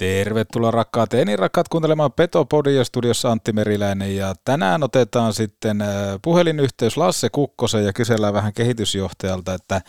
Tervetuloa 0.00 0.70
rakkaat 0.70 1.12
ja 1.12 1.24
niin 1.24 1.38
rakkaat 1.38 1.68
kuuntelemaan 1.68 2.12
Petopodia 2.12 2.84
studiossa 2.84 3.32
Antti 3.32 3.52
Meriläinen 3.52 4.16
ja 4.16 4.34
tänään 4.44 4.82
otetaan 4.82 5.34
sitten 5.34 5.82
äh, 5.82 5.88
puhelinyhteys 6.22 6.96
Lasse 6.96 7.28
Kukkosen 7.30 7.84
ja 7.84 7.92
kysellään 7.92 8.34
vähän 8.34 8.52
kehitysjohtajalta, 8.52 9.54
että 9.54 9.80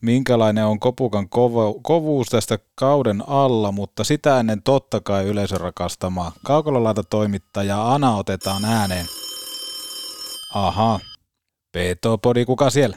minkälainen 0.00 0.66
on 0.66 0.80
Kopukan 0.80 1.28
kovo, 1.28 1.80
kovuus 1.82 2.26
tästä 2.26 2.58
kauden 2.74 3.22
alla, 3.26 3.72
mutta 3.72 4.04
sitä 4.04 4.40
ennen 4.40 4.62
totta 4.62 5.00
kai 5.00 5.24
yleisön 5.24 5.60
rakastamaa 5.60 6.32
kaukololaita 6.44 7.02
toimittaja 7.04 7.92
Ana 7.94 8.16
otetaan 8.16 8.64
ääneen. 8.64 9.06
Aha, 10.54 11.00
Petopodi, 11.72 12.44
kuka 12.44 12.70
siellä? 12.70 12.96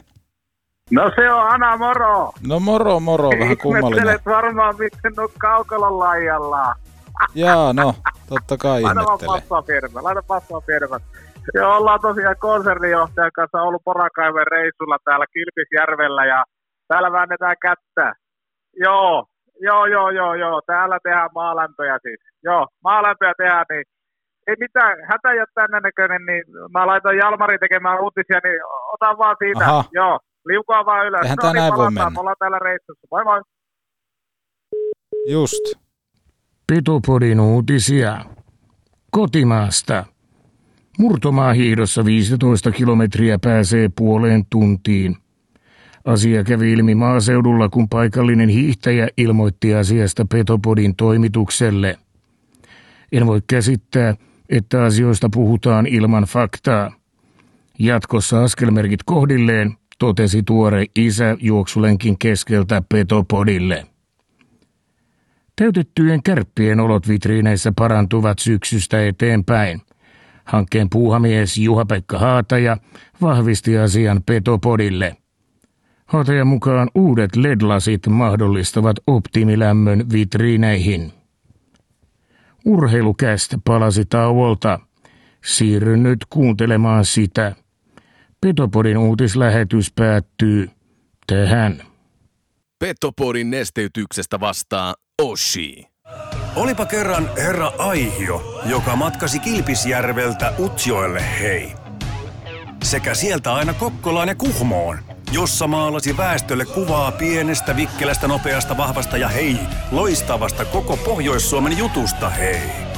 No 0.90 1.10
se 1.16 1.32
on 1.32 1.50
Ana 1.50 1.76
moro. 1.76 2.32
No 2.48 2.60
moro 2.60 3.00
moro, 3.00 3.30
vähän 3.40 3.56
kummallinen. 3.58 3.98
Ihmettelet 3.98 4.26
varmaan, 4.26 4.74
miksi 4.78 5.08
on 5.18 5.28
kaukolon 5.38 5.98
laijalla. 5.98 6.74
Jaa, 7.34 7.72
no, 7.72 7.94
totta 8.28 8.56
kai 8.56 8.82
Laita 8.82 9.00
vaan 9.00 9.06
ihmettele. 9.06 9.40
passaa 9.40 9.62
firma, 9.62 10.02
laita 10.02 10.22
passaa 10.26 10.60
firma. 10.60 10.96
Joo, 11.54 11.76
ollaan 11.76 12.00
tosiaan 12.00 12.36
konsernijohtajan 12.38 13.30
kanssa 13.34 13.62
ollut 13.62 13.82
Porakaiven 13.84 14.46
reissulla 14.50 14.96
täällä 15.04 15.26
Kilpisjärvellä 15.34 16.26
ja 16.26 16.44
täällä 16.88 17.12
väännetään 17.12 17.56
kättä. 17.62 18.12
Joo, 18.76 19.24
joo, 19.60 19.86
joo, 19.86 20.10
joo, 20.10 20.34
joo, 20.34 20.60
täällä 20.66 20.98
tehdään 21.02 21.30
maalämpöjä 21.34 21.98
siis. 22.02 22.20
Joo, 22.44 22.66
maalämpöjä 22.84 23.32
tehdään, 23.36 23.66
niin 23.70 23.84
ei 24.46 24.56
mitään, 24.58 24.96
hätä 25.10 25.30
ei 25.30 25.38
ole 25.38 25.46
tänne 25.54 25.80
näköinen, 25.80 26.26
niin 26.26 26.44
mä 26.74 26.86
laitoin 26.86 27.18
Jalmari 27.18 27.58
tekemään 27.58 28.00
uutisia, 28.00 28.40
niin 28.44 28.60
otan 28.94 29.18
vaan 29.18 29.36
siitä. 29.38 29.64
Aha. 29.64 29.84
Joo, 29.92 30.18
liukaa 30.50 30.84
vaan 30.86 31.06
ylös. 31.06 31.22
Eihän 31.22 31.36
no 31.36 31.42
tää 31.42 31.52
niin, 31.52 31.60
näin 31.60 31.74
voi 31.76 31.90
mennä. 31.90 32.10
me 32.10 32.20
ollaan 32.20 32.36
täällä 32.38 32.58
reissussa. 32.58 33.06
Moi 33.10 33.24
moi. 33.24 33.40
Just. 35.28 35.72
Petopodin 36.66 37.40
uutisia. 37.40 38.24
Kotimaasta. 39.10 40.04
Murtomaahiihdossa 40.98 42.04
15 42.04 42.70
kilometriä 42.70 43.38
pääsee 43.38 43.90
puoleen 43.98 44.44
tuntiin. 44.50 45.16
Asia 46.04 46.44
kävi 46.44 46.72
ilmi 46.72 46.94
maaseudulla, 46.94 47.68
kun 47.68 47.88
paikallinen 47.88 48.48
hiihtäjä 48.48 49.08
ilmoitti 49.16 49.74
asiasta 49.74 50.26
Petopodin 50.32 50.96
toimitukselle. 50.96 51.98
En 53.12 53.26
voi 53.26 53.40
käsittää, 53.46 54.14
että 54.48 54.84
asioista 54.84 55.28
puhutaan 55.34 55.86
ilman 55.86 56.24
faktaa. 56.24 56.92
Jatkossa 57.78 58.44
askelmerkit 58.44 59.00
kohdilleen, 59.06 59.76
totesi 60.00 60.42
tuore 60.42 60.86
isä 60.96 61.36
juoksulenkin 61.40 62.18
keskeltä 62.18 62.82
Petopodille. 62.88 63.86
Täytettyjen 65.56 66.22
kärppien 66.22 66.80
olot 66.80 67.08
vitriineissä 67.08 67.72
parantuvat 67.76 68.38
syksystä 68.38 69.06
eteenpäin. 69.06 69.80
Hankkeen 70.44 70.90
puuhamies 70.90 71.58
Juha-Pekka 71.58 72.18
Haataja 72.18 72.76
vahvisti 73.20 73.78
asian 73.78 74.22
Petopodille. 74.26 75.16
Haatajan 76.06 76.46
mukaan 76.46 76.88
uudet 76.94 77.36
LED-lasit 77.36 78.06
mahdollistavat 78.06 78.96
optimilämmön 79.06 80.10
vitriineihin. 80.12 81.12
Urheilukästä 82.64 83.58
palasi 83.64 84.04
tauolta. 84.04 84.80
Siirryn 85.44 86.02
nyt 86.02 86.18
kuuntelemaan 86.30 87.04
sitä. 87.04 87.54
Petopodin 88.40 88.98
uutislähetys 88.98 89.92
päättyy 89.92 90.70
tähän. 91.26 91.82
Petopodin 92.78 93.50
nesteytyksestä 93.50 94.40
vastaa 94.40 94.94
Oshi. 95.22 95.86
Olipa 96.56 96.86
kerran 96.86 97.30
herra 97.36 97.72
Aihio, 97.78 98.60
joka 98.64 98.96
matkasi 98.96 99.38
Kilpisjärveltä 99.38 100.52
Utsjoelle 100.58 101.24
hei. 101.40 101.72
Sekä 102.82 103.14
sieltä 103.14 103.54
aina 103.54 103.74
Kokkolaan 103.74 104.28
ja 104.28 104.34
Kuhmoon, 104.34 104.98
jossa 105.32 105.66
maalasi 105.66 106.16
väestölle 106.16 106.64
kuvaa 106.64 107.12
pienestä, 107.12 107.76
vikkelästä, 107.76 108.28
nopeasta, 108.28 108.76
vahvasta 108.76 109.16
ja 109.16 109.28
hei, 109.28 109.56
loistavasta 109.92 110.64
koko 110.64 110.96
Pohjois-Suomen 110.96 111.78
jutusta 111.78 112.30
hei. 112.30 112.89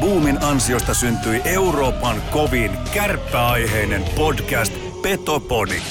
Boomin 0.00 0.44
ansiosta 0.44 0.94
syntyi 0.94 1.40
Euroopan 1.44 2.22
kovin 2.30 2.78
kärppäaiheinen 2.94 4.04
podcast 4.16 4.72
Petopodi. 5.02 5.82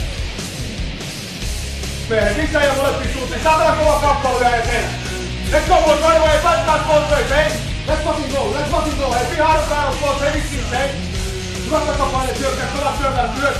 Miehet, 2.10 2.38
missä 2.38 2.60
suuntiin? 3.14 3.44
Saadaan 3.44 3.78
kova 3.78 4.00
kappale 4.00 4.40
vielä 4.40 4.56
eteen. 4.56 4.90
Let's 5.52 5.68
go, 5.68 5.76
boys, 5.76 6.00
right 6.00 6.18
away. 6.18 6.40
Both 6.88 7.30
hey? 7.30 7.52
Let's 7.88 8.04
fucking 8.04 8.32
go, 8.32 8.54
let's 8.54 8.72
fucking 8.72 8.98
go. 8.98 9.14
Hey, 9.14 9.36
be 9.36 9.44
hard 9.44 9.70
battle, 9.70 10.00
boys, 10.02 10.22
hey, 10.22 10.34
vittiin, 10.34 10.70
hey? 10.70 10.90
Takapaine 11.70 12.34
myös 13.40 13.58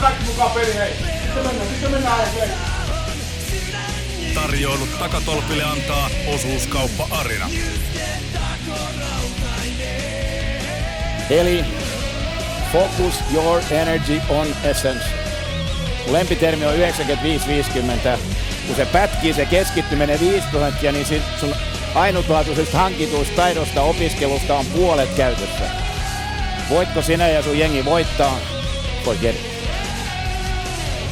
kaikki 0.00 0.24
mukaan 0.24 0.50
peli, 0.50 0.74
hei. 0.74 0.92
Sitten 1.22 1.46
mennään, 1.46 1.68
sitten 1.68 1.90
mennään, 1.90 2.32
hei. 2.32 2.48
Tarjoilut 4.34 4.98
takatolpille 4.98 5.64
antaa 5.64 6.10
osuuskauppa 6.34 7.08
Arina. 7.10 7.50
Eli 11.30 11.64
focus 12.72 13.14
your 13.34 13.62
energy 13.70 14.20
on 14.28 14.46
essence. 14.64 15.04
Lempitermi 16.10 16.66
on 16.66 16.74
95-50. 16.74 18.18
Kun 18.66 18.76
se 18.76 18.86
pätkii 18.86 19.34
se 19.34 19.46
keskittyminen 19.46 20.20
5 20.20 20.46
prosenttia, 20.50 20.92
niin 20.92 21.06
sit 21.06 21.22
sun 21.40 21.54
ainutlaatuisesta 21.94 22.78
hankituista 22.78 23.36
taidosta 23.36 23.82
opiskelusta 23.82 24.54
on 24.54 24.66
puolet 24.66 25.14
käytössä. 25.16 25.64
Voitko 26.70 27.02
sinä 27.02 27.28
ja 27.28 27.42
sun 27.42 27.58
jengi 27.58 27.84
voittaa? 27.84 28.38
Forget 29.04 29.36
it. 29.36 29.52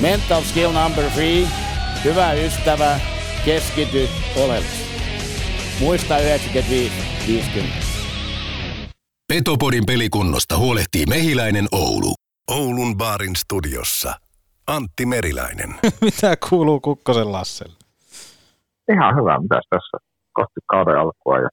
Mental 0.00 0.42
skill 0.42 0.72
number 0.72 1.04
three. 1.10 1.46
Hyvä 2.04 2.32
ystävä, 2.32 3.00
keskity 3.44 4.08
oleellisesti. 4.36 4.90
Muista 5.80 6.18
95-50. 6.18 7.89
Petopodin 9.30 9.86
pelikunnosta 9.86 10.58
huolehtii 10.58 11.06
Mehiläinen 11.06 11.68
Oulu. 11.72 12.14
Oulun 12.50 12.96
baarin 12.96 13.36
studiossa 13.36 14.14
Antti 14.66 15.06
Meriläinen. 15.06 15.74
Mitä 16.06 16.36
kuuluu 16.48 16.80
Kukkosen 16.80 17.32
Lasselle? 17.32 17.76
Ihan 18.92 19.16
hyvä, 19.16 19.40
mitäs 19.40 19.64
tässä 19.70 19.96
kohti 20.32 20.60
kauden 20.66 20.98
alkua 20.98 21.38
ja 21.38 21.48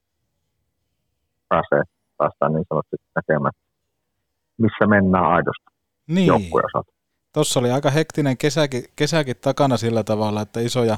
pääsee, 1.49 1.83
päästään 2.17 2.53
niin 2.53 2.65
sanotusti 2.69 2.95
näkemään, 3.15 3.53
missä 4.57 4.87
mennään 4.87 5.25
aidosti 5.25 5.65
Niin, 6.07 6.27
joukkueen 6.27 6.65
osalta. 6.65 6.91
tuossa 7.33 7.59
oli 7.59 7.71
aika 7.71 7.89
hektinen 7.89 8.37
kesäkin, 8.37 8.83
kesäkin 8.95 9.35
takana 9.41 9.77
sillä 9.77 10.03
tavalla, 10.03 10.41
että 10.41 10.59
isoja, 10.59 10.97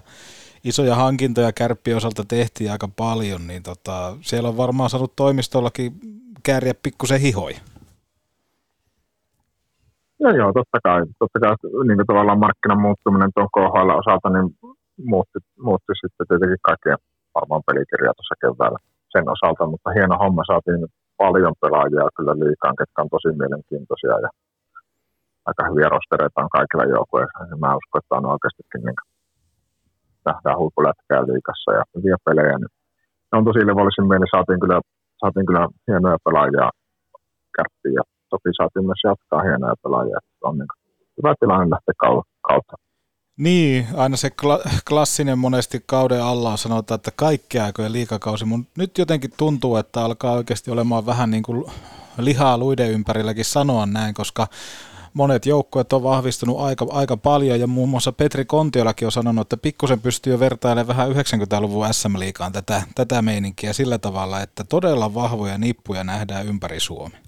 isoja 0.63 0.95
hankintoja 0.95 1.53
kärppien 1.53 1.97
osalta 1.97 2.23
tehtiin 2.27 2.71
aika 2.71 2.87
paljon, 2.87 3.47
niin 3.47 3.63
tota, 3.63 4.17
siellä 4.21 4.49
on 4.49 4.57
varmaan 4.57 4.89
saanut 4.89 5.15
toimistollakin 5.15 6.19
kääriä 6.45 6.73
pikkusen 6.83 7.21
hihoja. 7.21 7.59
No 10.23 10.29
joo, 10.39 10.49
totta 10.59 10.79
kai. 10.83 11.01
Totta 11.19 11.39
kai 11.43 11.53
niin 11.87 11.97
kuin 11.99 12.09
tavallaan 12.11 12.43
markkinan 12.45 12.81
muuttuminen 12.85 13.31
tuon 13.35 13.53
KHL 13.55 13.91
osalta 14.01 14.29
niin 14.29 14.47
muutti, 15.11 15.39
muutti 15.65 15.93
sitten 16.01 16.27
tietenkin 16.27 16.67
kaikkien 16.69 16.99
varmaan 17.35 17.65
pelikirjaa 17.67 18.17
tuossa 18.17 18.41
keväällä 18.43 18.79
sen 19.13 19.25
osalta, 19.35 19.71
mutta 19.73 19.95
hieno 19.97 20.15
homma 20.23 20.43
saatiin 20.51 20.81
paljon 21.21 21.55
pelaajia 21.61 22.15
kyllä 22.17 22.33
liikaan, 22.43 22.79
ketkä 22.79 23.01
on 23.01 23.13
tosi 23.15 23.29
mielenkiintoisia 23.41 24.15
ja 24.25 24.29
aika 25.47 25.63
hyviä 25.69 25.89
rostereita 25.93 26.43
on 26.45 26.55
kaikilla 26.57 26.85
joukkueilla. 26.95 27.57
Mä 27.63 27.79
uskon, 27.79 27.99
että 28.01 28.17
on 28.19 28.31
oikeastikin 28.33 28.83
niin 28.85 28.99
nähdään 30.29 30.59
huippulätkää 30.59 31.21
liikassa 31.31 31.69
ja 31.77 31.83
hyviä 31.95 32.17
pelejä. 32.25 32.55
Niin 32.57 32.73
ne 33.29 33.35
on 33.39 33.47
tosi 33.49 33.67
levollisin 33.67 34.07
mieli, 34.09 34.27
saatiin 34.35 34.61
kyllä, 34.63 34.77
saatiin 35.19 35.45
kyllä 35.45 35.67
hienoja 35.87 36.17
pelaajia 36.25 36.69
kärppiin 37.55 37.95
ja 37.99 38.03
toki 38.29 38.49
saatiin 38.57 38.85
myös 38.85 39.01
jatkaa 39.03 39.41
hienoja 39.47 39.75
pelaajia. 39.83 40.17
että 40.17 40.47
On 40.49 40.57
niin 40.57 40.67
hyvä 41.17 41.33
tilanne 41.39 41.69
lähteä 41.75 41.93
kau- 42.05 42.29
kautta. 42.49 42.75
Niin, 43.37 43.87
aina 43.97 44.17
se 44.17 44.27
kla- 44.27 44.69
klassinen 44.89 45.39
monesti 45.39 45.83
kauden 45.85 46.23
alla 46.23 46.51
on 46.51 46.57
sanotaan, 46.57 46.95
että 46.95 47.11
kaikki 47.15 47.59
aikojen 47.59 47.93
liikakausi, 47.93 48.45
mutta 48.45 48.71
nyt 48.77 48.97
jotenkin 48.97 49.31
tuntuu, 49.37 49.75
että 49.75 50.03
alkaa 50.03 50.31
oikeasti 50.33 50.71
olemaan 50.71 51.05
vähän 51.05 51.31
niin 51.31 51.43
kuin 51.43 51.65
lihaa 52.17 52.57
luiden 52.57 52.91
ympärilläkin 52.91 53.45
sanoa 53.45 53.85
näin, 53.85 54.13
koska 54.13 54.47
monet 55.13 55.45
joukkueet 55.45 55.93
on 55.93 56.03
vahvistunut 56.03 56.59
aika, 56.59 56.85
aika 56.91 57.17
paljon 57.17 57.59
ja 57.59 57.67
muun 57.67 57.89
muassa 57.89 58.11
Petri 58.11 58.45
Kontiolakin 58.45 59.07
on 59.07 59.11
sanonut, 59.11 59.41
että 59.41 59.57
pikkusen 59.57 59.99
pystyy 59.99 60.33
jo 60.33 60.39
vertailemaan 60.39 60.87
vähän 60.87 61.11
90-luvun 61.11 61.93
SM-liigaan 61.93 62.51
tätä, 62.51 62.81
tätä 62.95 63.21
meininkiä 63.21 63.73
sillä 63.73 63.97
tavalla, 63.97 64.41
että 64.41 64.63
todella 64.69 65.13
vahvoja 65.13 65.57
nippuja 65.57 66.03
nähdään 66.03 66.47
ympäri 66.47 66.79
Suomen. 66.79 67.19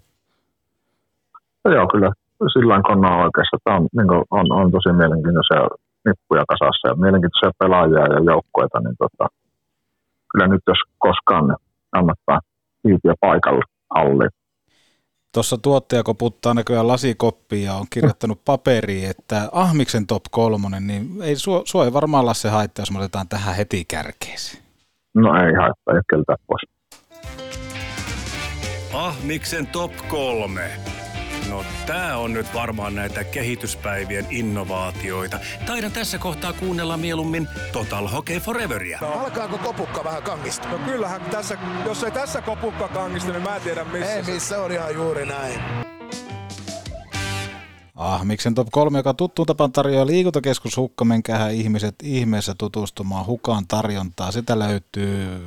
No 1.66 1.74
joo, 1.74 1.88
kyllä 1.88 2.12
sillä 2.54 2.82
kun 2.82 3.06
on 3.06 3.22
oikeassa, 3.26 3.58
että 3.58 3.74
on, 3.76 3.88
niin 3.98 4.08
kuin, 4.08 4.24
on, 4.32 4.52
on 4.52 4.72
tosi 4.72 4.92
mielenkiintoisia 4.94 5.62
nippuja 6.06 6.44
kasassa 6.48 6.88
ja 6.88 6.96
mielenkiintoisia 6.96 7.52
pelaajia 7.60 8.14
ja 8.14 8.20
joukkueita, 8.32 8.80
niin 8.80 8.96
tota, 8.98 9.26
kyllä 10.32 10.48
nyt 10.48 10.62
jos 10.68 10.78
koskaan 10.98 11.48
ne 11.48 11.56
hiipiä 12.84 13.14
paikalle 13.20 13.64
alle. 13.90 14.30
Tuossa 15.34 15.58
tuottaja 15.58 16.04
koputtaa 16.04 16.54
näköjään 16.54 16.88
lasikoppia 16.88 17.66
ja 17.66 17.74
on 17.74 17.86
kirjoittanut 17.90 18.46
paperiin, 18.46 19.10
että 19.10 19.50
Ahmiksen 19.52 20.08
top 20.08 20.24
kolmonen, 20.32 20.88
niin 20.88 21.22
ei 21.22 21.36
sua, 21.36 21.62
sua 21.66 21.86
ei 21.86 21.94
varmaan 21.94 22.26
Lasse 22.26 22.50
haittaa, 22.50 22.82
jos 22.82 22.92
me 22.92 23.00
otetaan 23.00 23.28
tähän 23.28 23.56
heti 23.56 23.86
kärkeeseen. 23.86 24.64
No 25.16 25.30
ei 25.36 25.54
haittaa, 25.54 25.96
ei 25.96 26.02
keltää 26.10 26.36
pois. 26.48 26.62
Ahmiksen 28.94 29.68
top 29.68 29.92
kolme. 30.08 30.72
No 31.52 31.64
tää 31.86 32.18
on 32.18 32.34
nyt 32.34 32.54
varmaan 32.54 32.96
näitä 32.96 33.24
kehityspäivien 33.24 34.28
innovaatioita. 34.30 35.40
Taidan 35.66 35.92
tässä 35.92 36.18
kohtaa 36.18 36.54
kuunnella 36.54 36.98
mieluummin 36.98 37.48
Total 37.72 38.08
Hockey 38.08 38.40
Foreveria. 38.40 39.00
No, 39.02 39.08
alkaako 39.08 39.58
kopukka 39.58 40.04
vähän 40.04 40.24
kangista? 40.24 40.70
No 40.70 40.78
kyllähän 40.78 41.22
tässä, 41.22 41.58
jos 41.86 42.04
ei 42.04 42.12
tässä 42.12 42.42
kopukka 42.42 42.88
kangista, 42.88 43.32
niin 43.32 43.44
mä 43.44 43.56
en 43.56 43.62
tiedä 43.62 43.84
missä. 43.84 44.14
Ei 44.14 44.24
missä 44.24 44.62
on 44.62 44.72
ihan 44.72 44.94
juuri 44.94 45.26
näin. 45.26 45.60
Ahmiksen 47.96 48.56
top 48.56 48.68
3, 48.72 49.00
joka 49.00 49.14
tuttuun 49.14 49.46
tapaan 49.46 49.72
tarjoaa 49.72 50.08
liikuntakeskus 50.08 50.78
Hukka. 50.78 51.06
Menkäähän 51.06 51.54
ihmiset 51.54 51.96
ihmeessä 52.04 52.56
tutustumaan 52.58 53.26
Hukaan 53.26 53.68
tarjontaa. 53.68 54.32
Sitä 54.32 54.60
löytyy 54.60 55.42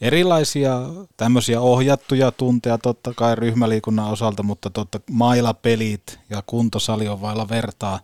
erilaisia 0.00 0.72
tämmöisiä 1.16 1.60
ohjattuja 1.60 2.30
tunteja 2.30 2.78
totta 2.78 3.12
kai 3.16 3.34
ryhmäliikunnan 3.34 4.10
osalta, 4.10 4.42
mutta 4.42 4.70
totta 4.70 5.00
mailapelit 5.10 6.20
ja 6.30 6.42
kuntosali 6.46 7.08
on 7.08 7.20
vailla 7.20 7.48
vertaa. 7.48 7.98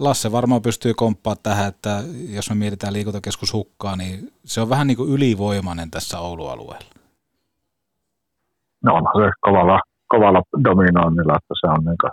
Lasse 0.00 0.32
varmaan 0.32 0.62
pystyy 0.62 0.94
komppaa 0.94 1.36
tähän, 1.36 1.68
että 1.68 2.02
jos 2.28 2.50
me 2.50 2.54
mietitään 2.54 2.92
liikuntakeskus 2.92 3.52
Hukkaa, 3.52 3.96
niin 3.96 4.32
se 4.44 4.60
on 4.60 4.68
vähän 4.68 4.86
niin 4.86 4.96
kuin 4.96 5.10
ylivoimainen 5.10 5.90
tässä 5.90 6.18
Oulu-alueella. 6.18 6.94
No 8.84 8.94
onhan 8.94 9.14
se 9.16 9.30
kovalla, 9.40 9.80
kovalla 10.08 10.42
dominoinnilla, 10.64 11.36
että 11.36 11.54
se 11.60 11.66
on 11.66 11.84
niin 11.84 11.96
kuin 12.00 12.12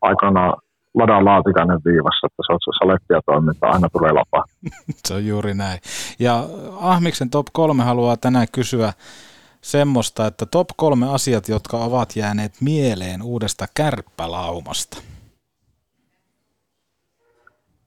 aikana 0.00 0.54
Ladan 0.94 1.24
Laatikainen 1.24 1.80
viivassa, 1.84 2.26
että 2.26 2.42
se 2.46 2.52
on 2.52 2.58
se 2.64 2.78
salettia 2.78 3.20
toiminta, 3.26 3.66
aina 3.66 3.88
tulee 3.92 4.12
lapa. 4.12 4.44
se 5.06 5.14
on 5.14 5.26
juuri 5.26 5.54
näin. 5.54 5.80
Ja 6.18 6.44
Ahmiksen 6.80 7.30
top 7.30 7.46
kolme 7.52 7.82
haluaa 7.82 8.16
tänään 8.16 8.46
kysyä 8.52 8.92
semmoista, 9.60 10.26
että 10.26 10.46
top 10.46 10.68
kolme 10.76 11.14
asiat, 11.14 11.48
jotka 11.48 11.76
ovat 11.76 12.16
jääneet 12.16 12.52
mieleen 12.60 13.22
uudesta 13.22 13.64
kärppälaumasta. 13.76 15.02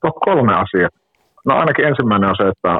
Top 0.01 0.15
kolme 0.15 0.53
asiaa. 0.53 0.89
No 1.45 1.55
ainakin 1.55 1.85
ensimmäinen 1.85 2.29
on 2.29 2.35
se, 2.35 2.47
että 2.47 2.79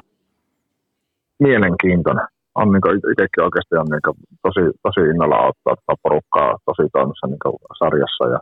mielenkiintoinen. 1.40 2.28
On 2.56 2.72
niin 2.72 3.12
itsekin 3.12 3.44
oikeasti 3.44 3.76
on 3.76 3.88
niin 3.92 4.16
tosi, 4.42 4.64
tosi 4.84 5.02
innolla 5.10 5.48
ottaa 5.50 5.76
tätä 5.76 5.94
porukkaa 6.04 6.58
tosi 6.66 6.90
toimissa 6.94 7.28
niin 7.28 7.68
sarjassa 7.80 8.26
ja 8.34 8.40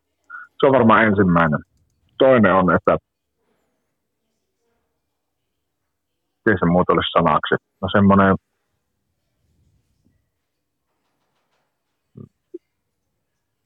se 0.60 0.66
on 0.66 0.72
varmaan 0.78 1.04
ensimmäinen. 1.04 1.60
Toinen 2.22 2.54
on, 2.54 2.76
että 2.76 2.98
miten 6.46 6.60
se 6.60 6.66
muut 6.66 6.90
olisi 6.90 7.12
sanaksi. 7.18 7.56
No 7.82 7.88
semmoinen 7.92 8.36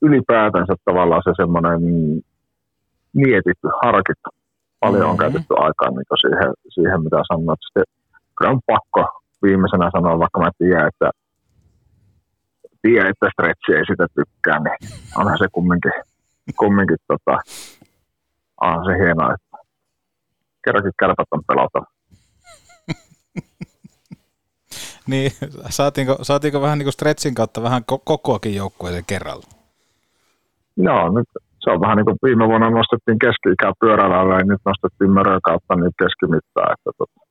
ylipäätänsä 0.01 0.73
tavallaan 0.85 1.21
se 1.25 1.31
semmoinen 1.35 1.79
mietitty, 3.13 3.67
harkittu. 3.83 4.29
Paljon 4.79 5.01
mm-hmm. 5.01 5.11
on 5.11 5.17
käytetty 5.17 5.53
aikaa 5.57 5.89
niin 5.89 6.21
siihen, 6.21 6.53
siihen, 6.69 7.03
mitä 7.03 7.17
sanoit. 7.27 7.59
Sitten 7.65 7.83
kyllä 8.37 8.51
on 8.51 8.61
pakko 8.67 9.21
viimeisenä 9.43 9.89
sanoa, 9.95 10.19
vaikka 10.19 10.39
mä 10.39 10.49
tiedän, 10.57 10.87
että 10.87 11.09
tiedän, 12.81 13.09
että 13.11 13.29
stretchi 13.33 13.71
ei 13.73 13.85
sitä 13.85 14.07
tykkää, 14.15 14.59
niin 14.59 14.77
onhan 15.17 15.37
se 15.37 15.47
kumminkin 15.51 15.91
kumminkin 16.53 16.97
tota, 17.07 17.37
on 18.61 18.85
se 18.85 19.05
hienoa, 19.05 19.33
että 19.33 19.57
kerrankin 20.65 20.91
kärpät 20.99 21.27
on 21.31 21.41
pelata. 21.47 21.81
niin, 25.11 25.31
saatiinko, 25.69 26.17
saatiinko 26.21 26.61
vähän 26.61 26.77
niin 26.77 26.85
kuin 26.85 26.93
stretchin 26.93 27.35
kautta 27.35 27.63
vähän 27.63 27.83
kokoakin 28.03 28.55
joukkueelle 28.55 29.03
kerralla? 29.07 29.47
Joo, 30.77 31.09
nyt 31.09 31.27
se 31.59 31.71
on 31.71 31.81
vähän 31.81 31.97
niin 31.97 32.05
kuin 32.05 32.17
viime 32.23 32.47
vuonna 32.47 32.69
nostettiin 32.69 33.19
keski-ikää 33.19 33.73
pyöräilällä 33.79 34.35
ja 34.35 34.45
nyt 34.45 34.61
nostettiin 34.65 35.11
mörön 35.11 35.41
kautta 35.43 35.75
niin 35.75 35.91
keskimittaa. 36.01 36.73
Että 36.73 36.91
tota, 36.97 37.24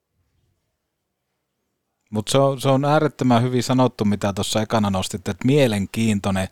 mutta 2.15 2.33
se 2.33 2.39
on, 2.39 2.61
se 2.61 2.69
on 2.69 2.85
äärettömän 2.85 3.43
hyvin 3.43 3.63
sanottu, 3.63 4.05
mitä 4.05 4.33
tuossa 4.33 4.63
ekana 4.63 4.91
nostit, 4.91 5.29
että 5.29 5.47
mielenkiintoinen. 5.47 6.49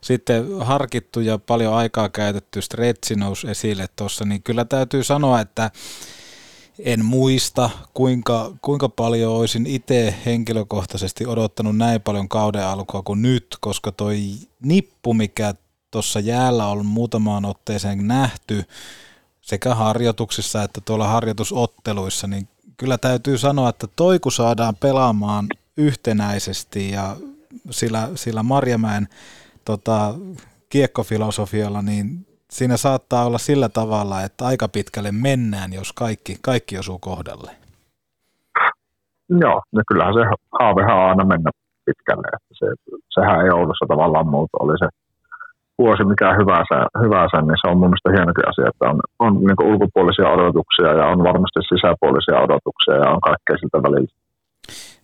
Sitten 0.00 0.44
harkittu 0.60 1.20
ja 1.20 1.38
paljon 1.38 1.74
aikaa 1.74 2.08
käytetty 2.08 2.62
stretchi 2.62 3.14
nousi 3.14 3.50
esille 3.50 3.86
tuossa, 3.96 4.24
niin 4.24 4.42
kyllä 4.42 4.64
täytyy 4.64 5.04
sanoa, 5.04 5.40
että 5.40 5.70
en 6.78 7.04
muista, 7.04 7.70
kuinka, 7.94 8.52
kuinka 8.62 8.88
paljon 8.88 9.32
olisin 9.32 9.66
itse 9.66 10.14
henkilökohtaisesti 10.26 11.26
odottanut 11.26 11.76
näin 11.76 12.00
paljon 12.00 12.28
kauden 12.28 12.66
alkua 12.66 13.02
kuin 13.02 13.22
nyt, 13.22 13.56
koska 13.60 13.92
toi 13.92 14.20
nippu, 14.62 15.14
mikä 15.14 15.54
tuossa 15.90 16.20
jäällä 16.20 16.66
on 16.66 16.86
muutamaan 16.86 17.44
otteeseen 17.44 18.08
nähty, 18.08 18.64
sekä 19.40 19.74
harjoituksissa 19.74 20.62
että 20.62 20.80
tuolla 20.80 21.08
harjoitusotteluissa, 21.08 22.26
niin 22.26 22.48
kyllä 22.76 22.98
täytyy 22.98 23.38
sanoa, 23.38 23.68
että 23.68 23.86
toi 23.96 24.18
kun 24.18 24.32
saadaan 24.32 24.74
pelaamaan 24.82 25.46
yhtenäisesti 25.76 26.90
ja 26.90 27.16
sillä, 27.70 28.08
sillä 28.14 28.42
Marjamäen 28.42 29.06
tota, 29.64 30.14
kiekkofilosofialla, 30.68 31.82
niin 31.82 32.26
siinä 32.50 32.76
saattaa 32.76 33.24
olla 33.26 33.38
sillä 33.38 33.68
tavalla, 33.68 34.22
että 34.22 34.46
aika 34.46 34.68
pitkälle 34.68 35.12
mennään, 35.12 35.72
jos 35.72 35.92
kaikki, 35.92 36.36
kaikki 36.42 36.78
osuu 36.78 36.98
kohdalle. 36.98 37.50
Joo, 39.28 39.62
no 39.72 39.82
kyllähän 39.88 40.14
se 40.14 40.20
haavehan 40.60 40.98
aina 40.98 41.24
mennä 41.24 41.50
pitkälle. 41.84 42.28
Että 42.36 42.54
se, 42.58 42.66
sehän 43.08 43.44
ei 43.44 43.50
Oulussa 43.50 43.86
tavallaan 43.88 44.28
muuta. 44.28 44.56
Oli 44.60 44.78
se 44.78 44.88
vuosi 45.78 46.04
mikä 46.04 46.28
hyvänsä, 46.40 46.78
hyvänsä, 47.04 47.36
niin 47.40 47.60
se 47.60 47.66
on 47.70 47.78
mun 47.78 47.90
mielestä 47.90 48.14
hienokin 48.16 48.48
asia, 48.50 48.68
että 48.68 48.84
on, 48.90 48.98
on 49.18 49.32
niin 49.46 49.68
ulkopuolisia 49.70 50.28
odotuksia 50.36 50.90
ja 50.98 51.04
on 51.12 51.18
varmasti 51.28 51.60
sisäpuolisia 51.72 52.44
odotuksia 52.46 52.96
ja 53.02 53.08
on 53.14 53.20
kaikkea 53.28 53.56
siltä 53.56 53.78
välillä. 53.86 54.25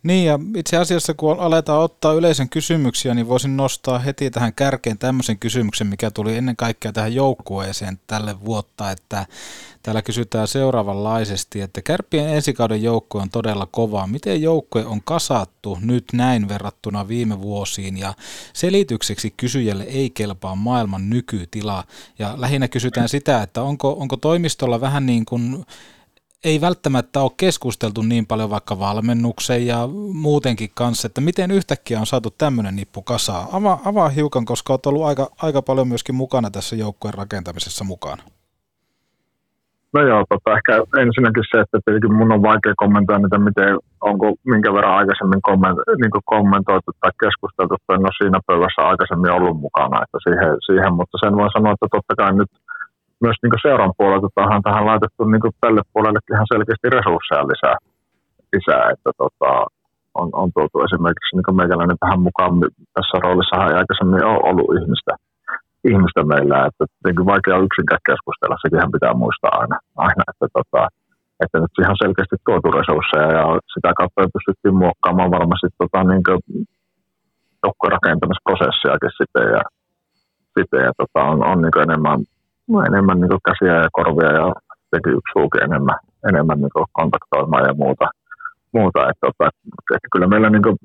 Niin 0.03 0.27
ja 0.27 0.39
itse 0.57 0.77
asiassa 0.77 1.15
kun 1.15 1.41
aletaan 1.41 1.81
ottaa 1.83 2.13
yleisen 2.13 2.49
kysymyksiä, 2.49 3.15
niin 3.15 3.29
voisin 3.29 3.57
nostaa 3.57 3.99
heti 3.99 4.31
tähän 4.31 4.55
kärkeen 4.55 4.99
tämmöisen 4.99 5.39
kysymyksen, 5.39 5.87
mikä 5.87 6.11
tuli 6.11 6.37
ennen 6.37 6.57
kaikkea 6.57 6.93
tähän 6.93 7.15
joukkueeseen 7.15 7.99
tälle 8.07 8.45
vuotta, 8.45 8.91
että 8.91 9.27
täällä 9.83 10.03
kysytään 10.03 10.49
seuraavanlaisesti, 10.49 11.61
että 11.61 11.83
kärppien 11.83 12.29
ensikauden 12.29 12.83
joukkue 12.83 13.23
on 13.23 13.31
todella 13.31 13.69
kova. 13.71 14.07
Miten 14.07 14.43
joukkue 14.43 14.85
on 14.85 15.01
kasattu 15.05 15.79
nyt 15.81 16.05
näin 16.13 16.49
verrattuna 16.49 17.09
viime 17.09 17.41
vuosiin 17.41 17.99
ja 17.99 18.15
selitykseksi 18.53 19.35
kysyjälle 19.37 19.85
ei 19.85 20.11
kelpaa 20.11 20.55
maailman 20.55 21.11
nykytila 21.11 21.85
ja 22.19 22.35
lähinnä 22.37 22.69
kysytään 22.69 23.09
sitä, 23.09 23.43
että 23.43 23.63
onko, 23.63 23.93
onko 23.99 24.17
toimistolla 24.17 24.81
vähän 24.81 25.07
niin 25.07 25.25
kuin 25.25 25.65
ei 26.45 26.61
välttämättä 26.61 27.21
ole 27.21 27.31
keskusteltu 27.37 28.03
niin 28.03 28.27
paljon 28.27 28.51
vaikka 28.51 28.79
valmennuksen 28.79 29.67
ja 29.67 29.89
muutenkin 30.13 30.71
kanssa, 30.75 31.07
että 31.07 31.21
miten 31.21 31.51
yhtäkkiä 31.51 32.01
on 32.01 32.07
saatu 32.07 32.31
tämmöinen 32.39 32.77
nippu 32.77 33.03
kasaan. 33.03 33.47
Avaa, 33.53 33.81
avaa 33.85 34.09
hiukan, 34.09 34.45
koska 34.45 34.73
olet 34.73 34.87
ollut 34.87 35.05
aika, 35.05 35.29
aika 35.43 35.63
paljon 35.63 35.89
myöskin 35.89 36.15
mukana 36.15 36.51
tässä 36.51 36.77
joukkueen 36.77 37.15
rakentamisessa 37.15 37.85
mukana. 37.85 38.23
No 39.95 40.01
joo, 40.11 40.25
tota, 40.29 40.57
ehkä 40.59 40.73
ensinnäkin 41.05 41.45
se, 41.51 41.57
että 41.61 41.79
tietenkin 41.85 42.15
mun 42.19 42.33
on 42.33 42.43
vaikea 42.43 42.75
kommentoida 42.83 43.19
niitä, 43.23 43.39
miten, 43.39 43.79
onko 44.01 44.27
minkä 44.53 44.75
verran 44.75 44.99
aikaisemmin 45.01 45.43
komment, 45.43 45.79
niin 46.01 46.25
kommentoitu 46.35 46.91
tai 47.01 47.13
keskusteltu, 47.25 47.75
että 47.75 47.95
en 47.95 48.09
ole 48.09 48.19
siinä 48.21 48.39
pöydässä 48.47 48.83
aikaisemmin 48.91 49.37
ollut 49.37 49.61
mukana, 49.67 50.03
että 50.05 50.19
siihen, 50.27 50.51
siihen, 50.67 50.93
mutta 50.99 51.17
sen 51.23 51.37
voi 51.41 51.51
sanoa, 51.51 51.75
että 51.75 51.89
totta 51.97 52.15
kai 52.21 52.33
nyt 52.41 52.51
myös 53.25 53.39
niin 53.43 53.65
seuran 53.67 53.95
puolelta 53.99 54.29
tähän, 54.35 54.63
tähän 54.63 54.87
laitettu 54.91 55.23
niin 55.25 55.61
tälle 55.61 55.83
puolelle 55.93 56.21
ihan 56.35 56.51
selkeästi 56.53 56.95
resursseja 56.97 57.49
lisää, 57.53 57.77
lisää 58.53 58.85
että 58.95 59.11
tota, 59.23 59.51
on, 60.21 60.29
on 60.43 60.49
tuotu 60.55 60.77
esimerkiksi 60.87 61.35
niin 61.37 61.59
meikäläinen 61.61 62.03
tähän 62.03 62.21
mukaan 62.27 62.53
tässä 62.97 63.17
roolissa 63.25 63.57
ei 63.69 63.79
aikaisemmin 63.81 64.25
ole 64.31 64.47
ollut 64.49 64.71
ihmistä, 64.79 65.13
ihmistä 65.91 66.21
meillä, 66.33 66.57
että 66.69 66.85
tietenkin 66.91 67.31
vaikea 67.35 67.65
yksinkään 67.67 68.07
keskustella, 68.09 68.57
sekin 68.63 68.95
pitää 68.97 69.21
muistaa 69.23 69.55
aina, 69.63 69.77
aina 70.09 70.23
että, 70.31 70.47
tota, 70.57 70.83
että 71.43 71.57
nyt 71.59 71.83
ihan 71.83 72.01
selkeästi 72.03 72.37
tuotu 72.47 72.69
resursseja 72.79 73.29
ja 73.39 73.45
sitä 73.75 73.91
kautta 73.99 74.35
pystyttiin 74.37 74.81
muokkaamaan 74.83 75.35
varmasti 75.37 75.69
tota, 75.81 76.01
niin 76.09 76.23
joukkojen 77.65 77.97
rakentamisprosessiakin 77.97 79.17
sitten 79.21 79.47
ja, 79.57 79.63
sitten, 80.57 80.81
ja 80.87 80.93
tota, 81.01 81.21
on, 81.31 81.39
on 81.51 81.59
niin 81.63 81.83
enemmän 81.87 82.19
enemmän 82.89 83.21
niin 83.21 83.47
käsiä 83.49 83.75
ja 83.83 83.89
korvia 83.93 84.33
ja 84.41 84.47
teki 84.91 85.11
yksi 85.19 85.33
suuki 85.33 85.59
enemmän, 85.67 85.99
enemmän 86.29 86.59
niin 86.61 86.89
kontaktoimaan 86.93 87.65
ja 87.69 87.75
muuta. 87.75 88.07
muuta. 88.73 89.01
Että, 89.11 89.27
että, 89.31 89.47
että 89.95 90.09
kyllä 90.13 90.27
meillä 90.27 90.51
niin 90.51 90.77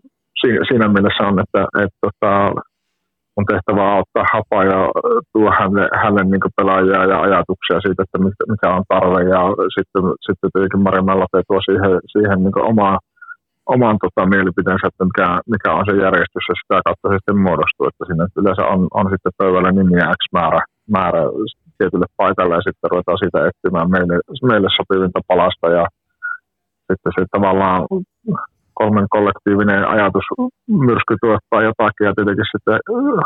siinä, 0.41 0.59
siinä 0.67 0.87
mielessä 0.87 1.23
on, 1.29 1.39
että, 1.43 1.61
että 1.83 1.97
tota, 2.05 2.31
mun 3.35 3.49
tehtävä 3.51 3.81
on 3.83 3.95
auttaa 3.97 4.31
hapaa 4.33 4.63
ja 4.73 4.79
tuoda 5.33 5.51
hänelle, 5.59 5.89
hänelle 6.01 6.23
niin 6.23 6.55
pelaajia 6.57 7.01
ja 7.11 7.17
ajatuksia 7.27 7.77
siitä, 7.85 8.03
että 8.03 8.17
mikä 8.53 8.67
on 8.77 8.83
tarve. 8.91 9.21
Ja 9.33 9.41
sitten, 9.75 10.03
sitten 10.25 10.49
tietenkin 10.53 10.83
Mari 10.83 11.01
Mellate 11.01 11.39
tuo 11.47 11.59
siihen, 11.69 11.93
siihen 12.13 12.39
niin 12.43 12.67
omaa, 12.71 12.97
oman 13.75 13.97
tota, 14.03 14.29
mielipiteensä, 14.33 14.87
että 14.87 15.03
mikä, 15.09 15.27
mikä 15.53 15.69
on 15.77 15.85
se 15.87 15.93
järjestys 16.05 16.45
ja 16.49 16.55
sitä 16.61 16.75
kautta 16.85 17.05
se 17.07 17.15
sitten 17.17 17.43
muodostuu. 17.45 17.85
Että 17.87 18.03
siinä 18.05 18.23
yleensä 18.39 18.63
on, 18.73 18.81
on 18.99 19.07
sitten 19.13 19.37
pöydällä 19.39 19.71
nimiä 19.71 20.05
X 20.19 20.21
määrä, 20.37 20.61
määrä 20.95 21.21
tietylle 21.77 22.07
paikalle 22.17 22.53
ja 22.55 22.67
sitten 22.67 22.91
ruvetaan 22.91 23.21
siitä 23.21 23.39
etsimään 23.49 23.89
meille, 23.95 24.15
meille 24.51 24.69
sopivinta 24.77 25.19
palasta 25.27 25.67
ja 25.77 25.83
sitten 26.87 27.11
se 27.15 27.21
tavallaan 27.35 27.81
kolmen 28.79 29.07
kollektiivinen 29.15 29.83
ajatus 29.95 30.25
myrsky 30.85 31.13
tuottaa 31.21 31.67
jotakin 31.69 32.07
ja 32.07 32.13
tietenkin 32.15 32.51
sitten 32.51 32.77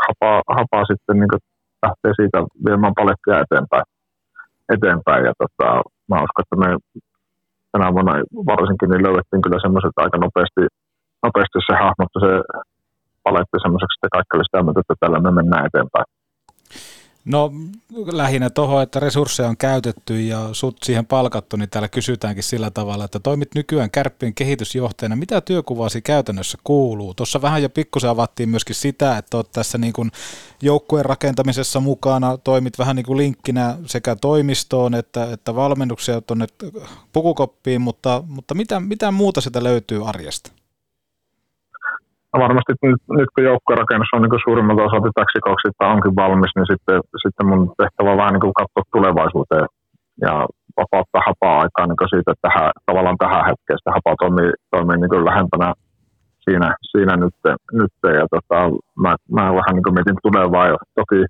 hapaa, 0.06 0.38
hapaa 0.58 0.84
sitten 0.90 1.16
niin 1.20 1.42
lähtee 1.84 2.12
siitä 2.20 2.38
viemään 2.66 2.98
palettia 3.00 3.42
eteenpäin. 3.44 3.86
eteenpäin. 4.74 5.22
Ja 5.28 5.32
tota, 5.42 5.68
mä 6.08 6.24
uskon, 6.24 6.44
että 6.44 6.56
me 6.62 6.68
tänä 7.72 7.86
vuonna 7.94 8.14
varsinkin 8.52 8.88
niin 8.90 9.04
löydettiin 9.06 9.42
kyllä 9.44 9.64
semmoiset 9.64 9.94
aika 10.04 10.18
nopeasti, 10.24 10.62
nopeasti 11.26 11.58
se 11.68 11.74
hahmottu 11.84 12.18
se 12.26 12.32
paletti 13.26 13.58
semmoiseksi, 13.64 13.96
että 13.96 14.14
kaikki 14.16 14.32
oli 14.34 14.46
sitä 14.46 14.58
että 14.82 15.00
tällä 15.00 15.18
me 15.20 15.30
mennään 15.38 15.66
eteenpäin. 15.68 16.08
No 17.24 17.52
lähinnä 18.12 18.50
tuohon, 18.50 18.82
että 18.82 19.00
resursseja 19.00 19.48
on 19.48 19.56
käytetty 19.56 20.22
ja 20.22 20.48
sut 20.52 20.76
siihen 20.82 21.06
palkattu, 21.06 21.56
niin 21.56 21.70
täällä 21.70 21.88
kysytäänkin 21.88 22.44
sillä 22.44 22.70
tavalla, 22.70 23.04
että 23.04 23.20
toimit 23.20 23.54
nykyään 23.54 23.90
kärppien 23.90 24.34
kehitysjohtajana. 24.34 25.16
Mitä 25.16 25.40
työkuvasi 25.40 26.02
käytännössä 26.02 26.58
kuuluu? 26.64 27.14
Tuossa 27.14 27.42
vähän 27.42 27.62
jo 27.62 27.68
pikkusen 27.68 28.10
avattiin 28.10 28.48
myöskin 28.48 28.76
sitä, 28.76 29.18
että 29.18 29.36
olet 29.36 29.52
tässä 29.52 29.78
niin 29.78 29.92
kuin 29.92 30.10
joukkueen 30.62 31.04
rakentamisessa 31.04 31.80
mukana, 31.80 32.38
toimit 32.38 32.78
vähän 32.78 32.96
niin 32.96 33.06
kuin 33.06 33.16
linkkinä 33.16 33.78
sekä 33.86 34.16
toimistoon 34.16 34.94
että, 34.94 35.32
että 35.32 35.54
valmennuksia 35.54 36.20
tuonne 36.20 36.46
pukukoppiin, 37.12 37.80
mutta, 37.80 38.24
mutta 38.26 38.54
mitä, 38.54 38.80
mitä 38.80 39.10
muuta 39.10 39.40
sitä 39.40 39.62
löytyy 39.64 40.08
arjesta? 40.08 40.52
No 42.32 42.36
varmasti 42.44 42.72
nyt, 42.82 43.00
nyt 43.18 43.30
kun 43.34 43.44
joukkorakennus 43.50 44.12
on 44.14 44.22
niin 44.22 44.44
suurimmalta 44.46 44.88
osalta 44.88 45.18
täksikoksi, 45.20 45.68
että 45.68 45.92
onkin 45.94 46.16
valmis, 46.22 46.52
niin 46.56 46.70
sitten, 46.72 46.98
sitten 47.22 47.46
mun 47.48 47.62
tehtävä 47.80 48.10
on 48.12 48.22
vähän 48.22 48.34
niin 48.34 48.58
katsoa 48.60 48.92
tulevaisuuteen 48.92 49.66
ja 50.26 50.34
vapauttaa 50.80 51.26
hapaa 51.30 51.60
aikaa 51.62 51.86
niin 51.86 52.12
siitä, 52.12 52.32
että 52.32 52.46
tähän, 52.46 52.70
tavallaan 52.86 53.20
tähän 53.22 53.46
hetkeen 53.48 53.78
sitä 53.78 53.96
hapaa 53.96 54.20
toimii, 54.22 54.50
toimii 54.72 54.98
niin 54.98 55.28
lähempänä 55.30 55.68
siinä, 56.44 56.68
siinä 56.90 57.14
nyt, 57.24 57.38
nyt 57.80 57.94
ja 58.18 58.26
tota, 58.34 58.58
mä, 59.02 59.12
mä, 59.36 59.44
vähän 59.58 59.74
niin 59.74 59.94
mietin 59.96 60.22
tulevaa 60.26 60.66
jo. 60.72 60.76
Toki 61.00 61.20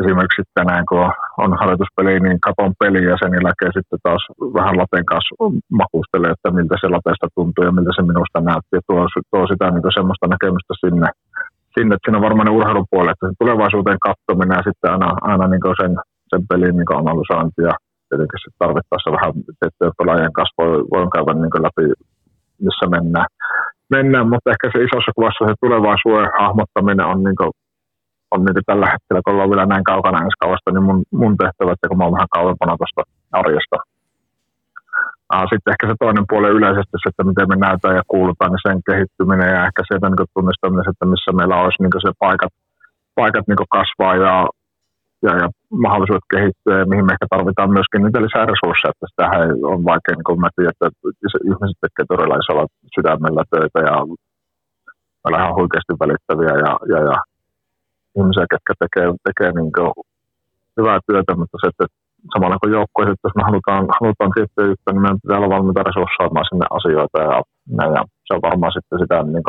esimerkiksi 0.00 0.42
tänään, 0.58 0.84
kun 0.88 1.10
on 1.44 1.52
harjoituspeli, 1.60 2.20
niin 2.20 2.38
katon 2.46 2.72
peli 2.80 3.02
ja 3.10 3.16
sen 3.22 3.32
jälkeen 3.38 3.76
sitten 3.78 4.02
taas 4.06 4.22
vähän 4.58 4.76
laten 4.80 5.04
kanssa 5.12 5.32
makustelee, 5.80 6.30
että 6.34 6.48
miltä 6.56 6.76
se 6.80 6.88
lateesta 6.96 7.28
tuntuu 7.36 7.64
ja 7.64 7.76
miltä 7.76 7.92
se 7.96 8.02
minusta 8.10 8.38
näytti. 8.50 8.72
Ja 8.78 8.82
tuo, 8.88 9.00
tuo 9.30 9.42
sitä 9.52 9.66
niin 9.70 9.96
semmoista 9.98 10.26
näkemystä 10.34 10.74
sinne, 10.82 11.08
sinne, 11.74 11.92
että 11.94 12.04
siinä 12.04 12.18
on 12.18 12.26
varmaan 12.28 12.46
ne 12.46 12.56
urheilupuoli, 12.58 13.10
että 13.12 13.26
tulevaisuuteen 13.42 14.04
katsominen 14.08 14.58
ja 14.58 14.66
sitten 14.68 14.92
aina, 14.94 15.08
aina 15.30 15.44
niin 15.48 15.78
sen, 15.80 15.92
sen 16.30 16.42
pelin 16.48 16.76
niin 16.78 16.98
analysointi 17.00 17.62
ja 17.68 17.74
tietenkin 18.08 18.42
sitten 18.42 18.62
tarvittaessa 18.62 19.16
vähän 19.16 19.32
tiettyjen 19.58 19.98
pelaajien 19.98 20.36
kanssa 20.38 20.58
voi, 20.60 20.76
voi 20.92 21.04
käydä 21.14 21.32
niin 21.34 21.64
läpi, 21.66 21.84
missä 22.66 22.86
mennään. 22.94 23.28
mennään. 23.94 24.28
Mutta 24.32 24.50
ehkä 24.52 24.66
se 24.68 24.78
isossa 24.86 25.16
kuvassa 25.16 25.42
se 25.44 25.54
tulevaisuuden 25.64 26.34
hahmottaminen 26.40 27.06
on 27.12 27.18
niin 27.24 27.40
on 28.32 28.40
niin 28.44 28.68
tällä 28.70 28.88
hetkellä, 28.92 29.20
kun 29.22 29.32
ollaan 29.32 29.52
vielä 29.52 29.66
näin 29.72 29.84
kaukana 29.92 30.24
ensi 30.24 30.42
kauasta, 30.44 30.70
niin 30.70 30.86
mun, 30.88 31.00
mun 31.20 31.34
tehtävä, 31.42 31.72
että 31.72 31.88
kun 31.88 31.98
mä 31.98 32.04
oon 32.04 32.16
vähän 32.16 32.36
kauempana 32.38 32.78
tuosta 32.80 33.02
arjesta. 33.40 33.76
Sitten 35.52 35.72
ehkä 35.72 35.84
se 35.86 35.94
toinen 36.04 36.28
puoli 36.30 36.48
yleisesti 36.58 36.96
se, 36.98 37.08
että 37.08 37.28
miten 37.30 37.50
me 37.50 37.56
näytään 37.66 37.98
ja 37.98 38.04
kuulutaan, 38.12 38.50
niin 38.52 38.66
sen 38.66 38.78
kehittyminen 38.88 39.50
ja 39.56 39.66
ehkä 39.68 39.82
sieltä 39.84 40.06
niin 40.08 40.32
tunnistaminen, 40.34 40.90
että 40.92 41.06
missä 41.12 41.30
meillä 41.38 41.56
olisi 41.62 41.80
niin 41.82 42.04
se 42.06 42.12
paikat, 42.24 42.52
paikat 43.20 43.44
niin 43.46 43.72
kasvaa 43.76 44.14
ja, 44.26 44.34
ja, 45.26 45.32
ja 45.42 45.46
mahdollisuudet 45.84 46.28
kehittyä 46.34 46.76
ja 46.80 46.90
mihin 46.90 47.06
me 47.06 47.12
ehkä 47.14 47.26
tarvitaan 47.34 47.74
myöskin 47.76 48.00
niitä 48.02 48.24
lisää 48.24 48.50
resursseja, 48.52 48.92
että 48.94 49.06
sitä 49.10 49.26
on 49.72 49.80
vaikea, 49.92 50.14
niin 50.16 50.28
kuin 50.28 50.40
mä 50.44 50.50
tiedän, 50.56 50.74
että 50.74 50.88
ihmiset 51.50 51.78
tekevät 51.82 52.10
todella 52.12 52.40
isolla 52.42 52.64
sydämellä 52.94 53.42
töitä 53.52 53.80
ja 53.88 53.96
meillä 55.22 55.38
ihan 55.42 55.58
huikeasti 55.58 55.94
välittäviä 56.02 56.54
ja, 56.64 56.72
ja, 56.92 56.98
ja 57.10 57.16
ihmisiä, 58.18 58.46
jotka 58.56 58.72
tekee, 58.82 59.06
tekee 59.28 59.50
niin 59.52 59.72
hyvää 60.78 60.98
työtä, 61.06 61.32
mutta 61.40 61.56
se, 61.60 61.66
että 61.72 61.86
samalla 62.32 62.60
kuin 62.60 62.72
joukkoiset, 62.78 63.18
jos 63.24 63.36
me 63.38 63.42
halutaan, 63.48 63.84
halutaan 64.00 64.32
tiettyä 64.36 64.66
juttua, 64.70 64.92
niin 64.92 65.02
meidän 65.02 65.22
pitää 65.22 65.38
olla 65.38 65.54
valmiita 65.54 65.88
resurssoimaan 65.88 66.46
sinne 66.48 66.66
asioita 66.78 67.18
ja, 67.28 67.36
ja 67.96 68.02
se 68.26 68.30
on 68.34 68.46
varmaan 68.48 68.72
sitten 68.76 68.98
sitä 69.02 69.16
niin 69.22 69.44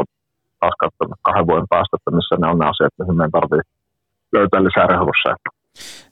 taas 0.60 0.76
kahden 1.28 1.48
vuoden 1.48 1.72
päästä, 1.74 1.98
että 1.98 2.12
missä 2.18 2.36
ne 2.36 2.48
on 2.52 2.60
ne 2.60 2.66
asiat, 2.72 2.94
mihin 3.00 3.18
meidän 3.18 3.36
tarvitsee 3.38 3.72
löytää 4.36 4.64
lisää 4.64 4.88
resursseja. 4.88 5.36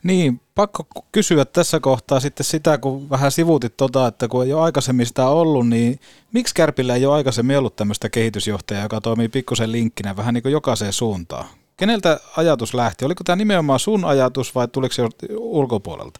Niin, 0.03 0.41
pakko 0.55 0.83
kysyä 1.11 1.45
tässä 1.45 1.79
kohtaa 1.79 2.19
sitten 2.19 2.43
sitä, 2.43 2.77
kun 2.77 3.09
vähän 3.09 3.31
sivuutit 3.31 3.77
tota, 3.77 4.07
että 4.07 4.27
kun 4.27 4.45
ei 4.45 4.53
ole 4.53 4.61
aikaisemmin 4.61 5.05
sitä 5.05 5.27
ollut, 5.27 5.67
niin 5.67 5.99
miksi 6.33 6.55
Kärpillä 6.55 6.95
ei 6.95 7.05
ole 7.05 7.15
aikaisemmin 7.15 7.57
ollut 7.57 7.75
tämmöistä 7.75 8.09
kehitysjohtajaa, 8.09 8.83
joka 8.83 9.01
toimii 9.01 9.29
pikkusen 9.29 9.71
linkkinä 9.71 10.17
vähän 10.17 10.33
niin 10.33 10.41
kuin 10.41 10.51
jokaiseen 10.51 10.93
suuntaan? 10.93 11.45
Keneltä 11.81 12.11
ajatus 12.37 12.73
lähti? 12.73 13.05
Oliko 13.05 13.21
tämä 13.23 13.35
nimenomaan 13.35 13.79
sun 13.79 14.05
ajatus 14.05 14.55
vai 14.55 14.67
tuliko 14.67 14.93
se 14.93 15.03
ulkopuolelta? 15.37 16.19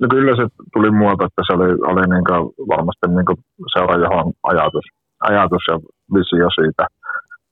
No 0.00 0.06
kyllä 0.14 0.32
se 0.36 0.44
tuli 0.72 0.90
muuta, 0.90 1.24
että 1.24 1.42
se 1.46 1.52
oli, 1.56 1.70
oli 1.90 2.04
niin 2.12 2.28
varmasti 2.72 3.06
niin 3.08 3.40
seuraajahan 3.74 4.26
ajatus, 4.42 4.86
ajatus 5.30 5.62
ja 5.70 5.76
visio 6.14 6.48
siitä. 6.60 6.84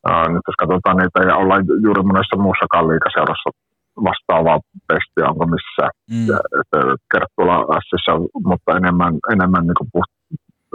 Uh, 0.09 0.27
nyt 0.33 0.45
jos 0.49 0.59
katsotaan 0.63 0.97
niitä 0.97 1.21
ja 1.29 1.37
ollaan 1.37 1.65
juuri 1.85 2.03
monessa 2.03 2.37
muussakaan 2.37 2.89
liikaseurassa 2.89 3.51
vastaavaa 4.09 4.61
pestiä, 4.89 5.31
onko 5.31 5.45
missään. 5.55 5.93
Mm. 6.11 6.27
Kerttula 7.13 7.57
Sissä, 7.91 8.13
mutta 8.51 8.77
enemmän, 8.81 9.15
enemmän 9.35 9.65
niin 9.67 9.79
kuin 9.79 9.91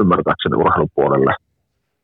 ymmärtääkseni 0.01 0.55
urheilupuolelle 0.63 1.33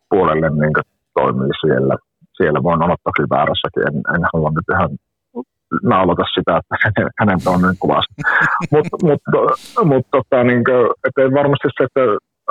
puolelle 0.09 0.49
niin 0.49 0.75
toimii 1.13 1.53
siellä 1.61 1.95
siellä 2.39 2.59
voin 2.67 2.83
olla 2.83 2.97
toki 3.07 3.23
väärässäkin, 3.35 3.83
en, 3.87 3.95
en 4.15 4.23
halua 4.33 4.51
nyt 4.51 4.69
ihan 4.75 4.91
naulata 5.93 6.25
sitä, 6.35 6.51
että 6.59 6.75
hänen 7.19 7.39
on 7.53 7.61
niin 7.61 7.83
kuvasta. 7.83 8.13
Mutta 8.73 8.95
mut, 9.07 9.21
mut, 9.91 10.05
tota, 10.15 10.43
niin 10.49 10.63
kuin, 10.67 11.33
varmasti 11.39 11.67
se, 11.77 11.83
että 11.87 12.03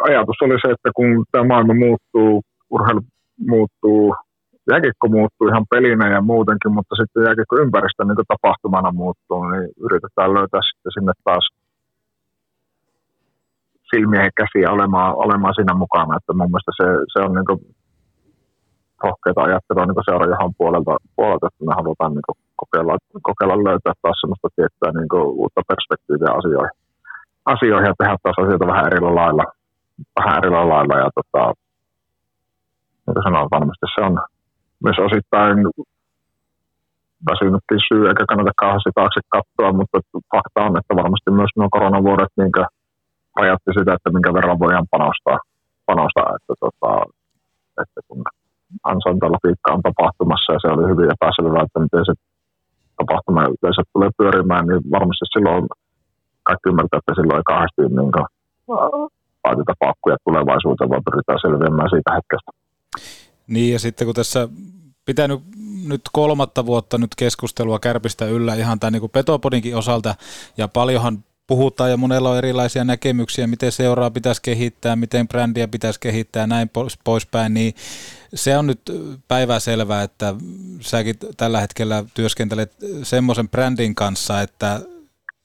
ajatus 0.09 0.39
oli 0.43 0.57
se, 0.63 0.69
että 0.73 0.91
kun 0.97 1.25
tämä 1.33 1.51
maailma 1.51 1.75
muuttuu, 1.85 2.33
urheilu 2.71 3.03
muuttuu, 3.53 4.15
jääkiekko 4.71 5.07
muuttuu 5.17 5.49
ihan 5.49 5.67
pelinä 5.71 6.07
ja 6.17 6.21
muutenkin, 6.31 6.73
mutta 6.77 6.95
sitten 7.01 7.25
jääkiekko 7.27 7.55
ympäristö 7.65 8.05
niin 8.05 8.31
tapahtumana 8.33 8.91
muuttuu, 9.03 9.41
niin 9.51 9.67
yritetään 9.85 10.35
löytää 10.35 10.63
sitten 10.69 10.93
sinne 10.97 11.13
taas 11.25 11.47
silmiä 13.91 14.23
ja 14.27 14.39
käsiä 14.41 14.71
olemaan, 14.77 15.13
olemaan 15.25 15.55
siinä 15.55 15.75
mukana. 15.75 16.17
Että 16.17 16.33
mun 16.33 16.51
mielestä 16.51 16.73
se, 16.81 16.87
se 17.13 17.19
on 17.25 17.33
niin 17.35 17.78
rohkeita 19.05 19.41
ajattelua 19.43 19.87
niin 19.87 20.09
seuraajahan 20.09 20.55
puolelta, 20.59 20.93
puolelta, 21.17 21.47
että 21.47 21.65
me 21.65 21.73
halutaan 21.81 22.13
niin 22.15 22.29
kokeilla, 22.63 22.95
kokeilla 23.29 23.65
löytää 23.69 23.95
taas 24.03 24.19
sellaista 24.21 24.49
tiettyä 24.57 24.91
niin 24.93 25.13
uutta 25.41 25.61
perspektiiviä 25.71 26.33
asioihin, 26.41 26.75
asioihin 27.55 27.89
ja 27.91 27.99
tehdä 27.99 28.17
taas 28.23 28.39
asioita 28.43 28.73
vähän 28.73 28.87
eri 28.87 29.01
lailla, 29.01 29.45
vähän 30.19 30.39
eri 30.39 30.51
lailla 30.51 30.97
ja 31.05 31.11
tota, 31.19 31.43
niin 33.05 33.15
kuin 33.17 33.27
sanoin, 33.27 33.55
varmasti 33.57 33.87
se 33.95 34.01
on 34.09 34.15
myös 34.85 34.99
osittain 35.07 35.57
väsynytkin 37.29 37.81
syy, 37.89 38.03
eikä 38.09 38.25
kannata 38.31 38.61
kauheasti 38.63 38.91
taakse 38.95 39.21
katsoa, 39.37 39.79
mutta 39.79 39.99
fakta 40.33 40.61
on, 40.67 40.79
että 40.79 40.93
varmasti 41.03 41.31
myös 41.31 41.53
nuo 41.57 41.69
koronavuodet 41.77 42.33
niin 42.37 42.53
rajatti 43.39 43.71
sitä, 43.79 43.95
että 43.95 44.11
minkä 44.15 44.31
verran 44.39 44.63
voidaan 44.65 44.91
panostaa, 44.95 45.39
panostaa 45.87 46.29
että, 46.37 46.55
tota, 46.61 46.91
että 47.83 48.01
kun 48.09 48.23
ansaintalogiikka 48.93 49.75
on 49.75 49.83
tapahtumassa 49.89 50.53
ja 50.53 50.61
se 50.63 50.69
oli 50.75 50.85
hyvin 50.93 51.13
epäselvää, 51.15 51.65
että 51.67 51.81
miten 51.85 52.05
se 52.09 52.15
tapahtuma 52.99 53.51
yleensä 53.55 53.83
tulee 53.93 54.11
pyörimään, 54.19 54.65
niin 54.67 54.83
varmasti 54.97 55.27
silloin 55.35 55.65
kaikki 56.49 56.69
ymmärtää, 56.71 57.01
että 57.01 57.19
silloin 57.19 57.41
ei 57.41 57.51
kauheasti 57.51 57.83
niin 57.83 58.13
laiteta 59.45 59.75
paukkuja 59.83 60.17
tulevaisuuteen, 60.25 60.91
vaan 60.91 61.07
pyritään 61.09 61.45
selviämään 61.45 61.91
siitä 61.91 62.11
hetkestä. 62.17 62.51
Niin 63.55 63.73
ja 63.73 63.79
sitten 63.79 64.07
kun 64.07 64.15
tässä 64.15 64.49
pitänyt 65.05 65.41
nyt 65.89 66.01
kolmatta 66.13 66.67
vuotta 66.67 66.99
nyt 66.99 67.15
keskustelua 67.17 67.79
Kärpistä 67.79 68.25
yllä 68.27 68.55
ihan 68.55 68.81
tämän 68.81 68.93
niin 68.93 69.11
Petopodinkin 69.11 69.77
osalta 69.77 70.15
ja 70.57 70.69
paljonhan 70.69 71.25
puhutaan 71.49 71.91
ja 71.91 71.97
monella 71.97 72.31
on 72.31 72.39
erilaisia 72.39 72.85
näkemyksiä, 72.85 73.47
miten 73.47 73.73
seuraa 73.73 74.11
pitäisi 74.11 74.43
kehittää, 74.43 74.97
miten 74.97 75.29
brändiä 75.29 75.69
pitäisi 75.69 76.01
kehittää 76.01 76.41
ja 76.41 76.47
näin 76.47 76.69
pois, 76.69 76.99
poispäin, 77.05 77.55
niin 77.55 77.75
se 78.35 78.59
on 78.59 78.67
nyt 78.67 78.81
päivää 79.29 79.59
että 80.05 80.35
säkin 80.81 81.15
tällä 81.37 81.61
hetkellä 81.61 82.05
työskentelet 82.15 82.73
semmoisen 83.03 83.49
brändin 83.49 83.95
kanssa, 83.95 84.43
että 84.43 84.81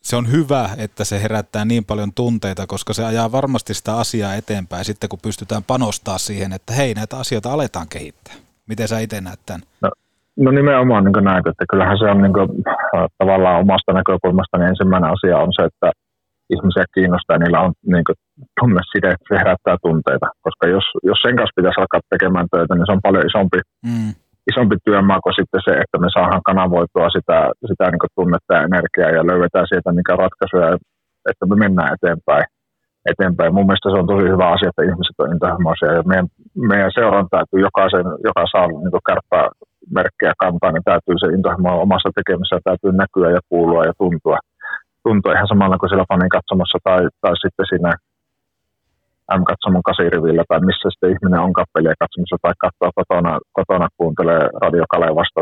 se 0.01 0.15
on 0.15 0.31
hyvä, 0.31 0.69
että 0.77 1.03
se 1.03 1.21
herättää 1.21 1.65
niin 1.65 1.85
paljon 1.85 2.13
tunteita, 2.13 2.67
koska 2.67 2.93
se 2.93 3.03
ajaa 3.03 3.31
varmasti 3.31 3.73
sitä 3.73 3.97
asiaa 3.97 4.35
eteenpäin 4.35 4.85
sitten, 4.85 5.09
kun 5.09 5.19
pystytään 5.21 5.63
panostaa 5.63 6.17
siihen, 6.17 6.53
että 6.53 6.73
hei, 6.73 6.93
näitä 6.93 7.17
asioita 7.17 7.53
aletaan 7.53 7.87
kehittää. 7.87 8.33
Miten 8.67 8.87
sä 8.87 8.99
itse 8.99 9.21
näet 9.21 9.39
tämän? 9.45 9.63
No, 9.81 9.91
no 10.37 10.51
nimenomaan 10.51 11.03
niin 11.03 11.23
näin, 11.23 11.49
että 11.49 11.65
kyllähän 11.71 11.97
se 11.97 12.05
on 12.13 12.21
niin 12.21 12.33
kuin, 12.33 12.49
tavallaan 13.17 13.59
omasta 13.63 13.93
näkökulmasta 13.93 14.57
niin 14.57 14.71
ensimmäinen 14.73 15.11
asia 15.15 15.37
on 15.37 15.53
se, 15.57 15.63
että 15.69 15.89
ihmisiä 16.55 16.85
kiinnostaa 16.95 17.35
ja 17.35 17.41
niillä 17.41 17.59
on 17.65 17.73
niin 17.93 18.05
kuin, 18.07 18.17
tunne 18.59 18.81
side, 18.91 19.09
että 19.11 19.27
se 19.29 19.35
herättää 19.41 19.77
tunteita. 19.85 20.27
Koska 20.45 20.63
jos, 20.75 20.85
jos 21.09 21.19
sen 21.21 21.35
kanssa 21.37 21.57
pitäisi 21.57 21.79
alkaa 21.79 22.09
tekemään 22.13 22.47
töitä, 22.51 22.73
niin 22.73 22.87
se 22.87 22.95
on 22.95 23.05
paljon 23.07 23.27
isompi, 23.29 23.59
mm. 23.89 24.11
isompi 24.51 24.75
työmaa 24.85 25.23
kuin 25.23 25.37
sitten 25.39 25.61
se, 25.67 25.71
että 25.83 25.97
me 26.03 26.07
saadaan 26.15 26.47
kanavoitua 26.49 27.07
sitä, 27.17 27.37
sitä 27.69 27.83
niin 27.91 28.13
tunnetta 28.17 28.51
ja 28.57 28.65
energiaa 28.69 29.15
ja 29.17 29.27
löydetään 29.29 29.67
sieltä 29.69 29.89
niitä 29.91 30.13
ratkaisuja, 30.23 30.67
että 31.29 31.43
me 31.49 31.55
mennään 31.63 31.93
eteenpäin. 31.95 32.45
Eteenpäin. 33.11 33.53
Mun 33.53 33.67
mielestä 33.67 33.89
se 33.89 33.99
on 34.01 34.11
tosi 34.11 34.25
hyvä 34.33 34.47
asia, 34.55 34.69
että 34.69 34.87
ihmiset 34.89 35.17
on 35.19 35.31
intohimoisia 35.33 35.91
ja 35.97 36.03
meidän, 36.11 36.27
meidän 36.71 36.91
seuran 36.97 37.27
täytyy 37.35 37.59
jokaisen, 37.67 38.05
joka 38.27 38.43
saa 38.51 38.67
niin 38.67 39.07
kärppää 39.09 39.47
merkkejä 39.97 40.33
kantaa, 40.43 40.71
niin 40.71 40.89
täytyy 40.91 41.15
se 41.17 41.27
intohimo 41.35 41.81
omassa 41.85 42.09
tekemisessä 42.17 42.67
täytyy 42.69 42.91
näkyä 42.91 43.29
ja 43.37 43.41
kuulua 43.49 43.85
ja 43.89 43.93
tuntua 44.01 44.37
tuntuu 45.03 45.31
ihan 45.31 45.51
samalla 45.51 45.77
kuin 45.77 45.89
siellä 45.89 46.11
fanin 46.11 46.35
katsomassa 46.37 46.77
tai, 46.87 47.01
tai 47.21 47.33
sitten 47.43 47.69
siinä 47.71 47.91
M-katsomon 49.39 49.87
kasirivillä 49.89 50.43
tai 50.47 50.59
missä 50.69 50.87
sitten 50.89 51.13
ihminen 51.13 51.45
on 51.45 51.53
kappelia 51.59 52.01
katsomassa 52.03 52.37
tai 52.41 52.53
katsoo 52.63 52.91
kotona, 52.99 53.33
kotona 53.57 53.87
kuuntelee 53.97 54.43
Radio 54.63 54.85
Kalevasta 54.93 55.41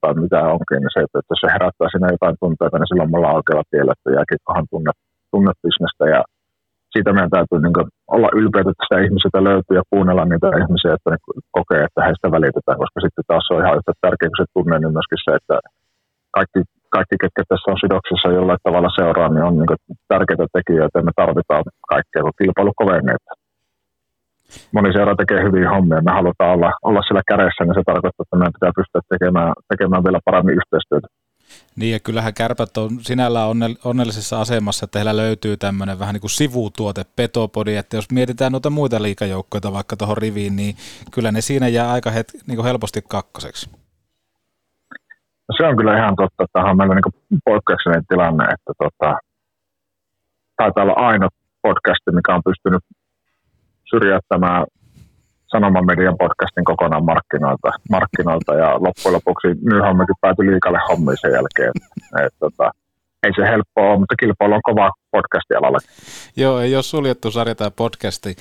tai 0.00 0.14
mitä 0.24 0.40
onkin, 0.54 0.80
niin 0.82 0.94
se, 0.94 1.00
että, 1.04 1.18
että 1.20 1.34
se 1.40 1.46
herättää 1.54 1.88
sinne 1.90 2.14
jotain 2.14 2.36
tunteita, 2.42 2.76
niin 2.78 2.90
silloin 2.90 3.10
me 3.10 3.16
ollaan 3.18 3.38
oikealla 3.38 3.70
tiellä, 3.72 3.92
että 3.94 4.16
jääkiekkohan 4.16 4.66
tunne, 4.72 4.92
tunnebisnestä 5.32 6.04
ja 6.14 6.20
siitä 6.96 7.12
meidän 7.12 7.34
täytyy 7.36 7.58
niin 7.60 7.90
olla 8.16 8.28
ylpeitä, 8.40 8.70
että 8.70 8.84
sitä 8.84 9.04
ihmisiltä 9.04 9.40
löytyy 9.48 9.74
ja 9.80 9.90
kuunnella 9.92 10.24
niitä 10.24 10.48
ihmisiä, 10.62 10.92
että 10.96 11.10
ne 11.10 11.18
kokee, 11.58 11.80
että 11.84 12.00
heistä 12.06 12.26
välitetään, 12.36 12.80
koska 12.82 12.98
sitten 13.04 13.28
taas 13.30 13.46
on 13.50 13.62
ihan 13.62 13.78
yhtä 13.78 13.92
tärkeä 14.04 14.28
kuin 14.30 14.40
se 14.40 14.46
tunne, 14.54 14.76
niin 14.78 14.94
myöskin 14.96 15.24
se, 15.24 15.32
että 15.40 15.56
kaikki 16.36 16.60
kaikki, 16.96 17.16
ketkä 17.22 17.42
tässä 17.48 17.70
on 17.72 17.82
sidoksissa 17.84 18.36
jollain 18.38 18.64
tavalla 18.66 18.90
seuraa, 18.98 19.28
niin 19.30 19.46
on 19.48 19.54
niin 19.58 19.80
tärkeitä 20.12 20.46
tekijöitä 20.56 20.98
ja 20.98 21.06
me 21.08 21.14
tarvitaan 21.22 21.64
kaikkea, 21.92 22.22
kun 22.22 22.40
kilpailu 22.40 22.72
kovenee. 22.80 23.18
Moni 24.74 24.90
seura 24.92 25.14
tekee 25.16 25.40
hyviä 25.46 25.68
hommia, 25.74 26.06
me 26.08 26.12
halutaan 26.20 26.54
olla, 26.56 26.70
olla 26.88 27.02
siellä 27.02 27.28
kädessä, 27.32 27.62
niin 27.62 27.78
se 27.78 27.82
tarkoittaa, 27.90 28.24
että 28.24 28.36
meidän 28.36 28.56
pitää 28.56 28.78
pystyä 28.78 29.00
tekemään, 29.12 29.52
tekemään 29.70 30.04
vielä 30.06 30.26
paremmin 30.28 30.58
yhteistyötä. 30.60 31.08
Niin 31.76 31.92
ja 31.92 32.00
kyllähän 32.00 32.34
kärpät 32.34 32.76
on 32.76 32.90
sinällään 33.00 33.48
onnellisessa 33.84 34.40
asemassa, 34.40 34.84
että 34.84 34.98
heillä 34.98 35.16
löytyy 35.16 35.56
tämmöinen 35.56 35.98
vähän 35.98 36.12
niin 36.12 36.20
kuin 36.20 36.30
sivutuote, 36.30 37.04
petopodi, 37.16 37.76
että 37.76 37.96
jos 37.96 38.10
mietitään 38.10 38.52
noita 38.52 38.70
muita 38.70 39.02
liikajoukkoita 39.02 39.72
vaikka 39.72 39.96
tuohon 39.96 40.16
riviin, 40.16 40.56
niin 40.56 40.76
kyllä 41.12 41.32
ne 41.32 41.40
siinä 41.40 41.68
jää 41.68 41.92
aika 41.92 42.10
het, 42.10 42.32
niin 42.46 42.56
kuin 42.56 42.66
helposti 42.66 43.02
kakkoseksi. 43.08 43.70
No 45.48 45.54
se 45.56 45.66
on 45.66 45.76
kyllä 45.76 45.96
ihan 45.96 46.16
totta, 46.16 46.44
että 46.44 46.58
on 46.60 46.76
meillä 46.76 46.94
niin 46.94 47.40
poikkeuksellinen 47.44 48.06
tilanne, 48.08 48.44
että 48.44 48.72
tota, 48.78 49.18
taitaa 50.56 50.84
olla 50.84 51.06
ainoa 51.08 51.28
podcasti, 51.62 52.10
mikä 52.12 52.34
on 52.34 52.42
pystynyt 52.44 52.84
syrjäyttämään 53.90 54.64
Sanoman 55.46 55.86
median 55.86 56.18
podcastin 56.18 56.64
kokonaan 56.64 57.04
markkinoilta, 57.04 57.70
markkinoilta 57.90 58.54
ja 58.54 58.68
loppujen 58.72 59.12
lopuksi 59.12 59.48
Nyhammekin 59.62 60.14
päätyi 60.20 60.50
liikalle 60.52 60.78
hommiin 60.88 61.18
sen 61.20 61.32
jälkeen. 61.32 61.72
Et, 62.26 62.34
tota, 62.38 62.70
ei 63.22 63.32
se 63.36 63.42
helppoa 63.42 63.90
ole, 63.90 63.98
mutta 63.98 64.16
kilpailu 64.16 64.54
on 64.54 64.62
kova 64.62 64.90
podcastialalla. 65.10 65.78
Joo, 66.36 66.60
ei 66.60 66.74
ole 66.74 66.82
suljettu 66.82 67.30
sarja 67.30 67.54
tämä 67.54 67.70
podcasti. 67.70 68.36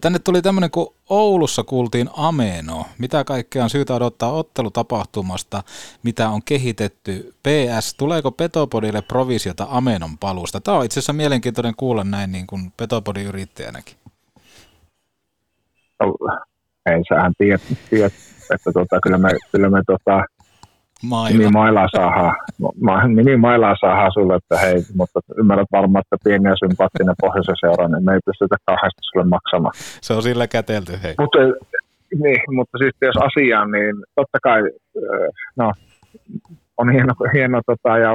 tänne 0.00 0.18
tuli 0.18 0.42
tämmöinen, 0.42 0.70
kun 0.70 0.94
Oulussa 1.08 1.64
kuultiin 1.64 2.10
Ameno. 2.16 2.84
Mitä 2.98 3.24
kaikkea 3.24 3.64
on 3.64 3.70
syytä 3.70 3.94
odottaa 3.94 4.32
ottelutapahtumasta, 4.32 5.62
mitä 6.02 6.28
on 6.28 6.42
kehitetty? 6.44 7.34
PS, 7.42 7.94
tuleeko 7.94 8.30
Petopodille 8.30 9.02
provisiota 9.02 9.66
Amenon 9.70 10.18
palusta? 10.18 10.60
Tämä 10.60 10.78
on 10.78 10.84
itse 10.84 11.00
asiassa 11.00 11.12
mielenkiintoinen 11.12 11.74
kuulla 11.76 12.04
näin 12.04 12.32
niin 12.32 12.46
kuin 12.46 12.72
Petopodin 12.76 13.26
yrittäjänäkin. 13.26 13.96
Ei 16.86 17.02
sähän 17.08 17.32
tiedä, 17.38 17.58
tiedät, 17.90 18.12
että 18.54 18.72
tota, 18.72 19.00
kyllä 19.02 19.18
me, 19.18 19.28
kyllä 19.52 19.70
me 19.70 19.82
tota, 19.86 20.24
Maila. 21.02 21.38
Niin 21.38 21.52
mailaa 21.52 21.88
saadaan, 21.96 22.36
ma, 22.80 23.06
niin 23.06 23.40
mailaa 23.40 23.74
saadaan 23.80 24.12
sulle, 24.12 24.34
että 24.36 24.56
hei, 24.58 24.82
mutta 24.96 25.20
ymmärrät 25.38 25.66
varmaan, 25.72 26.02
että 26.02 26.24
pieni 26.24 26.48
ja 26.48 26.56
sympaattinen 26.56 27.14
pohjoisen 27.20 27.56
seura, 27.60 27.88
niin 27.88 28.04
me 28.04 28.12
ei 28.12 28.20
pystytä 28.26 28.56
kauheasti 28.66 29.00
sulle 29.02 29.26
maksamaan. 29.26 29.72
Se 29.76 30.12
on 30.14 30.22
sillä 30.22 30.46
kätelty, 30.46 30.92
hei. 31.02 31.14
Mutta, 31.18 31.38
niin, 32.22 32.40
mutta 32.56 32.78
siis 32.78 32.94
jos 33.02 33.16
asiaan, 33.16 33.70
niin 33.70 33.94
totta 34.14 34.38
kai, 34.42 34.60
no, 35.56 35.72
on 36.76 36.92
hieno, 36.92 37.14
hieno 37.34 37.60
tota, 37.66 37.98
ja 37.98 38.10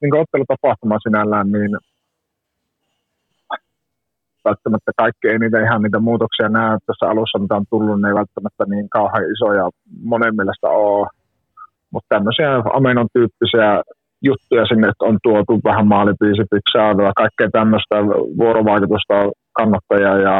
niin 0.00 0.14
ottelutapahtuma 0.22 0.98
sinällään, 0.98 1.52
niin 1.52 1.72
välttämättä 4.44 4.90
kaikki 4.96 5.28
ei 5.28 5.38
niitä 5.38 5.60
ihan 5.60 5.82
niitä 5.82 5.98
muutoksia 5.98 6.48
näe. 6.48 6.78
Tässä 6.86 7.06
alussa, 7.06 7.38
mitä 7.38 7.54
on 7.54 7.64
tullut, 7.70 8.00
ne 8.00 8.08
ei 8.08 8.14
välttämättä 8.14 8.64
niin 8.68 8.88
kauhean 8.88 9.30
isoja 9.32 9.70
monen 10.04 10.36
mielestä 10.36 10.68
ole 10.68 11.08
mutta 11.92 12.06
tämmöisiä 12.08 12.48
Amenon 12.72 13.08
tyyppisiä 13.12 13.82
juttuja 14.22 14.66
sinne 14.66 14.92
on 15.00 15.18
tuotu 15.22 15.60
vähän 15.64 15.86
maalipiisipiksailua, 15.86 17.12
kaikkea 17.16 17.48
tämmöistä 17.52 17.94
vuorovaikutusta 18.38 19.14
kannattajia 19.52 20.18
ja 20.28 20.36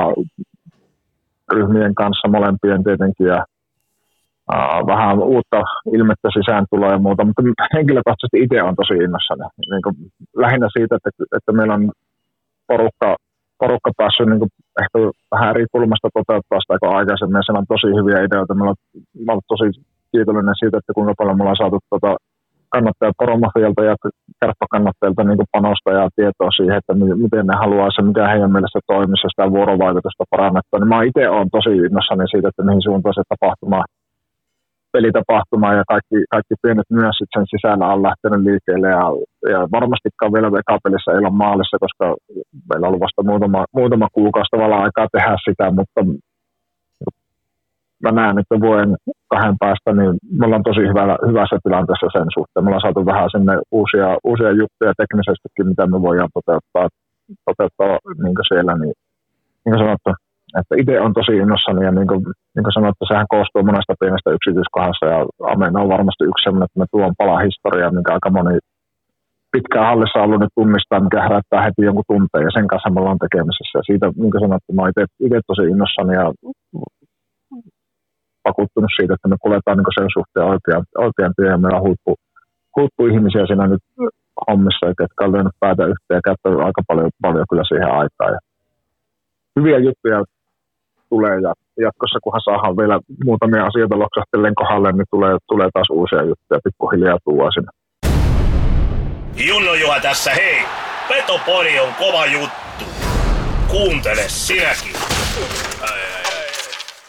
ryhmien 1.53 1.95
kanssa 1.95 2.29
molempien 2.29 2.85
tietenkin 2.85 3.27
ja 3.27 3.45
uh, 4.55 4.87
vähän 4.87 5.19
uutta 5.19 5.61
ilmettä 5.93 6.29
sisääntuloa 6.39 6.93
ja 6.93 6.99
muuta, 6.99 7.25
mutta 7.25 7.43
henkilökohtaisesti 7.75 8.43
itse 8.43 8.63
on 8.63 8.77
tosi 8.77 8.95
innossani. 9.05 9.45
Niin 9.71 10.11
lähinnä 10.37 10.69
siitä, 10.73 10.97
että, 10.97 11.11
että 11.37 11.53
meillä 11.53 11.75
on 11.75 11.93
porukka, 12.67 13.17
porukka 13.63 13.91
päässyt 14.01 14.29
niin 14.29 14.43
kuin, 14.43 14.51
ehkä 14.83 14.99
vähän 15.33 15.51
eri 15.53 15.65
kulmasta 15.75 16.09
toteuttaa 16.19 16.63
sitä 16.63 16.81
kuin 16.81 16.97
aikaisemmin. 16.99 17.43
Siellä 17.45 17.63
on 17.63 17.73
tosi 17.75 17.89
hyviä 17.99 18.19
ideoita. 18.27 18.55
On, 18.55 18.77
meillä 19.17 19.39
on 19.39 19.49
tosi 19.53 19.69
kiitollinen 20.13 20.59
siitä, 20.61 20.77
että 20.79 20.97
kuinka 20.97 21.15
paljon 21.19 21.37
me 21.37 21.43
ollaan 21.43 21.63
saatu 21.63 21.79
tuota 21.91 22.11
kannattajat 22.75 23.19
Poromafialta 23.21 23.83
ja 23.91 23.95
kärppäkannattajilta 24.41 25.23
niin 25.25 25.53
panosta 25.55 25.91
ja 25.99 26.05
tietoa 26.19 26.51
siihen, 26.59 26.79
että 26.81 26.93
miten 27.25 27.47
ne 27.49 27.57
haluaa 27.65 27.91
se, 27.95 28.01
mikä 28.09 28.33
heidän 28.33 28.55
mielestä 28.55 28.81
toimisi 28.93 29.29
sitä 29.33 29.45
vuorovaikutusta 29.57 30.25
parannettua. 30.33 30.79
Niin 30.79 30.93
mä 30.93 31.07
itse 31.09 31.23
olen 31.37 31.55
tosi 31.57 31.73
innossani 31.87 32.27
siitä, 32.33 32.49
että 32.49 32.67
mihin 32.69 32.87
suuntaan 32.87 33.17
se 33.17 33.23
tapahtuma, 33.33 33.91
pelitapahtuma 34.93 35.75
ja 35.79 35.85
kaikki, 35.93 36.17
kaikki 36.35 36.55
pienet 36.63 36.89
myös 36.91 37.17
sen 37.35 37.47
sisällä 37.53 37.87
on 37.95 38.03
lähtenyt 38.09 38.45
liikkeelle 38.49 38.89
ja, 38.89 39.05
ja 39.55 39.61
varmastikaan 39.77 40.33
vielä 40.33 40.49
ekapelissä 40.63 41.11
ei 41.13 41.23
ole 41.23 41.41
maalissa, 41.45 41.83
koska 41.85 42.05
meillä 42.69 42.85
on 42.85 42.89
ollut 42.89 43.07
vasta 43.07 43.23
muutama, 43.31 43.65
muutama 43.79 44.09
kuukausi 44.19 44.51
tavallaan 44.51 44.85
aikaa 44.87 45.13
tehdä 45.13 45.37
sitä, 45.47 45.65
mutta 45.79 46.01
mä 48.03 48.11
näen, 48.21 48.39
että 48.39 48.61
vuoden 48.67 48.97
kahden 49.33 49.57
päästä, 49.63 49.91
niin 49.93 50.13
me 50.39 50.47
ollaan 50.47 50.69
tosi 50.71 50.83
hyvä, 50.91 51.05
hyvässä 51.29 51.57
tilanteessa 51.63 52.09
sen 52.13 52.29
suhteen. 52.37 52.63
Me 52.65 52.69
ollaan 52.69 52.87
saatu 52.87 53.07
vähän 53.13 53.31
sinne 53.35 53.55
uusia, 53.79 54.09
uusia 54.25 54.51
juttuja 54.61 54.93
teknisestikin, 55.01 55.67
mitä 55.71 55.87
me 55.87 55.99
voidaan 56.07 56.35
toteuttaa, 56.39 56.87
toteuttaa 57.49 57.93
niin 58.23 58.49
siellä. 58.51 58.73
Niin, 58.83 58.95
niin 59.63 59.73
kuin 59.73 59.83
sanottu, 59.85 60.11
että 60.59 60.75
itse 60.81 60.95
on 61.01 61.13
tosi 61.19 61.33
innossani 61.43 61.85
ja 61.85 61.93
niin 61.99 62.09
kuin, 62.11 62.23
niin 62.55 62.65
kuin 62.67 62.77
sanottu, 62.79 63.03
sehän 63.07 63.33
koostuu 63.35 63.63
monesta 63.63 64.01
pienestä 64.01 64.37
yksityiskohdasta 64.37 65.07
ja 65.13 65.19
Amen 65.53 65.77
on 65.83 65.95
varmasti 65.97 66.25
yksi 66.31 66.43
sellainen, 66.43 66.69
että 66.69 66.81
me 66.81 66.87
tuon 66.91 67.19
pala 67.21 67.37
historiaa, 67.47 67.97
mikä 67.97 68.13
aika 68.13 68.31
moni 68.31 68.59
pitkään 69.53 69.91
hallissa 69.91 70.25
ollut 70.25 70.41
nyt 70.41 70.57
tunnistaa, 70.59 71.05
mikä 71.07 71.27
herättää 71.27 71.65
heti 71.67 71.83
jonkun 71.89 72.11
tunteen 72.13 72.45
ja 72.47 72.53
sen 72.57 72.67
kanssa 72.71 72.91
me 72.91 73.01
ollaan 73.01 73.25
tekemisessä. 73.25 73.79
Ja 73.79 73.89
siitä, 73.89 74.07
niin 74.23 74.33
kuin 74.33 74.45
sanottu, 74.45 74.71
mä 74.73 74.93
itse 75.27 75.41
tosi 75.51 75.65
innossani 75.73 76.15
ja 76.21 76.27
vakuuttunut 78.49 78.93
siitä, 78.97 79.15
että 79.15 79.29
me 79.29 79.37
kuljetaan 79.45 79.77
niin 79.79 79.99
sen 79.99 80.17
suhteen 80.17 80.51
oikean, 80.53 80.83
oikean 81.07 81.33
työn 81.37 81.55
ja 81.55 81.59
meillä 81.59 81.79
on 81.79 81.87
huippu, 81.87 82.13
huippuihmisiä 82.77 83.47
siinä 83.47 83.67
nyt 83.67 83.85
hommissa, 84.49 84.87
jotka 84.87 85.25
on 85.25 85.33
lyönyt 85.33 85.61
päätä 85.61 85.83
yhteen 85.93 86.19
ja 86.19 86.27
käyttänyt 86.29 86.61
aika 86.67 86.83
paljon, 86.89 87.11
paljon 87.23 87.47
kyllä 87.51 87.65
siihen 87.69 87.91
aikaan. 88.01 88.33
Ja 88.37 88.41
hyviä 89.57 89.79
juttuja 89.87 90.19
tulee 91.13 91.37
ja 91.47 91.53
jatkossa, 91.87 92.25
kunhan 92.25 92.45
saadaan 92.45 92.77
vielä 92.81 92.97
muutamia 93.25 93.67
asioita 93.69 94.03
loksahtellen 94.05 94.55
kohdalle, 94.61 94.93
niin 94.93 95.11
tulee, 95.15 95.35
tulee 95.51 95.69
taas 95.75 95.91
uusia 95.91 96.23
juttuja 96.31 96.65
pikkuhiljaa 96.65 97.19
tuua 97.25 97.49
sinne. 97.55 97.71
Junno 99.49 99.75
Juha 99.75 100.01
tässä, 100.01 100.31
hei! 100.31 100.59
Petopori 101.09 101.81
on 101.81 101.95
kova 101.99 102.27
juttu. 102.27 102.85
Kuuntele 103.69 104.25
sinäkin. 104.29 104.97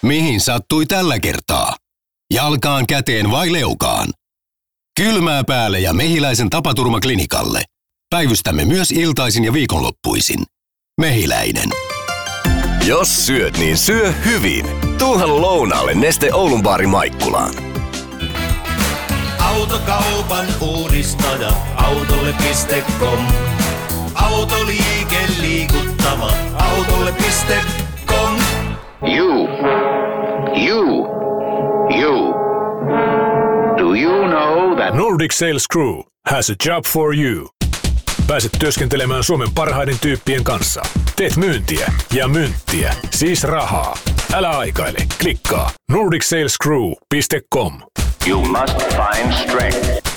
Mihin 0.02 0.40
sattui 0.42 0.86
tällä 0.86 1.20
kertaa? 1.20 1.76
Jalkaan, 2.34 2.88
käteen 2.88 3.32
vai 3.32 3.52
leukaan? 3.54 4.08
Kylmää 5.02 5.44
päälle 5.48 5.80
ja 5.80 5.94
mehiläisen 5.94 6.50
tapaturmaklinikalle. 6.50 7.62
Päivystämme 8.10 8.66
myös 8.66 8.92
iltaisin 8.92 9.44
ja 9.44 9.54
viikonloppuisin. 9.54 10.44
Mehiläinen. 11.02 11.93
Jos 12.88 13.26
syöt, 13.26 13.58
niin 13.58 13.78
syö 13.78 14.14
hyvin. 14.26 14.66
Tuuhan 14.98 15.42
lounaalle 15.42 15.94
Neste 15.94 16.34
Oulun 16.34 16.64
baari 16.64 16.88
Maikkulaan. 16.88 17.54
Autokaupan 19.40 20.46
uudistaja, 20.62 21.52
autolle.com. 21.76 23.20
Autoliike 24.16 25.20
liikuttava, 25.42 26.32
autolle.com. 26.58 28.38
You. 29.16 29.48
You. 30.68 31.08
You. 32.00 32.34
Do 33.78 33.94
you 33.94 34.28
know 34.28 34.76
that... 34.78 34.94
Nordic 34.96 35.32
Sales 35.32 35.68
Crew 35.74 36.04
has 36.26 36.50
a 36.50 36.56
job 36.70 36.86
for 36.86 37.16
you. 37.16 37.53
Pääset 38.34 38.52
työskentelemään 38.60 39.24
Suomen 39.24 39.48
parhaiden 39.56 39.96
tyyppien 40.02 40.44
kanssa. 40.44 40.82
Teet 41.16 41.38
myyntiä 41.38 41.94
ja 42.14 42.28
myyntiä, 42.28 42.96
siis 43.12 43.44
rahaa. 43.44 43.98
Älä 44.34 44.50
aikaile, 44.50 44.98
klikkaa 45.22 45.72
nordicsalescrew.com. 45.92 47.82
You 48.28 48.46
must 48.46 48.78
find 48.78 49.34
strength. 49.34 50.10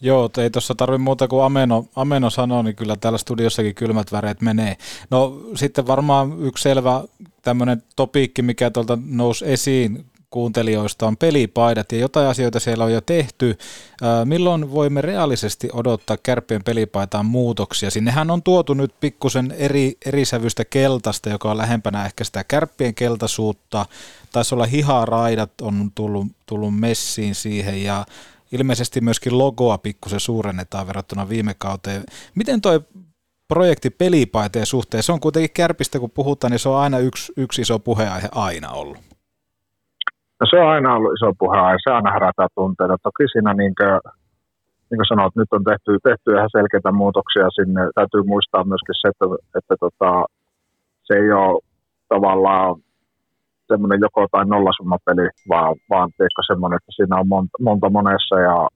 Joo, 0.00 0.30
ei 0.38 0.50
tuossa 0.50 0.74
tarvi 0.74 0.98
muuta 0.98 1.28
kuin 1.28 1.44
Ameno, 1.44 1.84
Ameno 1.96 2.30
sanoo, 2.30 2.62
niin 2.62 2.76
kyllä 2.76 2.96
täällä 2.96 3.18
studiossakin 3.18 3.74
kylmät 3.74 4.12
väreet 4.12 4.40
menee. 4.40 4.76
No 5.10 5.40
sitten 5.54 5.86
varmaan 5.86 6.36
yksi 6.40 6.62
selvä 6.62 7.04
tämmöinen 7.42 7.82
topiikki, 7.96 8.42
mikä 8.42 8.70
tuolta 8.70 8.98
nousi 9.06 9.44
esiin 9.48 10.04
kuuntelijoista 10.30 11.06
on 11.06 11.16
pelipaidat 11.16 11.92
ja 11.92 11.98
jotain 11.98 12.26
asioita 12.26 12.60
siellä 12.60 12.84
on 12.84 12.92
jo 12.92 13.00
tehty. 13.00 13.58
Milloin 14.24 14.70
voimme 14.72 15.00
reaalisesti 15.00 15.68
odottaa 15.72 16.16
kärppien 16.16 16.64
pelipaitaan 16.64 17.26
muutoksia? 17.26 17.90
Sinnehän 17.90 18.30
on 18.30 18.42
tuotu 18.42 18.74
nyt 18.74 18.94
pikkusen 19.00 19.54
eri, 19.58 19.96
eri 20.06 20.24
sävystä 20.24 20.64
keltaista, 20.64 21.30
joka 21.30 21.50
on 21.50 21.56
lähempänä 21.58 22.06
ehkä 22.06 22.24
sitä 22.24 22.44
kärppien 22.44 22.94
keltaisuutta. 22.94 23.86
Taisi 24.32 24.54
olla 24.54 24.66
hiharaidat 24.66 25.60
on 25.60 25.92
tullut, 25.94 26.26
tullut 26.46 26.78
messiin 26.78 27.34
siihen 27.34 27.82
ja 27.82 28.06
ilmeisesti 28.52 29.00
myöskin 29.00 29.38
logoa 29.38 29.78
pikkusen 29.78 30.20
suurennetaan 30.20 30.86
verrattuna 30.86 31.28
viime 31.28 31.54
kauteen. 31.58 32.04
Miten 32.34 32.60
toi 32.60 32.80
projekti 33.48 33.90
pelipaiteen 33.90 34.66
suhteen, 34.66 35.02
se 35.02 35.12
on 35.12 35.20
kuitenkin 35.20 35.50
kärpistä 35.54 35.98
kun 35.98 36.10
puhutaan, 36.10 36.50
niin 36.50 36.58
se 36.58 36.68
on 36.68 36.78
aina 36.78 36.98
yksi, 36.98 37.32
yksi 37.36 37.62
iso 37.62 37.78
puheenaihe 37.78 38.28
aina 38.32 38.70
ollut. 38.70 38.98
No 40.40 40.44
se 40.50 40.56
on 40.60 40.68
aina 40.68 40.94
ollut 40.94 41.14
iso 41.16 41.32
puheenaihe, 41.38 41.78
se 41.84 41.90
aina 41.94 42.12
herätää 42.12 42.48
tunteita. 42.54 42.96
Toki 43.02 43.24
siinä 43.32 43.54
niin 43.54 43.74
kuin, 43.78 44.00
niin 44.88 44.98
kuin 45.00 45.10
sanoit, 45.12 45.36
nyt 45.36 45.52
on 45.52 45.64
tehty, 45.64 45.90
tehty 46.08 46.28
ihan 46.36 46.54
selkeitä 46.56 46.92
muutoksia 46.92 47.50
sinne. 47.50 47.80
Täytyy 47.94 48.22
muistaa 48.22 48.64
myöskin 48.70 48.94
se, 49.00 49.08
että, 49.08 49.26
että 49.58 49.74
tota, 49.84 50.10
se 51.06 51.14
ei 51.14 51.32
ole 51.32 51.60
tavallaan 52.08 52.76
semmoinen 53.68 54.00
joko 54.06 54.26
tai 54.32 54.44
nollasummapeli, 54.44 55.28
vaan, 55.48 55.74
vaan 55.90 56.08
teikö 56.18 56.42
semmoinen, 56.46 56.76
että 56.76 56.92
siinä 56.96 57.16
on 57.20 57.28
monta, 57.28 57.56
monta 57.68 57.90
monessa 57.90 58.36
ja 58.48 58.68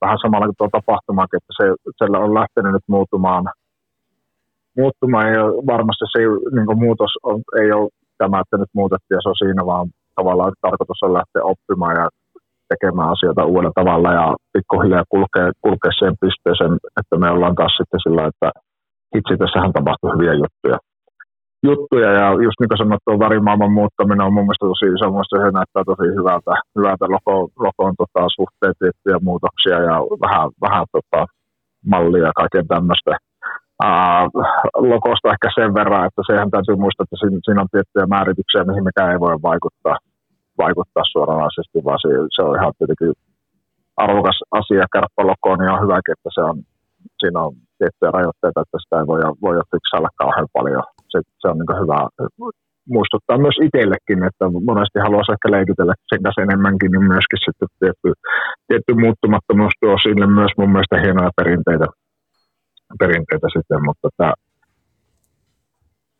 vähän 0.00 0.18
samalla 0.22 0.46
kuin 0.46 0.58
tuo 0.58 0.68
tapahtumakin, 0.72 1.40
että 1.40 1.52
se, 1.58 1.64
siellä 1.98 2.18
on 2.18 2.34
lähtenyt 2.34 2.72
nyt 2.72 2.86
muuttumaan, 2.86 3.44
muuttumaan 4.76 5.28
ja 5.36 5.44
varmasti 5.72 6.04
se 6.12 6.18
niin 6.54 6.78
muutos 6.84 7.12
on, 7.22 7.42
ei 7.60 7.72
ole 7.72 7.90
tämä, 8.18 8.40
että 8.40 8.56
nyt 8.56 8.72
muutettiin 8.72 9.16
ja 9.16 9.22
se 9.22 9.28
on 9.28 9.42
siinä, 9.44 9.66
vaan 9.66 9.88
tavallaan 10.20 10.52
tarkoitus 10.66 11.02
on 11.06 11.16
lähteä 11.18 11.42
oppimaan 11.52 11.96
ja 12.00 12.06
tekemään 12.72 13.12
asioita 13.14 13.48
uudella 13.52 13.78
tavalla 13.80 14.10
ja 14.20 14.26
pikkuhiljaa 14.52 15.10
kulkea, 15.14 15.46
kulkea 15.64 15.92
siihen 15.92 16.20
pisteeseen, 16.22 16.74
että 17.00 17.14
me 17.22 17.28
ollaan 17.34 17.56
taas 17.58 17.74
sitten 17.78 18.04
sillä, 18.04 18.22
että 18.30 18.48
itse 19.18 19.32
tässähän 19.36 19.72
tapahtuu 19.76 20.10
hyviä 20.14 20.34
juttuja. 20.42 20.78
Juttuja 21.68 22.10
ja 22.20 22.26
just 22.46 22.58
niin 22.60 22.70
kuin 22.70 22.82
sanottu, 22.82 23.10
värimaailman 23.26 23.76
muuttaminen 23.78 24.26
on 24.26 24.34
mun 24.34 24.46
mielestä 24.46 24.66
tosi 24.70 24.86
iso, 24.94 25.06
mun 25.10 25.24
se 25.28 25.36
näyttää 25.58 25.84
tosi 25.90 26.06
hyvältä, 26.18 26.52
hyvältä 26.76 27.04
loko, 27.14 27.34
lokoon 27.66 27.94
tota, 28.00 28.22
suhteet 28.38 28.76
tiettyjä 28.80 29.18
muutoksia 29.28 29.78
ja 29.88 29.96
vähän, 30.24 30.46
vähän 30.64 30.84
tota, 30.94 31.20
mallia 31.92 32.28
ja 32.28 32.38
kaiken 32.40 32.66
tämmöistä. 32.74 33.12
Uh, 33.84 34.26
lokosta 34.92 35.32
ehkä 35.34 35.48
sen 35.58 35.70
verran, 35.78 36.06
että 36.08 36.22
sehän 36.30 36.50
täytyy 36.50 36.76
muistaa, 36.82 37.04
että 37.04 37.20
siinä, 37.20 37.38
siinä 37.44 37.62
on 37.64 37.72
tiettyjä 37.74 38.06
määrityksiä, 38.14 38.68
mihin 38.68 38.88
mikään 38.88 39.12
ei 39.12 39.20
voi 39.26 39.36
vaikuttaa, 39.50 39.96
vaikuttaa 40.64 41.12
suoranaisesti, 41.12 41.78
vaan 41.86 42.00
se, 42.04 42.10
se 42.34 42.40
on 42.46 42.54
ihan 42.58 42.72
tietenkin 42.78 43.12
arvokas 44.04 44.38
asia. 44.60 44.92
Kärppälokkoon, 44.94 45.58
niin 45.58 45.74
on 45.74 45.84
hyväkin, 45.84 46.14
että 46.16 46.30
se 46.36 46.40
on, 46.50 46.56
siinä 47.20 47.38
on 47.46 47.52
tiettyjä 47.78 48.10
rajoitteita, 48.18 48.62
että 48.64 48.78
sitä 48.82 48.94
ei 49.00 49.06
voi, 49.10 49.20
voi 49.44 49.54
fiksailla 49.72 50.18
kauhean 50.22 50.48
paljon. 50.56 50.84
Se, 51.12 51.18
se 51.40 51.46
on 51.50 51.56
niin 51.58 51.80
hyvä 51.82 51.98
muistuttaa 52.94 53.42
myös 53.44 53.58
itsellekin, 53.66 54.20
että 54.28 54.44
monesti 54.70 54.98
haluaisi 55.06 55.32
ehkä 55.34 55.48
leikitellä 55.56 55.94
sen 56.10 56.22
kanssa 56.22 56.46
enemmänkin, 56.46 56.90
niin 56.92 57.06
myöskin 57.12 57.40
sitten 57.46 57.68
tietty, 57.80 58.08
tietty 58.68 58.92
muuttumattomuus 59.04 59.74
tuo 59.80 59.94
sille 60.06 60.26
myös 60.38 60.52
mun 60.58 60.72
mielestä 60.72 60.96
hienoja 61.04 61.38
perinteitä, 61.38 61.86
perinteitä 63.02 63.48
sitten, 63.56 63.80
mutta 63.88 64.08
tämä, 64.16 64.32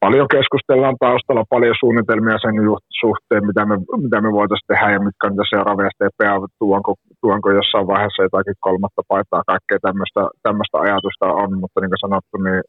paljon 0.01 0.29
keskustellaan 0.37 0.97
taustalla, 1.05 1.53
paljon 1.55 1.77
suunnitelmia 1.81 2.39
sen 2.45 2.55
suhteen, 3.03 3.47
mitä 3.47 3.63
me, 3.71 3.75
mitä 4.05 4.19
me 4.21 4.31
voitaisiin 4.39 4.71
tehdä 4.71 4.87
ja 4.95 5.01
mitkä 5.07 5.27
on 5.27 5.33
niitä 5.33 5.53
seuraavia 5.55 5.95
steppejä, 5.95 6.35
tuonko, 6.59 6.91
tuonko 7.23 7.49
jossain 7.59 7.87
vaiheessa 7.93 8.23
jotakin 8.23 8.65
kolmatta 8.67 9.03
paitaa, 9.13 9.51
kaikkea 9.53 9.79
tämmöistä, 9.87 10.23
tämmöistä 10.47 10.77
ajatusta 10.79 11.27
on, 11.43 11.51
mutta 11.61 11.81
niin 11.81 11.93
kuin 11.93 12.05
sanottu, 12.07 12.37
niin 12.45 12.63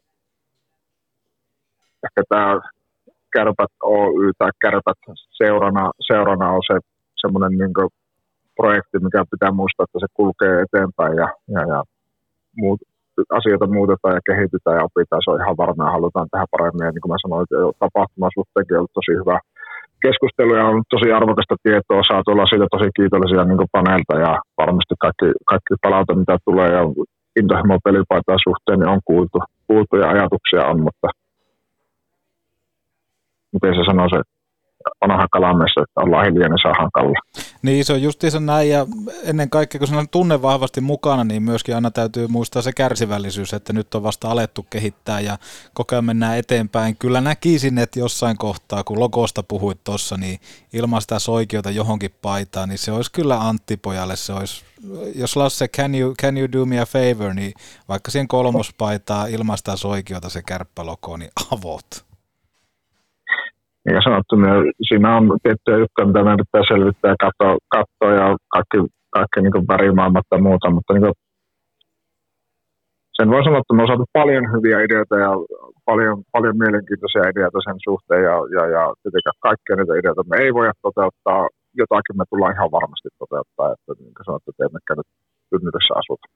ehkä 2.06 2.20
tämä 2.28 2.60
Kärpät 3.32 3.72
Oy 3.82 4.32
tai 4.38 4.50
Kärpät 4.62 5.00
seurana, 5.40 5.84
seurana 6.10 6.46
on 6.56 6.62
se 6.70 6.76
semmoinen 7.22 7.52
niin 7.58 7.90
projekti, 8.56 8.98
mikä 9.06 9.24
pitää 9.30 9.52
muistaa, 9.60 9.84
että 9.84 9.98
se 10.00 10.06
kulkee 10.14 10.54
eteenpäin 10.64 11.16
ja, 11.22 11.28
ja, 11.54 11.62
ja 11.72 11.80
asioita 13.38 13.66
muutetaan 13.76 14.14
ja 14.18 14.26
kehitetään 14.28 14.76
ja 14.78 14.86
opitaan. 14.88 15.22
Se 15.22 15.30
on 15.30 15.42
ihan 15.42 15.60
varmaa 15.62 15.94
halutaan 15.96 16.28
tehdä 16.30 16.46
paremmin. 16.54 16.86
Ja 16.86 16.92
niin 16.92 17.04
kuin 17.04 17.12
mä 17.12 17.24
sanoin, 17.24 17.42
että 17.44 17.56
suhteenkin 18.36 18.74
on 18.76 18.80
ollut 18.80 18.98
tosi 18.98 19.12
hyvä 19.20 19.36
keskustelu 20.04 20.52
ja 20.58 20.64
on 20.70 20.82
tosi 20.94 21.08
arvokasta 21.18 21.56
tietoa. 21.66 22.08
Saatu 22.10 22.30
olla 22.30 22.46
siitä 22.52 22.66
tosi 22.74 22.88
kiitollisia 22.98 23.44
niin 23.44 23.72
paneelta 23.76 24.14
ja 24.26 24.32
varmasti 24.60 24.94
kaikki, 25.04 25.28
kaikki 25.50 25.74
palaute, 25.84 26.14
mitä 26.22 26.34
tulee 26.46 26.68
ja 26.76 26.82
intohimo 27.40 27.76
pelipaitaa 27.86 28.44
suhteen, 28.46 28.78
niin 28.80 28.94
on 28.94 29.02
kuultu, 29.10 29.38
kuultu 29.68 29.94
ja 30.02 30.06
ajatuksia 30.14 30.62
on, 30.70 30.78
mutta 30.86 31.08
miten 33.52 33.74
se 33.74 33.82
sanoo 33.90 34.08
se 34.14 34.20
vanha 35.00 35.26
kalamessa, 35.32 35.80
että 35.82 36.00
ollaan 36.00 36.26
hiljaa, 36.26 36.48
niin 36.48 36.62
saadaan 36.62 36.90
kalla. 36.94 37.18
Niin, 37.62 37.84
se 37.84 37.92
on 37.92 38.02
justiinsa 38.02 38.40
näin, 38.40 38.70
ja 38.70 38.86
ennen 39.24 39.50
kaikkea, 39.50 39.78
kun 39.78 39.98
on 39.98 40.08
tunne 40.08 40.42
vahvasti 40.42 40.80
mukana, 40.80 41.24
niin 41.24 41.42
myöskin 41.42 41.74
aina 41.74 41.90
täytyy 41.90 42.26
muistaa 42.26 42.62
se 42.62 42.72
kärsivällisyys, 42.72 43.52
että 43.52 43.72
nyt 43.72 43.94
on 43.94 44.02
vasta 44.02 44.30
alettu 44.30 44.66
kehittää 44.70 45.20
ja 45.20 45.38
koko 45.74 45.94
ajan 45.94 46.04
mennään 46.04 46.38
eteenpäin. 46.38 46.96
Kyllä 46.96 47.20
näkisin, 47.20 47.78
että 47.78 47.98
jossain 47.98 48.36
kohtaa, 48.36 48.84
kun 48.84 49.00
logosta 49.00 49.42
puhuit 49.42 49.84
tuossa, 49.84 50.16
niin 50.16 50.40
ilman 50.72 51.02
sitä 51.02 51.18
soikiota 51.18 51.70
johonkin 51.70 52.14
paitaan, 52.22 52.68
niin 52.68 52.78
se 52.78 52.92
olisi 52.92 53.12
kyllä 53.12 53.40
Anttipojalle, 53.40 54.16
se 54.16 54.32
olisi, 54.32 54.64
jos 55.14 55.36
Lasse, 55.36 55.68
can 55.68 55.94
you, 55.94 56.14
can 56.22 56.38
you 56.38 56.48
do 56.52 56.66
me 56.66 56.80
a 56.80 56.86
favor, 56.86 57.34
niin 57.34 57.52
vaikka 57.88 58.10
siihen 58.10 58.28
kolmospaitaa 58.28 59.26
ilman 59.26 59.58
sitä 59.58 59.76
soikiota 59.76 60.28
se 60.28 60.42
kärppälogo, 60.42 61.16
niin 61.16 61.30
avot 61.50 62.11
niin 63.84 63.94
kuin 63.96 64.06
sanottu, 64.08 64.34
niin 64.36 64.72
siinä 64.88 65.08
on 65.16 65.24
tiettyjä 65.42 65.82
juttuja, 65.82 66.08
mitä 66.08 66.24
meidän 66.24 66.44
pitää 66.46 66.70
selvittää 66.72 67.12
ja 67.14 67.22
katsoa, 67.24 67.52
katsoa 67.76 68.12
ja 68.20 68.26
kaikki, 68.54 68.78
kaikki 69.16 69.38
niin 69.40 69.54
kuin 69.56 69.68
värimaailmat 69.72 70.28
ja 70.32 70.38
muuta, 70.46 70.74
mutta 70.76 70.92
niin 70.92 71.04
kuin, 71.06 71.16
sen 73.16 73.30
voi 73.32 73.44
sanoa, 73.44 73.60
että 73.62 73.74
me 73.74 73.82
on 73.82 73.90
saatu 73.90 74.06
paljon 74.18 74.44
hyviä 74.54 74.78
ideoita 74.86 75.16
ja 75.26 75.30
paljon, 75.88 76.16
paljon 76.34 76.56
mielenkiintoisia 76.62 77.30
ideoita 77.32 77.66
sen 77.66 77.78
suhteen 77.88 78.22
ja, 78.28 78.36
ja, 78.56 78.62
ja 78.76 78.82
tietenkään 79.00 79.42
kaikkia 79.46 79.76
niitä 79.76 79.98
ideoita 80.00 80.30
me 80.30 80.36
ei 80.44 80.50
voida 80.58 80.74
toteuttaa, 80.86 81.42
jotakin 81.80 82.16
me 82.18 82.24
tullaan 82.30 82.54
ihan 82.56 82.74
varmasti 82.78 83.08
toteuttaa, 83.22 83.68
että 83.74 83.90
niin 84.02 84.14
kuin 84.16 84.26
sanottu, 84.28 84.48
että 84.50 84.64
emmekä 84.68 84.92
nyt 84.96 85.10
tynnyrissä 85.50 85.92
asuta. 86.00 86.26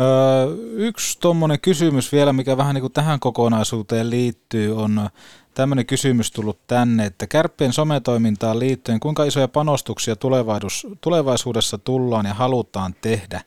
Öö, 0.00 0.54
yksi 0.76 1.20
tuommoinen 1.20 1.60
kysymys 1.60 2.12
vielä, 2.12 2.32
mikä 2.32 2.56
vähän 2.56 2.74
niin 2.74 2.82
kuin 2.82 2.92
tähän 2.92 3.20
kokonaisuuteen 3.20 4.10
liittyy, 4.10 4.76
on 4.76 5.08
tämmöinen 5.54 5.86
kysymys 5.86 6.32
tullut 6.32 6.58
tänne, 6.66 7.06
että 7.06 7.26
kärppien 7.26 7.72
sometoimintaan 7.72 8.58
liittyen, 8.58 9.00
kuinka 9.00 9.24
isoja 9.24 9.48
panostuksia 9.48 10.14
tulevaisuudessa 11.00 11.78
tullaan 11.78 12.26
ja 12.26 12.34
halutaan 12.34 12.94
tehdä 13.02 13.40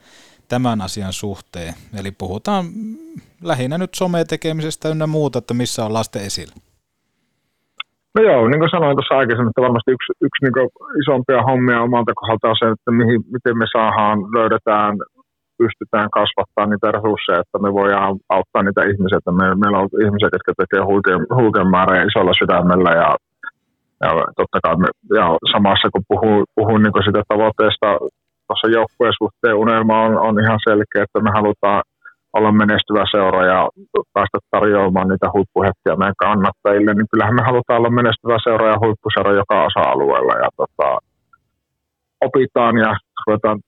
tämän 0.47 0.81
asian 0.81 1.13
suhteen? 1.13 1.73
Eli 1.99 2.12
puhutaan 2.12 2.65
lähinnä 3.43 3.77
nyt 3.77 3.93
sometekemisestä 3.95 4.89
ynnä 4.89 5.07
muuta, 5.07 5.39
että 5.39 5.53
missä 5.53 5.85
on 5.85 5.93
lasten 5.93 6.21
esillä. 6.21 6.53
No 8.15 8.23
joo, 8.23 8.47
niin 8.47 8.59
kuin 8.59 8.69
sanoin 8.69 8.95
tuossa 8.97 9.17
aikaisemmin, 9.17 9.49
että 9.49 9.62
varmasti 9.62 9.91
yksi, 9.91 10.12
yksi 10.21 10.41
niin 10.43 10.69
isompia 11.01 11.43
hommia 11.49 11.81
omalta 11.81 12.13
kohdalta 12.13 12.47
on 12.47 12.55
se, 12.59 12.65
että 12.71 12.91
mihin, 12.91 13.21
miten 13.31 13.57
me 13.57 13.65
saadaan, 13.73 14.17
löydetään, 14.38 14.97
pystytään 15.62 16.10
kasvattaa 16.17 16.65
niitä 16.65 16.88
resursseja, 16.95 17.41
että 17.43 17.58
me 17.65 17.69
voidaan 17.80 18.13
auttaa 18.38 18.63
niitä 18.63 18.82
ihmisiä. 18.91 19.17
Että 19.22 19.34
me, 19.39 19.45
meillä 19.62 19.80
on 19.84 19.89
ihmisiä, 20.06 20.36
jotka 20.38 20.54
tekee 20.62 20.82
huikean, 20.89 21.22
huikean 21.39 21.72
määrän 21.76 22.08
isolla 22.10 22.34
sydämellä 22.41 22.91
ja, 23.02 23.10
ja 24.04 24.10
totta 24.39 24.58
kai 24.63 24.76
me, 24.84 24.89
ja 25.19 25.26
samassa 25.54 25.88
kun 25.93 26.10
puhuu, 26.12 26.39
puhun 26.58 26.82
niin 26.84 27.06
sitä 27.08 27.22
tavoitteesta 27.32 27.88
tuossa 28.48 28.67
joukkueen 28.78 29.19
suhteen 29.22 29.60
unelma 29.63 30.04
on, 30.06 30.13
on 30.28 30.36
ihan 30.43 30.60
selkeä, 30.67 31.04
että 31.04 31.19
me 31.26 31.32
halutaan 31.39 31.82
olla 32.38 32.52
menestyvä 32.52 33.04
seura 33.12 33.41
ja 33.45 33.69
päästä 34.13 34.38
tarjoamaan 34.52 35.08
niitä 35.10 35.28
huippuhetkiä 35.34 35.95
meidän 35.95 36.24
kannattajille, 36.26 36.93
niin 36.93 37.10
kyllähän 37.12 37.36
me 37.36 37.43
halutaan 37.50 37.80
olla 37.80 37.98
menestyvä 38.00 38.38
seura 38.43 38.67
ja 38.72 38.82
huippuseura 38.84 39.39
joka 39.41 39.65
osa-alueella. 39.69 40.34
Ja 40.43 40.50
tota, 40.58 40.88
opitaan 42.28 42.78
ja 42.78 42.91
ruvetaan, 43.28 43.60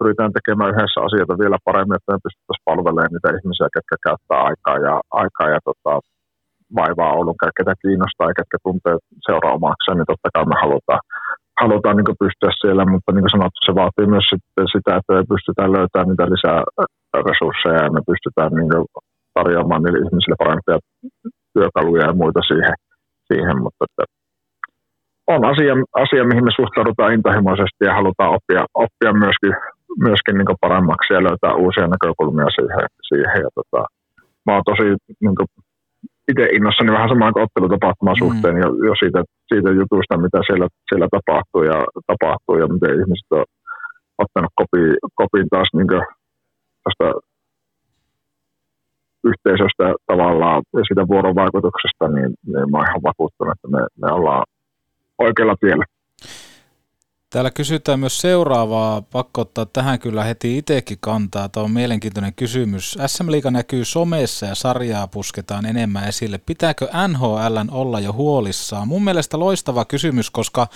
pyritään 0.00 0.32
tekemään 0.38 0.72
yhdessä 0.72 0.98
asioita 1.06 1.42
vielä 1.42 1.58
paremmin, 1.68 1.96
että 1.98 2.12
me 2.12 2.24
pystyttäisiin 2.26 2.66
palvelemaan 2.68 3.12
niitä 3.12 3.36
ihmisiä, 3.38 3.74
ketkä 3.76 3.96
käyttää 4.06 4.40
aikaa 4.48 4.78
ja, 4.86 4.94
aikaa 5.22 5.48
ja 5.54 5.60
tota, 5.68 5.92
vaivaa 6.78 7.14
Oulun, 7.16 7.40
ketä 7.58 7.74
kiinnostaa 7.82 8.30
ja 8.30 8.38
ketkä 8.38 8.58
tuntee 8.66 8.96
seuraa 9.26 9.56
omakseen, 9.58 9.96
niin 9.96 10.10
totta 10.10 10.34
kai 10.34 10.44
me 10.52 10.56
halutaan, 10.64 11.02
halutaan 11.62 11.96
niin 11.96 12.20
pystyä 12.24 12.52
siellä, 12.62 12.84
mutta 12.92 13.10
niin 13.10 13.24
kuin 13.24 13.34
sanottu, 13.36 13.58
se 13.60 13.72
vaatii 13.80 14.06
myös 14.14 14.26
sitten 14.32 14.66
sitä, 14.74 14.90
että 14.98 15.12
me 15.16 15.22
pystytään 15.32 15.74
löytämään 15.76 16.08
niitä 16.08 16.32
lisää 16.32 16.60
resursseja 17.30 17.84
ja 17.84 17.94
me 17.96 18.02
pystytään 18.10 18.52
niin 18.56 18.72
tarjoamaan 19.36 19.82
niille 19.82 20.00
ihmisille 20.04 20.38
parempia 20.44 20.76
työkaluja 21.54 22.04
ja 22.08 22.18
muita 22.22 22.40
siihen, 22.50 22.74
siihen 23.28 23.56
mutta 23.64 23.82
että 23.86 24.04
on 25.34 25.42
asia, 25.52 25.74
asia, 26.04 26.28
mihin 26.30 26.44
me 26.44 26.52
suhtaudutaan 26.60 27.14
intohimoisesti 27.16 27.82
ja 27.88 27.94
halutaan 28.00 28.34
oppia, 28.36 28.62
oppia 28.84 29.12
myöskin, 29.24 29.52
myöskin 29.98 30.34
niin 30.38 30.60
paremmaksi 30.60 31.14
ja 31.14 31.22
löytää 31.22 31.54
uusia 31.54 31.86
näkökulmia 31.94 32.50
siihen. 32.56 32.86
siihen. 33.08 33.38
Ja 33.44 33.50
tota, 33.58 33.80
mä 34.46 34.52
oon 34.54 34.68
tosi 34.70 34.86
niin 35.20 35.36
itse 36.30 36.44
innossani 36.56 36.92
vähän 36.92 37.12
samaan 37.12 37.32
kuin 37.32 37.44
ottelutapahtuman 37.46 38.16
mm. 38.16 38.22
suhteen 38.24 38.56
jo, 38.64 38.68
jo 38.88 38.92
siitä, 39.02 39.20
siitä 39.50 39.70
jutusta, 39.80 40.22
mitä 40.24 40.38
siellä, 40.46 40.66
siellä 40.88 41.08
tapahtuu 41.16 41.62
ja, 41.72 41.78
tapahtuu 42.10 42.56
ja 42.62 42.66
miten 42.74 42.98
ihmiset 43.00 43.30
on 43.38 43.44
ottanut 44.22 44.52
kopi, 44.60 44.82
kopin 45.20 45.48
taas 45.50 45.68
niin 45.76 45.88
tästä 46.84 47.06
yhteisöstä 49.30 49.84
tavallaan 50.10 50.62
ja 50.78 50.82
siitä 50.88 51.08
vuorovaikutuksesta, 51.12 52.04
niin, 52.14 52.30
niin 52.50 52.66
mä 52.70 52.76
oon 52.78 52.88
ihan 52.88 53.06
vakuuttunut, 53.08 53.54
että 53.56 53.68
me, 53.74 53.80
me 54.02 54.08
ollaan 54.16 54.44
oikealla 55.18 55.56
tiellä. 55.60 55.84
Täällä 57.30 57.50
kysytään 57.50 58.00
myös 58.00 58.20
seuraavaa, 58.20 59.02
pakko 59.02 59.40
ottaa 59.40 59.66
tähän 59.66 59.98
kyllä 59.98 60.24
heti 60.24 60.58
itsekin 60.58 60.98
kantaa. 61.00 61.48
Tämä 61.48 61.64
on 61.64 61.70
mielenkiintoinen 61.70 62.34
kysymys. 62.34 62.98
SM 63.06 63.30
Liiga 63.30 63.50
näkyy 63.50 63.84
somessa 63.84 64.46
ja 64.46 64.54
sarjaa 64.54 65.06
pusketaan 65.06 65.66
enemmän 65.66 66.08
esille. 66.08 66.38
Pitääkö 66.38 66.88
NHL 67.08 67.56
olla 67.70 68.00
jo 68.00 68.12
huolissaan? 68.12 68.88
Mun 68.88 69.04
mielestä 69.04 69.38
loistava 69.38 69.84
kysymys, 69.84 70.30
koska 70.30 70.68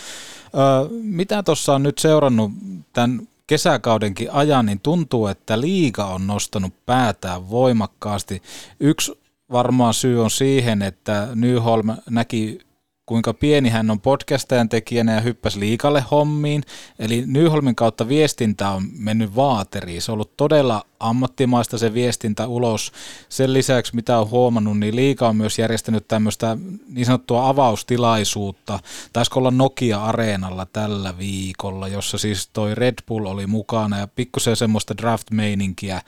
ö, 0.47 0.89
mitä 1.03 1.43
tuossa 1.43 1.75
on 1.75 1.83
nyt 1.83 1.99
seurannut 1.99 2.53
tämän 2.93 3.29
kesäkaudenkin 3.47 4.31
ajan, 4.31 4.67
niin 4.67 4.81
tuntuu, 4.81 5.27
että 5.27 5.61
liiga 5.61 6.05
on 6.05 6.27
nostanut 6.27 6.75
päätään 6.87 7.51
voimakkaasti. 7.51 8.43
Yksi 8.81 9.13
varmaan 9.53 9.95
syy 9.95 10.23
on 10.23 10.31
siihen, 10.31 10.83
että 10.83 11.29
Nyholm 11.35 11.97
näki 12.11 12.59
kuinka 13.07 13.35
pieni 13.35 13.69
hän 13.69 13.91
on 13.91 14.01
podcastajan 14.01 14.69
tekijänä 14.69 15.15
ja 15.15 15.21
hyppäsi 15.21 15.61
liikalle 15.61 16.05
hommiin. 16.11 16.63
Eli 16.99 17.25
Nyholmin 17.27 17.77
kautta 17.77 18.09
viestintä 18.09 18.71
on 18.71 18.83
mennyt 18.99 19.37
vaateriin. 19.37 20.03
Se 20.03 20.13
on 20.13 20.15
ollut 20.15 20.37
todella 20.37 20.87
ammattimaista 21.01 21.79
se 21.79 21.95
viestintä 21.95 22.47
ulos. 22.47 22.93
Sen 23.29 23.53
lisäksi, 23.53 23.95
mitä 23.95 24.19
on 24.19 24.31
huomannut, 24.31 24.79
niin 24.79 24.97
liika 24.97 25.29
on 25.29 25.37
myös 25.37 25.59
järjestänyt 25.59 26.09
tämmöistä 26.09 26.57
niin 26.89 27.07
sanottua 27.07 27.49
avaustilaisuutta. 27.49 28.81
Taisiko 29.13 29.41
olla 29.41 29.51
Nokia-areenalla 29.51 30.67
tällä 30.67 31.19
viikolla, 31.19 31.89
jossa 31.89 32.19
siis 32.19 32.49
toi 32.53 32.75
Red 32.75 32.95
Bull 33.07 33.27
oli 33.27 33.47
mukana 33.47 33.99
ja 33.99 34.09
pikkusen 34.09 34.57
semmoista 34.57 34.97
draft-meininkiä 34.97 36.03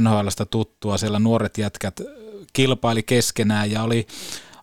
NHLstä 0.00 0.44
tuttua. 0.44 0.98
Siellä 0.98 1.18
nuoret 1.18 1.58
jätkät 1.58 2.00
kilpaili 2.52 3.02
keskenään 3.02 3.70
ja 3.70 3.82
oli 3.82 4.06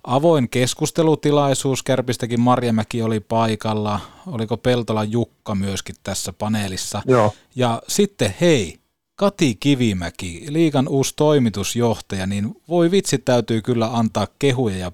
avoin 0.04 0.50
keskustelutilaisuus. 0.50 1.84
Kärpistäkin 1.84 2.40
Marjamäki 2.40 3.02
oli 3.02 3.20
paikalla. 3.20 4.00
Oliko 4.28 4.58
Peltola 4.58 5.04
Jukka 5.04 5.56
myöskin 5.56 5.96
tässä 6.04 6.34
paneelissa? 6.34 7.02
Joo. 7.08 7.34
Ja 7.56 7.82
sitten 7.88 8.34
hei, 8.42 8.80
Kati 9.16 9.56
Kivimäki, 9.60 10.46
liikan 10.50 10.88
uusi 10.88 11.14
toimitusjohtaja, 11.16 12.26
niin 12.26 12.56
voi 12.70 12.92
vitsi 12.92 13.18
täytyy 13.18 13.62
kyllä 13.62 13.98
antaa 13.98 14.28
kehuja 14.40 14.78
ja 14.78 14.92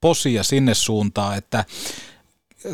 posia 0.00 0.42
sinne 0.42 0.74
suuntaan, 0.74 1.36
että 1.36 1.64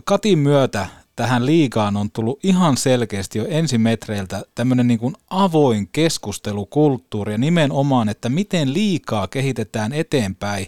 Katin 0.05 0.39
myötä 0.39 0.87
tähän 1.17 1.47
liigaan 1.47 1.97
on 1.97 2.11
tullut 2.11 2.41
ihan 2.43 2.77
selkeästi 2.77 3.39
jo 3.39 3.47
ensimetreiltä 3.49 4.43
tämmöinen 4.55 4.87
niin 4.87 4.99
kuin 4.99 5.15
avoin 5.31 5.89
keskustelukulttuuri 5.93 7.33
ja 7.33 7.39
nimenomaan, 7.39 8.09
että 8.09 8.29
miten 8.29 8.73
liikaa 8.73 9.29
kehitetään 9.29 9.93
eteenpäin. 9.93 10.67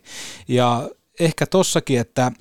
Ja 0.48 0.90
ehkä 1.20 1.46
tossakin, 1.46 2.00
että 2.00 2.32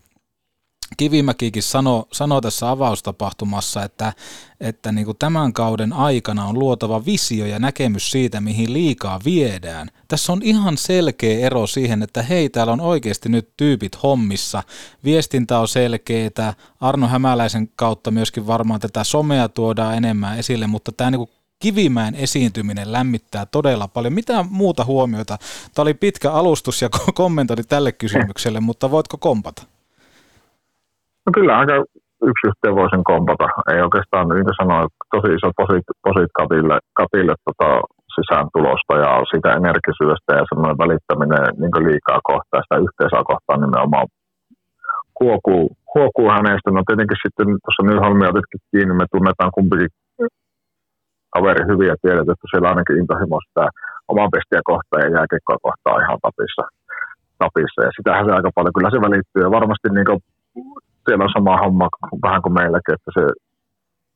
Kivimäkikin 0.97 1.63
sanoi, 1.63 2.03
sanoi 2.11 2.41
tässä 2.41 2.69
avaustapahtumassa, 2.69 3.83
että, 3.83 4.13
että 4.59 4.91
niin 4.91 5.05
kuin 5.05 5.17
tämän 5.17 5.53
kauden 5.53 5.93
aikana 5.93 6.45
on 6.45 6.59
luotava 6.59 7.05
visio 7.05 7.45
ja 7.45 7.59
näkemys 7.59 8.11
siitä, 8.11 8.41
mihin 8.41 8.73
liikaa 8.73 9.19
viedään. 9.25 9.87
Tässä 10.07 10.33
on 10.33 10.41
ihan 10.43 10.77
selkeä 10.77 11.39
ero 11.39 11.67
siihen, 11.67 12.03
että 12.03 12.23
hei, 12.23 12.49
täällä 12.49 12.73
on 12.73 12.81
oikeasti 12.81 13.29
nyt 13.29 13.49
tyypit 13.57 14.03
hommissa. 14.03 14.63
Viestintä 15.03 15.59
on 15.59 15.67
selkeää. 15.67 16.53
Arno 16.79 17.07
Hämäläisen 17.07 17.69
kautta 17.75 18.11
myöskin 18.11 18.47
varmaan 18.47 18.79
tätä 18.79 19.03
somea 19.03 19.49
tuodaan 19.49 19.97
enemmän 19.97 20.39
esille, 20.39 20.67
mutta 20.67 20.91
tämä 20.91 21.11
niin 21.11 21.19
kuin 21.19 21.29
Kivimäen 21.63 22.15
esiintyminen 22.15 22.91
lämmittää 22.91 23.45
todella 23.45 23.87
paljon. 23.87 24.13
Mitä 24.13 24.45
muuta 24.49 24.85
huomioita? 24.85 25.37
Tämä 25.73 25.83
oli 25.83 25.93
pitkä 25.93 26.31
alustus 26.31 26.81
ja 26.81 26.89
kommentointi 27.13 27.63
tälle 27.63 27.91
kysymykselle, 27.91 28.59
mutta 28.59 28.91
voitko 28.91 29.17
kompata? 29.17 29.63
No 31.25 31.29
kyllä 31.35 31.53
aika 31.61 31.75
yksi 32.29 32.47
yhteen 32.49 32.75
voisin 32.81 33.03
kompata. 33.11 33.47
Ei 33.71 33.81
oikeastaan, 33.87 34.25
niin 34.27 34.47
kuin 34.47 34.59
sanoin, 34.61 34.87
tosi 35.13 35.29
iso 35.37 35.49
posit, 35.59 35.85
posit 36.05 36.31
Katille, 36.39 36.77
Katille 36.99 37.33
tota, 37.47 37.69
sisääntulosta 38.15 38.93
ja 39.03 39.11
siitä 39.31 39.49
energisyydestä 39.59 40.31
ja 40.39 40.43
semmoinen 40.49 40.81
välittäminen 40.83 41.45
niin 41.59 41.85
liikaa 41.89 42.19
kohtaa 42.31 42.63
sitä 42.63 42.83
yhteisöä 42.85 43.23
kohtaan 43.31 43.61
nimenomaan 43.61 44.07
huokuu, 45.19 45.65
huokuu 45.93 46.27
hänestä. 46.35 46.69
No 46.71 46.81
tietenkin 46.83 47.23
sitten 47.25 47.47
tuossa 47.63 47.83
Nyholmi 47.87 48.25
otetkin 48.31 48.61
kiinni, 48.69 48.93
me 48.95 49.05
tunnetaan 49.13 49.51
kumpikin 49.55 49.91
kaveri 51.33 51.63
hyvin 51.69 51.89
ja 51.91 51.97
tiedät, 52.01 52.29
että 52.31 52.47
siellä 52.49 52.69
ainakin 52.69 52.99
intohimo 53.01 53.37
sitä 53.47 53.65
oman 54.11 54.33
pestiä 54.33 54.61
kohtaan 54.71 55.03
ja 55.03 55.13
jääkekkoa 55.17 55.65
kohtaan 55.67 56.01
ihan 56.03 56.19
tapissa. 56.25 56.63
tapissa. 57.43 57.79
Ja 57.85 57.91
sitähän 57.97 58.25
se 58.25 58.31
aika 58.33 58.51
paljon, 58.55 58.75
kyllä 58.75 58.93
se 58.93 59.05
välittyy. 59.07 59.41
Ja 59.45 59.57
varmasti 59.57 59.87
niin 59.89 60.07
kuin, 60.09 60.19
siellä 61.05 61.23
on 61.23 61.35
sama 61.37 61.57
homma 61.57 61.87
vähän 62.25 62.41
kuin 62.41 62.53
meilläkin, 62.53 62.95
että 62.95 63.11
se 63.17 63.23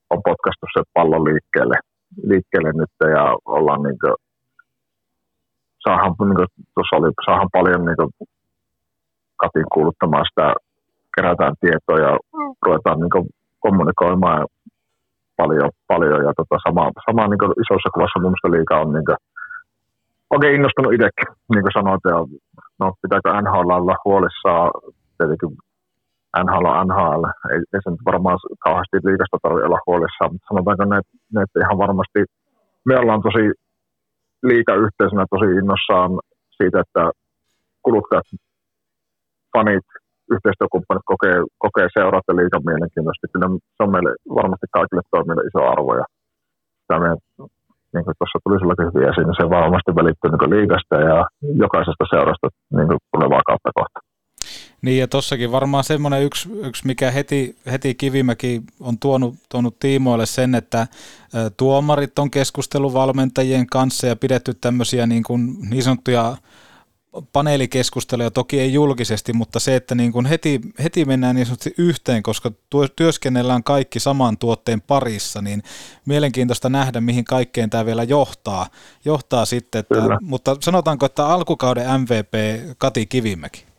on 0.10 0.22
potkastu 0.30 0.66
se 0.74 0.82
pallo 0.94 1.18
liikkeelle, 1.24 1.78
liikkeelle 2.24 2.72
nyt 2.74 2.94
ja 3.16 3.24
ollaan 3.46 3.84
niin 3.84 4.00
kuin, 4.02 4.16
saahan, 5.84 6.16
niin 6.20 6.40
kuin, 6.40 6.48
tuossa 6.74 6.96
oli, 6.96 7.10
saahan 7.26 7.50
paljon 7.58 7.86
niin 7.86 8.00
kuin, 8.00 8.12
katin 9.42 9.68
kuuluttamaan 9.74 10.26
sitä, 10.30 10.54
kerätään 11.16 11.56
tietoa 11.62 12.00
ja 12.08 12.12
ruvetaan 12.66 13.00
niin 13.00 13.14
kuin, 13.16 13.26
kommunikoimaan 13.60 14.48
paljon, 15.38 15.70
paljon 15.88 16.22
ja 16.28 16.32
tota, 16.38 16.58
sama, 16.68 16.92
sama 17.08 17.28
niin 17.28 17.42
kuin 17.42 17.54
isossa 17.64 17.90
kuvassa 17.94 18.20
mun 18.20 18.32
mielestä 18.32 18.52
liikaa 18.56 18.82
on 18.86 18.94
niin 18.94 19.08
kuin, 19.10 19.20
oikein 20.34 20.56
innostunut 20.56 20.94
itsekin, 20.94 21.30
niin 21.54 21.64
kuin 21.64 21.78
sanoit, 21.78 22.04
ja 22.14 22.18
no 22.80 22.86
pitääkö 23.02 23.42
NHL 23.42 23.70
olla 23.70 23.96
huolissaan, 24.06 24.72
tietenkin 25.18 25.50
NHL 26.44 26.66
on 26.72 26.88
NHL, 26.88 27.24
ei, 27.52 27.60
ei 27.74 27.82
se 27.84 27.90
nyt 27.92 28.10
varmaan 28.12 28.38
kauheasti 28.66 28.98
liikasta 29.10 29.38
tarvitse 29.44 29.68
olla 29.70 29.88
huolissaan, 29.88 30.32
mutta 30.32 30.48
sanotaanko 30.50 30.84
ne, 30.86 31.00
ne 31.34 31.40
että 31.44 31.60
ihan 31.64 31.78
varmasti 31.84 32.20
me 32.88 32.94
ollaan 33.02 33.22
tosi 33.28 33.46
liikayhteisönä 34.50 35.26
tosi 35.34 35.48
innossaan 35.60 36.12
siitä, 36.58 36.78
että 36.86 37.04
kuluttajat, 37.86 38.28
fanit, 39.54 39.88
yhteistyökumppanit 40.34 41.06
kokee, 41.14 41.38
kokee 41.66 41.88
seurata 41.98 42.32
liikan 42.40 42.68
mielenkiintoisesti. 42.70 43.32
Kyllä 43.34 43.48
se 43.76 43.80
on 43.84 43.92
meille 43.96 44.12
varmasti 44.40 44.68
kaikille 44.78 45.04
toimijoille 45.14 45.48
iso 45.50 45.62
arvo 45.74 45.92
ja 46.02 46.06
sitä 46.82 46.96
me, 47.04 47.10
niin 47.94 48.06
kuin 48.06 48.18
tuossa 48.20 48.38
tuli 48.44 48.58
sielläkin 48.58 48.88
hyvin 48.88 49.10
esiin, 49.10 49.28
niin 49.28 49.40
se 49.42 49.56
varmasti 49.60 49.92
välittyy 50.00 50.30
niin 50.32 50.54
liikasta 50.56 50.96
ja 51.10 51.18
jokaisesta 51.64 52.06
seurasta 52.14 52.48
niin 52.76 52.90
tulevaa 53.12 53.48
kautta 53.50 53.72
kohta. 53.80 54.00
Niin 54.82 55.00
ja 55.00 55.08
tossakin 55.08 55.52
varmaan 55.52 55.84
semmoinen 55.84 56.24
yksi, 56.24 56.50
yksi 56.64 56.88
mikä 56.88 57.12
heti, 57.12 57.58
heti 57.72 57.96
Kivimäki 57.96 58.62
on 58.80 59.00
tuonut, 59.00 59.36
tuonut 59.50 59.80
tiimoille 59.80 60.26
sen, 60.26 60.56
että 60.56 60.88
tuomarit 61.58 62.20
on 62.20 62.32
keskusteluvalmentajien 62.32 63.68
kanssa 63.68 64.08
ja 64.08 64.16
pidetty 64.16 64.54
tämmöisiä 64.54 65.08
niin, 65.08 65.24
kuin 65.24 65.58
niin 65.70 65.84
sanottuja 65.84 66.38
paneelikeskusteluja, 67.34 68.32
toki 68.32 68.60
ei 68.60 68.74
julkisesti, 68.74 69.34
mutta 69.34 69.60
se, 69.60 69.76
että 69.76 69.96
niin 69.96 70.12
kuin 70.12 70.26
heti, 70.26 70.62
heti 70.84 71.06
mennään 71.06 71.36
niin 71.36 71.46
sanotusti 71.46 71.74
yhteen, 71.78 72.24
koska 72.24 72.52
työskennellään 72.96 73.64
kaikki 73.64 74.00
saman 74.00 74.38
tuotteen 74.38 74.82
parissa, 74.82 75.42
niin 75.42 75.64
mielenkiintoista 76.06 76.70
nähdä, 76.70 77.02
mihin 77.02 77.26
kaikkeen 77.26 77.70
tämä 77.70 77.86
vielä 77.86 78.04
johtaa. 78.04 78.68
johtaa 79.06 79.46
sitten, 79.46 79.80
että, 79.80 79.96
mutta 80.22 80.58
sanotaanko, 80.60 81.06
että 81.06 81.28
alkukauden 81.28 82.02
MVP 82.02 82.34
Kati 82.78 83.06
Kivimäki? 83.06 83.77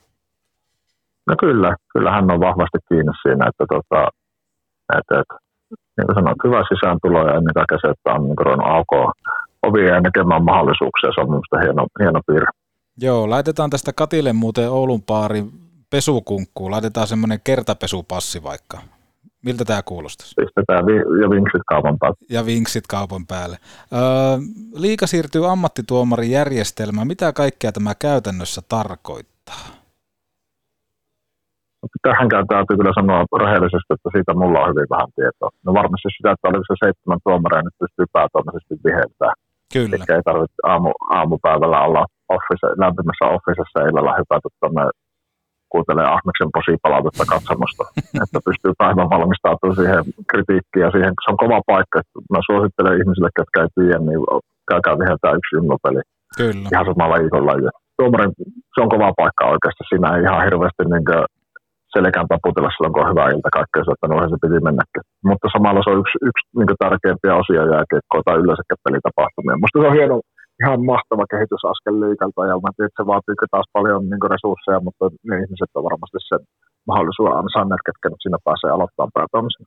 No 1.28 1.34
kyllä, 1.40 1.76
kyllä 1.92 2.10
hän 2.10 2.30
on 2.30 2.40
vahvasti 2.40 2.78
kiinni 2.88 3.12
siinä, 3.22 3.42
että, 3.50 3.64
tota, 3.74 4.00
että, 4.98 5.20
että 5.20 5.36
niin 5.96 6.06
kuin 6.06 6.14
sanoit, 6.14 6.44
hyvä 6.44 6.62
sisääntulo 6.72 7.18
ja 7.28 7.34
ennen 7.38 7.54
kaikkea 7.54 7.78
se, 7.80 7.88
että 7.88 8.12
on 8.14 8.22
niin 8.24 8.38
ruvennut 8.44 8.70
aukoa 8.76 9.12
ovia 9.62 9.94
ja 9.94 10.00
näkemään 10.00 10.44
mahdollisuuksia, 10.44 11.10
se 11.14 11.20
on 11.20 11.30
minusta 11.30 11.58
hieno, 11.62 11.86
hieno 12.00 12.20
piirre. 12.26 12.50
Joo, 13.00 13.30
laitetaan 13.30 13.70
tästä 13.70 13.92
Katille 13.92 14.32
muuten 14.32 14.70
Oulun 14.70 15.02
paarin 15.02 15.50
pesukunkkuun, 15.90 16.70
laitetaan 16.70 17.06
semmoinen 17.06 17.40
kertapesupassi 17.44 18.42
vaikka. 18.42 18.78
Miltä 19.44 19.64
tämä 19.64 19.82
kuulostaisi? 19.82 20.34
Pistetään 20.36 20.86
vi- 20.86 21.22
ja 21.22 21.30
vinksit 21.30 21.62
kaupan 21.66 21.98
päälle. 21.98 22.16
Ja 22.30 22.46
vinksit 22.46 22.86
kaupan 22.86 23.26
päälle. 23.26 23.56
Öö, 23.92 24.00
liika 24.74 25.06
siirtyy 25.06 25.50
ammattituomarin 25.50 26.30
järjestelmään. 26.30 27.06
Mitä 27.06 27.32
kaikkea 27.32 27.72
tämä 27.72 27.94
käytännössä 27.94 28.62
tarkoittaa? 28.68 29.77
Tähän 32.06 32.28
täytyy 32.52 32.76
kyllä 32.78 32.94
sanoa 33.00 33.40
rehellisesti, 33.44 33.90
että 33.94 34.08
siitä 34.14 34.32
mulla 34.40 34.58
on 34.62 34.70
hyvin 34.70 34.92
vähän 34.94 35.10
tietoa. 35.16 35.50
No 35.66 35.70
varmasti 35.80 36.08
sitä, 36.16 36.28
että 36.32 36.48
oliko 36.48 36.64
se 36.66 36.76
seitsemän 36.84 37.24
tuomaria 37.24 37.62
nyt 37.66 37.80
pystyy 37.82 38.06
päätoimisesti 38.16 38.74
viheltämään. 38.86 39.38
Kyllä. 39.74 39.94
Eikä 39.96 40.12
ei 40.16 40.24
tarvitse 40.28 40.60
aamu, 40.72 40.90
aamupäivällä 41.18 41.78
olla 41.86 42.02
office, 42.36 42.66
lämpimässä 42.82 43.24
officessa 43.36 43.78
illalla 43.88 44.18
hypätä 44.20 44.48
tuonne 44.60 44.84
kuuntelee 45.72 46.06
Ahmeksen 46.16 46.50
posipalautetta 46.56 47.24
katsomusta, 47.32 47.84
että 48.22 48.38
pystyy 48.46 48.72
päivän 48.82 49.12
valmistautumaan 49.14 49.78
siihen 49.80 50.04
kritiikkiin 50.30 50.84
ja 50.86 50.90
siihen, 50.94 51.12
se 51.22 51.28
on 51.32 51.42
kova 51.44 51.60
paikka. 51.72 51.98
Mä 52.32 52.40
suosittelen 52.48 52.98
ihmisille, 52.98 53.30
jotka 53.40 53.58
ei 53.62 53.70
tiedä, 53.74 53.98
niin 54.08 54.20
käykää 54.70 55.00
viheltää 55.02 55.36
yksi 55.38 55.56
junnopeli. 55.58 56.00
Kyllä. 56.40 56.68
Ihan 56.72 56.86
samalla 56.90 57.20
viikolla. 57.22 57.52
Tuomarin, 57.98 58.32
se 58.74 58.78
on 58.84 58.92
kova 58.94 59.10
paikka 59.20 59.44
oikeasti. 59.52 59.82
Siinä 59.88 60.08
ei 60.14 60.22
ihan 60.26 60.44
hirveästi 60.48 60.82
niin 60.84 61.06
selkään 61.98 62.30
taputella 62.32 62.70
silloin, 62.72 62.92
kun 62.94 63.02
on 63.04 63.12
hyvä 63.12 63.32
ilta 63.34 63.56
kaikkea, 63.58 63.92
että 63.94 64.06
no 64.08 64.14
se 64.32 64.42
piti 64.44 64.60
mennäkin. 64.68 65.02
Mutta 65.28 65.46
samalla 65.54 65.80
se 65.82 65.90
on 65.92 66.00
yksi, 66.02 66.16
yksi 66.28 66.44
niin 66.58 66.82
tärkeimpiä 66.84 67.40
osia 67.42 67.70
jääkiekkoa 67.72 68.22
tai 68.26 68.36
yleensäkin 68.42 68.84
pelitapahtumia. 68.84 69.56
Minusta 69.58 69.78
se 69.78 69.88
on 69.90 69.98
hieno, 69.98 70.16
ihan 70.62 70.80
mahtava 70.92 71.24
kehitysaskel 71.32 71.96
liikalta 72.04 72.40
ja 72.50 72.54
mä 72.64 72.70
tiedän, 72.70 72.90
että 72.90 73.00
se 73.02 73.10
vaatii 73.12 73.52
taas 73.54 73.68
paljon 73.76 74.00
niin 74.10 74.32
resursseja, 74.34 74.80
mutta 74.86 75.04
ne 75.28 75.34
ihmiset 75.42 75.70
on 75.76 75.88
varmasti 75.90 76.18
sen 76.30 76.42
mahdollisuuden 76.90 77.38
ansainneet, 77.40 77.86
ketkä 77.86 78.06
nyt 78.08 78.22
siinä 78.22 78.38
pääsee 78.46 78.70
aloittamaan 78.70 79.16
päätoimisen. 79.18 79.66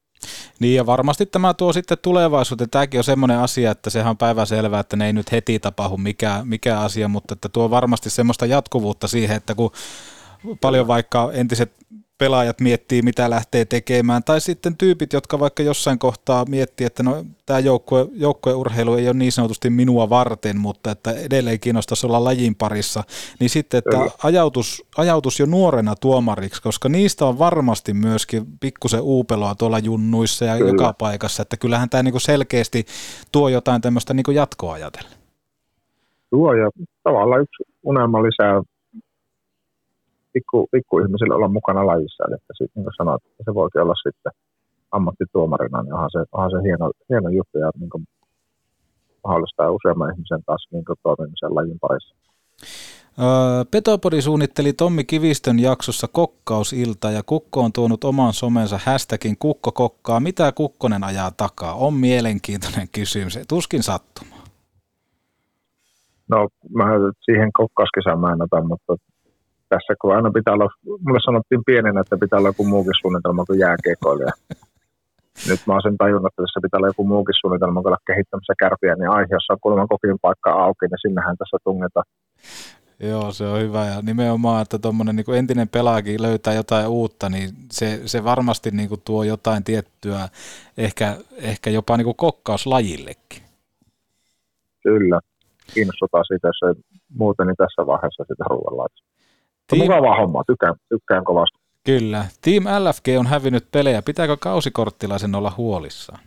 Niin 0.62 0.76
ja 0.80 0.86
varmasti 0.94 1.26
tämä 1.26 1.54
tuo 1.54 1.74
sitten 1.74 1.98
tulevaisuuteen. 2.08 2.70
Tämäkin 2.70 3.00
on 3.00 3.12
semmoinen 3.12 3.39
asia, 3.48 3.72
että 3.72 3.89
sehän 3.89 4.10
on 4.10 4.24
päiväselvää, 4.26 4.80
että 4.80 4.96
ne 4.98 5.06
ei 5.06 5.13
nyt 5.13 5.32
heti 5.32 5.60
tapahdu 5.60 5.98
mikä, 5.98 6.34
mikä 6.44 6.80
asia, 6.80 7.08
mutta 7.08 7.34
että 7.34 7.50
tuo 7.50 7.70
varmasti 7.70 8.10
semmoista 8.10 8.46
jatkuvuutta 8.46 9.08
siihen, 9.08 9.38
että 9.38 9.56
kun 9.56 9.72
paljon 10.62 10.88
vaikka 10.88 11.30
entiset 11.34 11.72
pelaajat 12.22 12.62
miettii, 12.62 13.02
mitä 13.02 13.30
lähtee 13.30 13.66
tekemään, 13.66 14.24
tai 14.24 14.42
sitten 14.42 14.78
tyypit, 14.78 15.14
jotka 15.14 15.40
vaikka 15.40 15.64
jossain 15.64 16.00
kohtaa 16.00 16.46
miettii, 16.46 16.88
että 16.88 17.04
no, 17.04 17.26
tämä 17.46 17.60
joukkue, 17.60 18.08
joukkueurheilu 18.14 18.94
ei 18.96 19.08
ole 19.08 19.14
niin 19.18 19.32
sanotusti 19.32 19.70
minua 19.70 20.10
varten, 20.10 20.58
mutta 20.58 20.92
että 20.92 21.12
edelleen 21.12 21.60
kiinnostaisi 21.60 22.08
olla 22.08 22.24
lajin 22.24 22.56
parissa, 22.56 23.04
niin 23.40 23.50
sitten, 23.50 23.78
että 23.78 23.98
ajautus, 24.24 24.84
ajautus 24.98 25.40
jo 25.40 25.46
nuorena 25.46 25.96
tuomariksi, 25.96 26.62
koska 26.62 26.90
niistä 26.90 27.26
on 27.26 27.40
varmasti 27.40 27.94
myöskin 27.94 28.46
pikkusen 28.60 29.02
uupeloa 29.02 29.56
tuolla 29.56 29.80
junnuissa 29.80 30.46
ja 30.46 30.58
Kyllä. 30.58 30.72
joka 30.72 30.94
paikassa, 30.94 31.42
että 31.42 31.58
kyllähän 31.58 31.90
tämä 31.90 32.04
niin 32.04 32.22
selkeästi 32.22 32.86
tuo 33.32 33.50
jotain 33.50 33.82
tämmöistä 33.82 34.14
niin 34.14 34.36
jatkoa 34.36 34.74
ajatellen. 34.74 35.12
Tuo 36.30 36.54
ja 36.54 36.70
tavallaan 37.04 37.42
yksi 37.42 37.64
unelma 37.84 38.24
lisää 38.24 38.62
pikku, 40.34 40.67
pikkuihmisille 40.72 41.36
olla 41.36 41.48
mukana 41.48 41.88
lajissa. 41.88 42.24
Eli 42.28 42.36
että 42.36 42.54
sit, 42.58 42.72
niin 42.76 42.84
kuin 42.84 42.98
sanoit, 42.98 43.24
että 43.26 43.44
se 43.46 43.54
voikin 43.54 43.82
olla 43.82 43.96
sitten 44.04 44.32
ammattituomarina, 44.91 45.82
niin 45.84 45.94
onhan 45.94 46.10
se, 46.12 46.20
onhan 46.32 46.52
se 46.52 46.63
hieno, 46.63 46.91
hieno 47.10 47.30
juttu 47.30 47.58
ja 47.58 47.72
niin 47.80 47.89
kuin 47.89 48.04
mahdollistaa 49.24 49.72
useamman 49.72 50.12
ihmisen 50.13 50.44
taas 50.46 50.67
niin 50.72 50.86
kuin 50.86 51.00
toimimisen 51.04 51.56
lajin 51.56 51.80
parissa. 51.80 52.15
Petopodi 53.72 54.22
suunnitteli 54.22 54.74
Tommi 54.74 55.04
Kivistön 55.04 55.60
jaksossa 55.60 56.08
kokkausilta 56.08 57.12
ja 57.12 57.24
Kukko 57.26 57.62
on 57.62 57.74
tuonut 57.74 58.04
oman 58.04 58.34
somensa 58.34 58.80
hashtagin 58.86 59.38
Kukko 59.38 59.72
kokkaa. 59.72 60.20
Mitä 60.20 60.52
Kukkonen 60.52 61.04
ajaa 61.04 61.32
takaa? 61.32 61.74
On 61.74 61.94
mielenkiintoinen 61.94 62.88
kysymys. 62.91 63.39
Tuskin 63.48 63.84
sattuma. 63.84 64.36
No 66.30 66.50
mä 66.74 66.84
siihen 67.26 67.50
kokkauskesään 67.54 68.20
mä 68.20 68.34
en 68.34 68.41
ota, 68.41 68.63
mutta 68.63 68.96
tässä, 69.74 69.92
kun 70.02 70.16
aina 70.16 70.32
pitää 70.38 70.54
olla, 70.54 70.70
mulle 71.06 71.22
sanottiin 71.26 71.64
pienenä, 71.70 72.02
että 72.02 72.22
pitää 72.24 72.40
olla 72.40 72.54
joku 72.54 72.66
muukin 72.74 73.00
suunnitelma 73.02 73.46
kuin 73.48 73.60
jääkekoilija. 73.66 74.34
Nyt 75.50 75.62
mä 75.66 75.74
oon 75.74 75.86
sen 75.86 75.98
tajunnut, 75.98 76.32
että 76.32 76.42
tässä 76.44 76.64
pitää 76.64 76.78
olla 76.78 76.94
joku 76.94 77.04
muukin 77.14 77.40
suunnitelma 77.42 77.82
kuin 77.82 77.92
olla 77.92 78.08
kehittämässä 78.10 78.54
kärpiä, 78.62 78.96
niin 78.96 79.16
aihe, 79.18 79.36
jossa 79.38 79.54
on 79.54 79.62
kuulemma 79.62 79.88
kokin 79.94 80.26
paikka 80.26 80.50
auki, 80.66 80.86
niin 80.86 81.04
sinnehän 81.04 81.38
tässä 81.38 81.58
tungetaan. 81.64 82.08
Joo, 83.10 83.32
se 83.32 83.46
on 83.46 83.60
hyvä 83.60 83.86
ja 83.86 84.02
nimenomaan, 84.02 84.62
että 84.62 84.80
tuommoinen 84.80 85.16
niin 85.16 85.38
entinen 85.38 85.70
pelaakin 85.70 86.22
löytää 86.22 86.54
jotain 86.54 86.88
uutta, 86.88 87.30
niin 87.30 87.50
se, 87.72 88.02
se 88.06 88.24
varmasti 88.24 88.72
niin 88.72 88.90
kuin 88.90 89.02
tuo 89.06 89.24
jotain 89.24 89.64
tiettyä, 89.64 90.30
ehkä, 90.78 91.16
ehkä 91.38 91.70
jopa 91.70 91.98
niin 91.98 92.06
kuin 92.06 92.16
kokkauslajillekin. 92.16 93.44
Kyllä, 94.84 95.20
kiinnostutaan 95.74 96.26
siitä, 96.28 96.48
jos 96.48 96.62
ei 96.68 96.84
muuten, 97.18 97.48
niin 97.48 97.58
tässä 97.58 97.86
vaiheessa 97.86 98.24
sitä 98.28 98.44
ruoanlaitosta. 98.50 99.11
Team... 99.72 99.82
Mukavaa 99.82 100.16
hommaa, 100.16 100.44
tykkään, 100.48 100.76
tykkään 100.90 101.24
kovasti. 101.24 101.58
Kyllä. 101.86 102.26
Team 102.42 102.64
LFG 102.64 103.08
on 103.20 103.28
hävinnyt 103.28 103.72
pelejä. 103.72 104.02
Pitääkö 104.02 104.38
kausikorttilaisen 104.40 105.36
olla 105.36 105.54
huolissaan? 105.58 106.20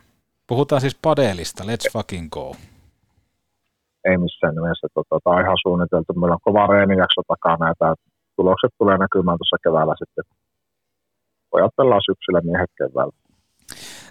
Puhutaan 0.47 0.81
siis 0.81 0.99
padelista. 1.03 1.65
Let's 1.65 1.93
fucking 1.93 2.29
go. 2.31 2.57
Ei 4.05 4.19
missään 4.19 4.55
nimessä. 4.55 4.87
Tota, 4.95 5.19
tämä 5.25 5.37
on 5.37 5.43
ihan 5.43 5.57
suunniteltu. 5.63 6.13
Meillä 6.13 6.35
on 6.35 6.47
kova 6.49 6.67
reenijakso 6.67 7.21
takana 7.29 7.73
ja 7.81 7.95
tulokset 8.37 8.71
tulee 8.79 8.99
näkymään 8.99 9.39
tuossa 9.39 9.57
keväällä 9.65 9.95
sitten. 9.99 10.25
Pojat 11.51 11.77
pelaa 11.77 12.01
syksyllä 12.09 12.41
miehet 12.41 12.71
keväällä. 12.79 13.13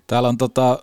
Täällä 0.08 0.30
on 0.30 0.38
tota, 0.38 0.80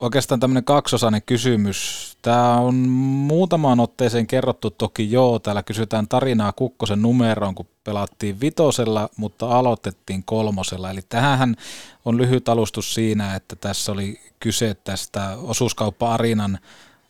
oikeastaan 0.00 0.40
tämmöinen 0.40 0.64
kaksosainen 0.64 1.22
kysymys. 1.22 2.10
Tämä 2.22 2.56
on 2.56 2.74
muutamaan 2.74 3.80
otteeseen 3.80 4.26
kerrottu 4.26 4.70
toki 4.70 5.12
joo. 5.12 5.38
Täällä 5.38 5.62
kysytään 5.62 6.08
tarinaa 6.08 6.52
Kukkosen 6.52 7.02
numeroon, 7.02 7.54
kun 7.54 7.68
pelattiin 7.84 8.40
vitosella, 8.40 9.08
mutta 9.16 9.58
aloitettiin 9.58 10.24
kolmosella. 10.24 10.90
Eli 10.90 11.00
tähän 11.08 11.56
on 12.04 12.16
lyhyt 12.16 12.48
alustus 12.48 12.94
siinä, 12.94 13.34
että 13.34 13.56
tässä 13.56 13.92
oli 13.92 14.20
kyse 14.40 14.74
tästä 14.74 15.36
osuuskauppa-arinan, 15.36 16.58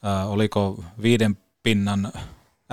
äh, 0.06 0.30
oliko 0.30 0.84
viiden 1.02 1.38
pinnan 1.62 2.12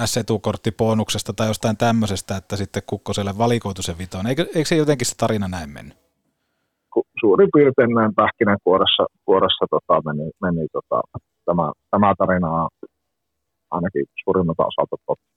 S-etukorttiponuksesta 0.06 1.34
tai 1.34 1.48
jostain 1.48 1.78
tämmöisestä, 1.78 2.38
että 2.38 2.56
sitten 2.56 2.84
Kukkoselle 2.86 3.38
valikoitu 3.38 3.82
se 3.82 3.98
vitoon. 3.98 4.28
Eikö, 4.28 4.48
eikö 4.56 4.66
se 4.66 4.76
jotenkin 4.76 5.08
se 5.08 5.16
tarina 5.16 5.48
näin 5.48 5.70
mennyt? 5.70 6.07
Suurin 7.20 7.50
piirtein 7.54 7.94
näin 7.94 8.16
pähkinänkuoressa 8.16 9.06
kuoressa, 9.26 9.66
tota, 9.70 10.02
meni, 10.06 10.32
meni 10.42 10.68
tota, 10.74 11.02
tämä, 11.46 11.72
tämä 11.92 12.14
tarina 12.18 12.68
ainakin 13.72 14.06
suurimmalta 14.24 14.66
osalta 14.66 14.96
totta. 15.06 15.28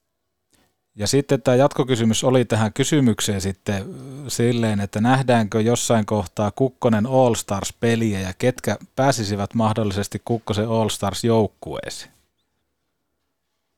Ja 0.96 1.06
sitten 1.06 1.42
tämä 1.42 1.54
jatkokysymys 1.54 2.24
oli 2.24 2.44
tähän 2.44 2.72
kysymykseen 2.72 3.40
sitten 3.40 3.82
silleen, 4.28 4.80
että 4.80 5.00
nähdäänkö 5.00 5.60
jossain 5.60 6.06
kohtaa 6.06 6.50
Kukkonen 6.50 7.06
All 7.06 7.34
Stars-peliä 7.34 8.20
ja 8.20 8.32
ketkä 8.38 8.76
pääsisivät 8.96 9.54
mahdollisesti 9.54 10.18
Kukkosen 10.24 10.68
All 10.68 10.88
Stars-joukkueeseen? 10.88 12.12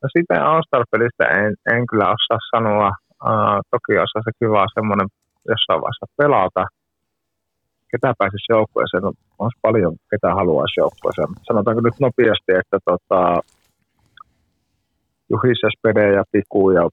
No 0.03 0.09
sitä 0.17 0.35
All-Star-pelistä 0.51 1.25
en, 1.25 1.55
en 1.75 1.87
kyllä 1.87 2.07
osaa 2.17 2.39
sanoa. 2.55 2.91
Uh, 3.29 3.59
toki 3.71 3.93
osaa 4.05 4.23
se 4.25 4.33
kiva 4.39 4.75
semmoinen 4.75 5.09
jossain 5.49 5.81
vaiheessa 5.83 6.07
pelata. 6.17 6.65
Ketä 7.93 8.15
pääsisi 8.19 8.53
joukkueeseen? 8.57 9.03
No, 9.03 9.13
olisi 9.39 9.59
paljon, 9.63 9.97
ketä 10.11 10.35
haluaisi 10.35 10.81
joukkueeseen. 10.81 11.29
Sanotaanko 11.49 11.81
nyt 11.81 12.01
nopeasti, 12.01 12.53
että 12.61 12.79
tota, 12.91 13.21
Juhi 15.31 15.53
Spede 15.75 16.13
ja 16.13 16.25
Piku 16.33 16.71
ja 16.71 16.89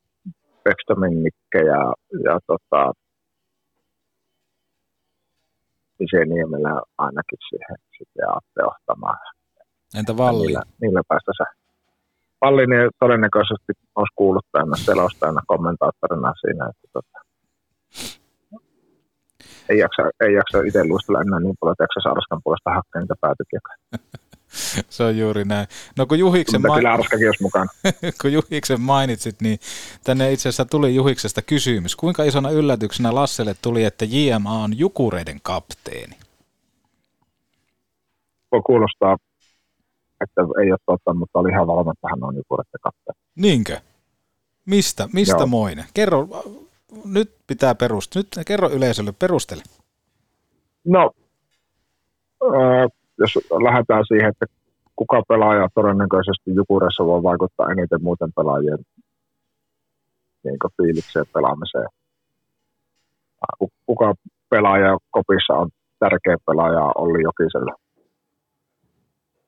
Pekstomennikke 0.63 1.59
ja, 1.73 1.81
ja 2.27 2.39
tota, 2.47 2.81
Ise 5.99 6.25
Niemelä 6.25 6.81
ainakin 6.97 7.39
siihen 7.49 7.77
sitten 7.97 8.29
Atte 8.37 8.61
Ohtamaan. 8.69 9.17
Entä 9.99 10.17
Valli? 10.17 10.47
Niillä, 10.47 10.63
niillä 10.81 11.01
päästä 11.07 11.31
se. 11.37 11.45
Valli 12.41 12.65
niin 12.67 12.89
todennäköisesti 12.99 13.71
olisi 13.95 14.13
kuuluttajana, 14.15 14.75
selostajana, 14.75 15.41
kommentaattorina 15.47 16.33
siinä, 16.41 16.63
että 16.69 16.87
tota, 16.93 17.19
ei 19.69 19.77
jaksa, 19.79 20.01
ei 20.25 20.33
jaksa 20.33 20.57
itse 20.67 20.83
luistella 20.83 21.21
enää 21.21 21.39
niin 21.39 21.55
paljon, 21.59 21.73
että 21.73 21.83
jaksa 21.83 21.99
Saaraskan 22.03 22.41
puolesta 22.43 22.69
hakea 22.69 23.01
niitä 23.01 23.15
päätykiä. 23.21 23.59
Se 24.89 25.03
on 25.03 25.17
juuri 25.17 25.45
näin. 25.45 25.67
No 25.97 26.05
kun 26.05 26.19
Juhiksen, 26.19 26.61
mukaan. 27.41 27.67
kun 28.21 28.33
Juhiksen 28.33 28.81
mainitsit, 28.81 29.41
niin 29.41 29.59
tänne 30.03 30.31
itse 30.31 30.49
asiassa 30.49 30.65
tuli 30.65 30.95
Juhiksesta 30.95 31.41
kysymys. 31.41 31.95
Kuinka 31.95 32.23
isona 32.23 32.49
yllätyksenä 32.49 33.15
Lasselle 33.15 33.55
tuli, 33.61 33.83
että 33.83 34.05
JMA 34.05 34.63
on 34.63 34.79
Jukureiden 34.79 35.39
kapteeni? 35.41 36.15
Voi 38.51 38.61
kuulostaa, 38.65 39.17
että 40.21 40.41
ei 40.63 40.71
ole 40.71 40.79
totta, 40.85 41.13
mutta 41.13 41.39
oli 41.39 41.49
ihan 41.49 41.67
valmis, 41.67 41.91
että 41.91 42.07
hän 42.09 42.23
on 42.23 42.35
Jukureiden 42.35 42.79
kapteeni. 42.81 43.19
Niinkö? 43.35 43.77
Mistä? 44.65 45.09
Mistä 45.13 45.37
Joo. 45.37 45.47
moinen? 45.47 45.85
Kerro, 45.93 46.27
nyt 47.05 47.35
pitää 47.47 47.75
perustella. 47.75 48.23
Nyt 48.37 48.45
kerro 48.47 48.69
yleisölle, 48.69 49.11
perustele. 49.19 49.61
No, 50.85 51.11
öö, 52.43 52.87
jos 53.17 53.35
lähdetään 53.63 54.03
siihen, 54.07 54.29
että 54.29 54.45
kuka 54.95 55.21
pelaaja 55.27 55.67
todennäköisesti 55.75 56.55
Jukuressa 56.55 57.05
voi 57.05 57.23
vaikuttaa 57.23 57.71
eniten 57.71 58.03
muuten 58.03 58.33
pelaajien 58.35 58.79
niin 60.43 60.57
fiilikseen 60.77 61.25
pelaamiseen. 61.33 61.87
Ku- 63.59 63.71
Kuka 63.85 64.13
pelaaja 64.49 64.97
kopissa 65.11 65.53
on 65.53 65.69
tärkeä 65.99 66.37
pelaaja 66.45 66.81
Olli 66.95 67.23
Jokiselle. 67.23 67.71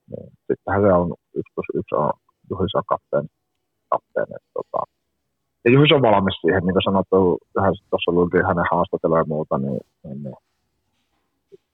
Niin, 0.07 0.29
Sittenhän 0.47 0.81
se 0.81 0.93
on 0.93 1.09
yksi 1.35 1.51
plus 1.55 1.65
yksi 1.73 1.95
on 1.95 2.11
Juhis 2.49 2.75
on 2.75 2.83
kapteeni. 2.87 3.27
kapteeni 3.89 4.35
tota. 4.53 4.90
Ja 5.65 5.71
Juhis 5.71 5.91
on 5.91 6.01
valmis 6.01 6.37
siihen, 6.41 6.63
niin 6.63 6.73
kuin 6.73 6.87
sanottu, 6.89 7.37
vähän 7.55 7.73
tuossa 7.89 8.11
luultiin 8.11 8.45
hänen 8.45 8.71
haastattelua 8.71 9.17
ja 9.17 9.31
muuta, 9.33 9.57
niin, 9.57 9.79
niin, 10.03 10.23
niin 10.23 10.35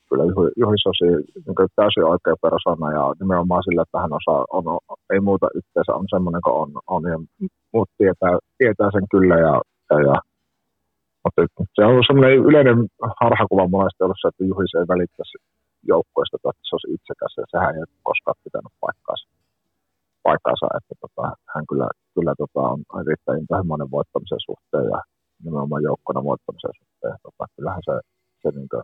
kyllä 0.09 0.23
Juhi- 0.31 0.55
Juhis 0.61 0.88
on 0.89 0.97
siinä, 0.97 1.19
niin 1.45 1.69
täysin 1.75 2.11
oikea 2.13 2.35
persona 2.41 2.91
ja 2.97 3.03
nimenomaan 3.19 3.63
sillä, 3.63 3.81
että 3.81 4.01
hän 4.03 4.17
osaa, 4.19 4.45
on, 4.57 4.63
ei 5.13 5.19
muuta 5.19 5.47
yhteensä, 5.55 5.95
on 5.95 6.05
semmoinen 6.15 6.41
kuin 6.41 6.57
on, 6.61 6.71
on 6.88 7.03
ja 7.11 7.17
muut 7.73 7.89
tietää, 7.97 8.33
tietää 8.57 8.89
sen 8.91 9.05
kyllä 9.11 9.35
ja, 9.35 9.53
ja, 9.89 9.97
ja 10.07 10.15
mutta 11.23 11.41
se 11.75 11.85
on 11.85 12.03
semmoinen 12.07 12.38
yleinen 12.49 12.77
harhakuva 13.21 13.67
monesti 13.67 14.03
ollut 14.03 14.21
se, 14.21 14.27
että 14.27 14.43
Juhis 14.51 14.75
ei 14.75 14.88
välittäisi 14.93 15.38
joukkoista, 15.91 16.35
että 16.38 16.51
se 16.67 16.75
olisi 16.75 16.93
itsekäs 16.95 17.33
ja 17.38 17.43
sehän 17.53 17.75
ei 17.75 17.83
koskaan 18.03 18.41
pitänyt 18.43 18.73
paikkaansa, 18.83 19.27
paikkaansa 20.28 20.67
että 20.78 20.93
tota, 21.03 21.23
hän 21.53 21.65
kyllä, 21.69 21.88
kyllä 22.15 22.34
tota, 22.41 22.61
on 22.73 22.80
erittäin 23.03 23.39
intohimoinen 23.41 23.91
voittamisen 23.97 24.41
suhteen 24.47 24.86
ja 24.93 24.99
nimenomaan 25.43 25.84
joukkona 25.89 26.28
voittamisen 26.30 26.73
suhteen. 26.80 27.15
Tota, 27.25 27.43
kyllähän 27.55 27.84
se, 27.88 27.93
se 28.41 28.47
niin 28.57 28.69
kuin, 28.71 28.84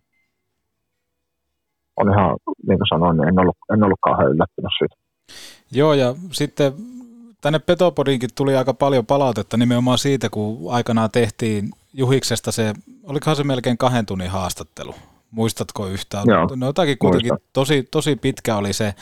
on 2.00 2.08
ihan, 2.14 2.30
niin 2.68 2.80
kuin 2.80 2.92
sanoin, 2.94 3.16
niin 3.18 3.28
en 3.30 3.40
ollut, 3.42 3.58
en 3.74 3.84
ollut 3.86 4.04
kauhean 4.08 4.32
yllättynyt 4.34 4.78
siitä. 4.80 4.96
Joo, 5.72 5.94
ja 5.94 6.16
sitten 6.32 6.74
tänne 7.42 7.60
Petopodinkin 7.60 8.30
tuli 8.36 8.56
aika 8.56 8.74
paljon 8.74 9.06
palautetta 9.06 9.58
nimenomaan 9.58 9.98
siitä, 9.98 10.30
kun 10.30 10.74
aikanaan 10.78 11.12
tehtiin 11.12 11.70
Juhiksesta 11.94 12.52
se, 12.52 12.74
olikohan 13.04 13.36
se 13.36 13.44
melkein 13.44 13.78
kahden 13.78 14.06
tunnin 14.06 14.30
haastattelu? 14.30 14.96
Muistatko 15.32 15.88
yhtään? 15.88 16.24
Joo, 16.28 16.48
no 16.56 16.66
jotakin 16.66 16.98
kuitenkin 16.98 17.32
tosi, 17.54 17.88
tosi 17.92 18.16
pitkä 18.16 18.56
oli 18.56 18.74
se 18.74 18.94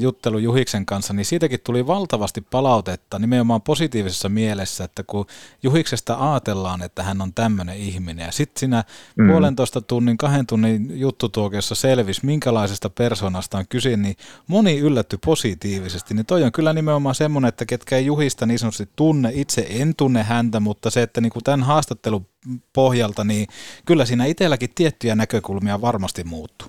juttelu 0.00 0.38
Juhiksen 0.38 0.86
kanssa, 0.86 1.12
niin 1.12 1.24
siitäkin 1.24 1.60
tuli 1.64 1.86
valtavasti 1.86 2.40
palautetta 2.40 3.18
nimenomaan 3.18 3.62
positiivisessa 3.62 4.28
mielessä, 4.28 4.84
että 4.84 5.02
kun 5.06 5.26
Juhiksesta 5.62 6.32
ajatellaan, 6.32 6.82
että 6.82 7.02
hän 7.02 7.20
on 7.20 7.34
tämmöinen 7.34 7.76
ihminen, 7.76 8.26
ja 8.26 8.32
sitten 8.32 8.60
siinä 8.60 8.84
Mm. 9.16 9.28
puolentoista 9.28 9.80
tunnin, 9.80 10.16
kahden 10.16 10.46
tunnin 10.46 11.00
juttutuokiossa 11.00 11.74
selvisi, 11.74 12.26
minkälaisesta 12.26 12.90
persoonasta 12.90 13.58
on 13.58 13.64
kyse, 13.68 13.96
niin 13.96 14.16
moni 14.46 14.78
yllätty 14.78 15.18
positiivisesti. 15.24 16.14
Niin 16.14 16.26
toi 16.26 16.42
on 16.42 16.52
kyllä 16.52 16.72
nimenomaan 16.72 17.14
semmoinen, 17.14 17.48
että 17.48 17.66
ketkä 17.66 17.96
ei 17.96 18.06
Juhista 18.06 18.46
niin 18.46 18.58
sanotusti 18.58 18.88
tunne, 18.96 19.30
itse 19.34 19.66
en 19.70 19.94
tunne 19.96 20.22
häntä, 20.22 20.60
mutta 20.60 20.90
se, 20.90 21.02
että 21.02 21.20
niinku 21.20 21.40
tämän 21.40 21.62
haastattelun 21.62 22.26
pohjalta, 22.72 23.24
niin 23.24 23.46
kyllä 23.84 24.04
siinä 24.04 24.24
itselläkin 24.24 24.70
tiettyjä 24.74 25.14
näkökulmia 25.14 25.80
varmasti 25.80 26.24
muuttuu. 26.24 26.68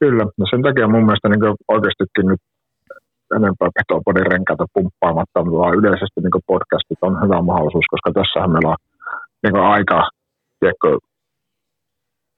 Kyllä, 0.00 0.24
no 0.38 0.44
sen 0.50 0.62
takia 0.62 0.88
mun 0.88 1.04
mielestä 1.06 1.28
niin 1.28 1.56
oikeastikin 1.74 2.26
nyt 2.30 2.42
enempää 3.36 3.74
Petopodin 3.76 4.30
renkaita 4.32 4.66
pumppaamatta, 4.74 5.38
vaan 5.58 5.78
yleisesti 5.78 6.18
niin 6.20 6.48
podcastit 6.52 7.00
on 7.02 7.22
hyvä 7.22 7.38
mahdollisuus, 7.50 7.88
koska 7.92 8.10
tässähän 8.18 8.52
meillä 8.52 8.70
on 8.74 8.82
niin 9.42 9.56
aika 9.76 9.98
tiedätkö, 10.60 10.90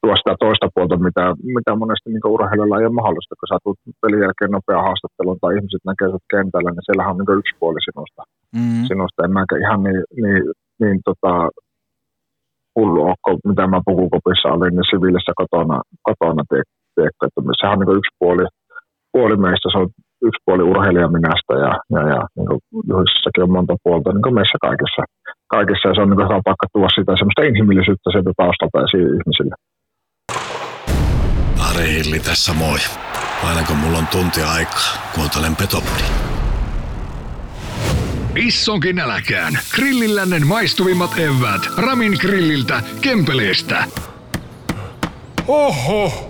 tuo 0.02 0.14
sitä 0.16 0.34
toista 0.44 0.66
puolta, 0.74 0.96
mitä, 1.06 1.24
mitä 1.56 1.70
monesti 1.82 2.08
niin 2.10 2.32
urheilijoilla 2.34 2.78
ei 2.78 2.88
ole 2.88 3.00
mahdollista, 3.00 3.38
kun 3.38 3.48
sä 3.50 3.64
tulet 3.64 4.00
pelin 4.02 4.24
jälkeen 4.26 4.52
nopea 4.56 4.86
haastattelun 4.86 5.38
tai 5.40 5.52
ihmiset 5.56 5.84
näkee 5.84 6.08
sut 6.10 6.30
kentällä, 6.34 6.70
niin 6.70 6.86
siellähän 6.86 7.12
on 7.14 7.18
niin 7.18 7.40
yksi 7.40 7.58
puoli 7.60 7.80
sinusta. 7.88 8.22
Mm. 8.56 8.82
sinusta. 8.90 9.24
En 9.24 9.32
mäkä 9.38 9.54
ihan 9.64 9.80
niin, 9.86 10.02
niin, 10.22 10.42
niin 10.80 10.96
tota, 11.08 11.32
hullu 12.76 13.00
ole, 13.02 13.40
mitä 13.50 13.64
mä 13.66 13.80
pukukopissa 13.88 14.48
olin, 14.54 14.74
niin 14.76 14.90
siviilissä 14.90 15.32
kotona, 15.40 15.78
kotona 16.08 16.42
tie- 16.50 16.70
tiedätkö, 16.70 16.79
että 17.06 17.26
sehän 17.60 17.78
on 17.78 17.80
niin 17.80 17.98
yksi 18.00 18.16
puoli, 18.18 18.44
puoli 19.12 19.36
meistä, 19.44 19.66
se 19.72 19.78
on 19.78 19.88
yksi 20.28 20.42
puoli 20.44 20.62
urheilija 20.70 21.08
minästä 21.16 21.54
ja, 21.64 21.72
ja, 21.94 22.02
ja 22.14 22.20
niin 22.36 23.42
on 23.44 23.56
monta 23.56 23.74
puolta, 23.84 24.12
niin 24.12 24.22
kuin 24.26 24.34
meissä 24.34 24.58
kaikissa. 24.66 25.02
kaikissa 25.56 25.88
ja 25.88 25.94
se 25.94 26.00
on 26.02 26.10
niin 26.10 26.24
hyvä 26.24 26.46
paikka 26.48 26.66
tuoda 26.72 26.88
sitä 26.88 27.12
semmoista 27.18 27.48
inhimillisyyttä 27.50 28.08
sieltä 28.10 28.32
taustalta 28.40 28.84
esiin 28.86 29.08
ihmisille. 29.18 29.54
Ari 31.68 31.86
Hilli 31.94 32.20
tässä 32.20 32.52
moi. 32.62 32.78
Aina 33.48 33.62
kun 33.66 33.76
mulla 33.76 33.98
on 33.98 34.06
tunti 34.06 34.40
aikaa, 34.56 34.90
kuuntelen 35.14 35.56
Petopodin. 35.56 36.14
Issonkin 38.36 38.98
äläkään. 38.98 39.52
Grillillännen 39.74 40.46
maistuvimmat 40.46 41.10
evät. 41.18 41.62
Ramin 41.76 42.12
grilliltä, 42.20 42.82
Kempeleestä. 43.00 43.84
Oho, 45.48 46.29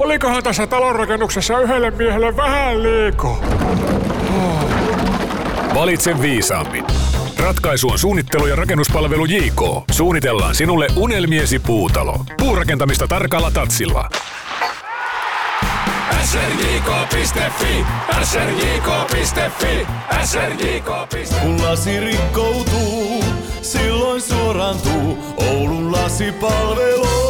olikohan 0.00 0.42
tässä 0.42 0.66
talonrakennuksessa 0.66 1.60
yhdelle 1.60 1.90
miehelle 1.90 2.36
vähän 2.36 2.82
liikaa? 2.82 3.36
Valitse 5.74 6.22
viisaammin. 6.22 6.84
Ratkaisu 7.38 7.88
on 7.88 7.98
suunnittelu 7.98 8.46
ja 8.46 8.56
rakennuspalvelu 8.56 9.24
JK. 9.24 9.62
Suunnitellaan 9.90 10.54
sinulle 10.54 10.86
unelmiesi 10.96 11.58
puutalo. 11.58 12.24
Puurakentamista 12.38 13.08
tarkalla 13.08 13.50
tatsilla. 13.50 14.08
srjk.fi, 16.24 17.84
srjk.fi, 18.22 19.86
srjk.fi. 20.24 21.40
Kun 21.42 21.62
lasi 21.62 22.00
rikkoutuu, 22.00 23.24
silloin 23.62 24.20
suorantuu 24.20 25.18
Oulun 25.36 25.92
lasipalvelu. 25.92 27.29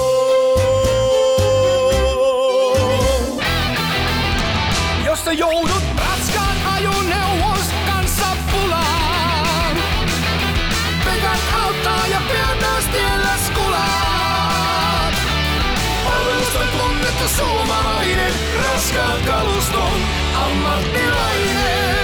Suomalainen, 17.36 18.32
raskaan 18.64 19.24
kaluston 19.26 20.00
ammattilainen. 20.34 22.00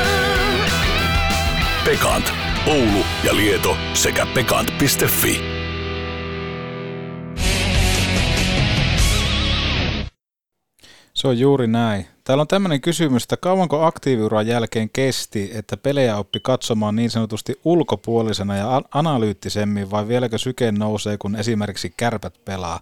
Pekant. 1.84 2.32
Oulu 2.66 3.04
ja 3.24 3.36
Lieto 3.36 3.76
sekä 3.94 4.26
pekant.fi. 4.26 5.40
Se 11.14 11.28
on 11.28 11.38
juuri 11.38 11.66
näin. 11.66 12.06
Täällä 12.24 12.40
on 12.40 12.48
tämmöinen 12.48 12.80
kysymys, 12.80 13.22
että 13.22 13.36
kauanko 13.36 13.84
aktiiviuran 13.84 14.46
jälkeen 14.46 14.90
kesti, 14.92 15.50
että 15.54 15.76
pelejä 15.76 16.16
oppi 16.16 16.40
katsomaan 16.40 16.96
niin 16.96 17.10
sanotusti 17.10 17.60
ulkopuolisena 17.64 18.56
ja 18.56 18.82
analyyttisemmin, 18.94 19.90
vai 19.90 20.08
vieläkö 20.08 20.38
syke 20.38 20.72
nousee, 20.72 21.16
kun 21.18 21.36
esimerkiksi 21.36 21.94
kärpät 21.96 22.44
pelaa? 22.44 22.80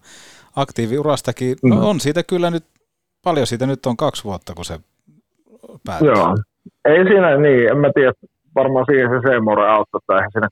Aktiiviurastakin, 0.56 1.56
no 1.62 1.76
mm. 1.76 1.82
on 1.82 2.00
siitä 2.00 2.22
kyllä 2.22 2.50
nyt, 2.50 2.64
paljon 3.24 3.46
siitä 3.46 3.66
nyt 3.66 3.86
on 3.86 3.96
kaksi 3.96 4.24
vuotta, 4.24 4.54
kun 4.54 4.64
se 4.64 4.78
päättyi. 5.86 6.08
Joo. 6.08 6.36
Ei 6.84 7.04
siinä 7.04 7.36
niin, 7.36 7.68
en 7.70 7.78
mä 7.78 7.90
tiedä, 7.94 8.12
varmaan 8.54 8.86
siihen 8.88 9.10
se 9.10 9.28
Seymour 9.28 9.60
auttoi, 9.60 9.98
että 9.98 10.14
eihän 10.14 10.32
siinä 10.32 10.48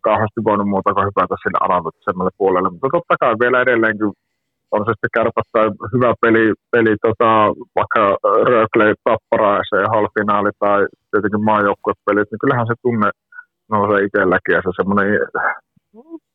kauheasti 0.00 0.40
voinut 0.44 0.68
muuta 0.68 0.94
kuin 0.94 1.06
hypätä 1.06 1.34
sinne 1.42 1.58
analyyttisemmälle 1.66 2.30
puolelle, 2.38 2.70
mutta 2.70 2.88
totta 2.92 3.14
kai 3.20 3.34
vielä 3.42 3.62
edelleenkin 3.62 4.10
on 4.74 4.82
se 4.84 4.92
sitten 4.92 5.14
kärpät 5.16 5.48
tai 5.52 5.66
hyvä 5.94 6.10
peli, 6.22 6.44
peli 6.72 6.94
tota, 7.06 7.30
vaikka 7.78 8.02
Rögle 8.50 8.94
Tappara 9.04 9.52
ja 9.82 9.88
halfinaali 9.94 10.50
tai 10.58 10.80
tietenkin 11.10 11.44
maajoukkuepelit, 11.44 12.28
niin 12.30 12.42
kyllähän 12.42 12.66
se 12.66 12.74
tunne 12.82 13.10
nousee 13.70 14.04
itselläkin 14.06 14.54
ja 14.56 14.60
se 14.64 14.70
semmoinen 14.78 15.08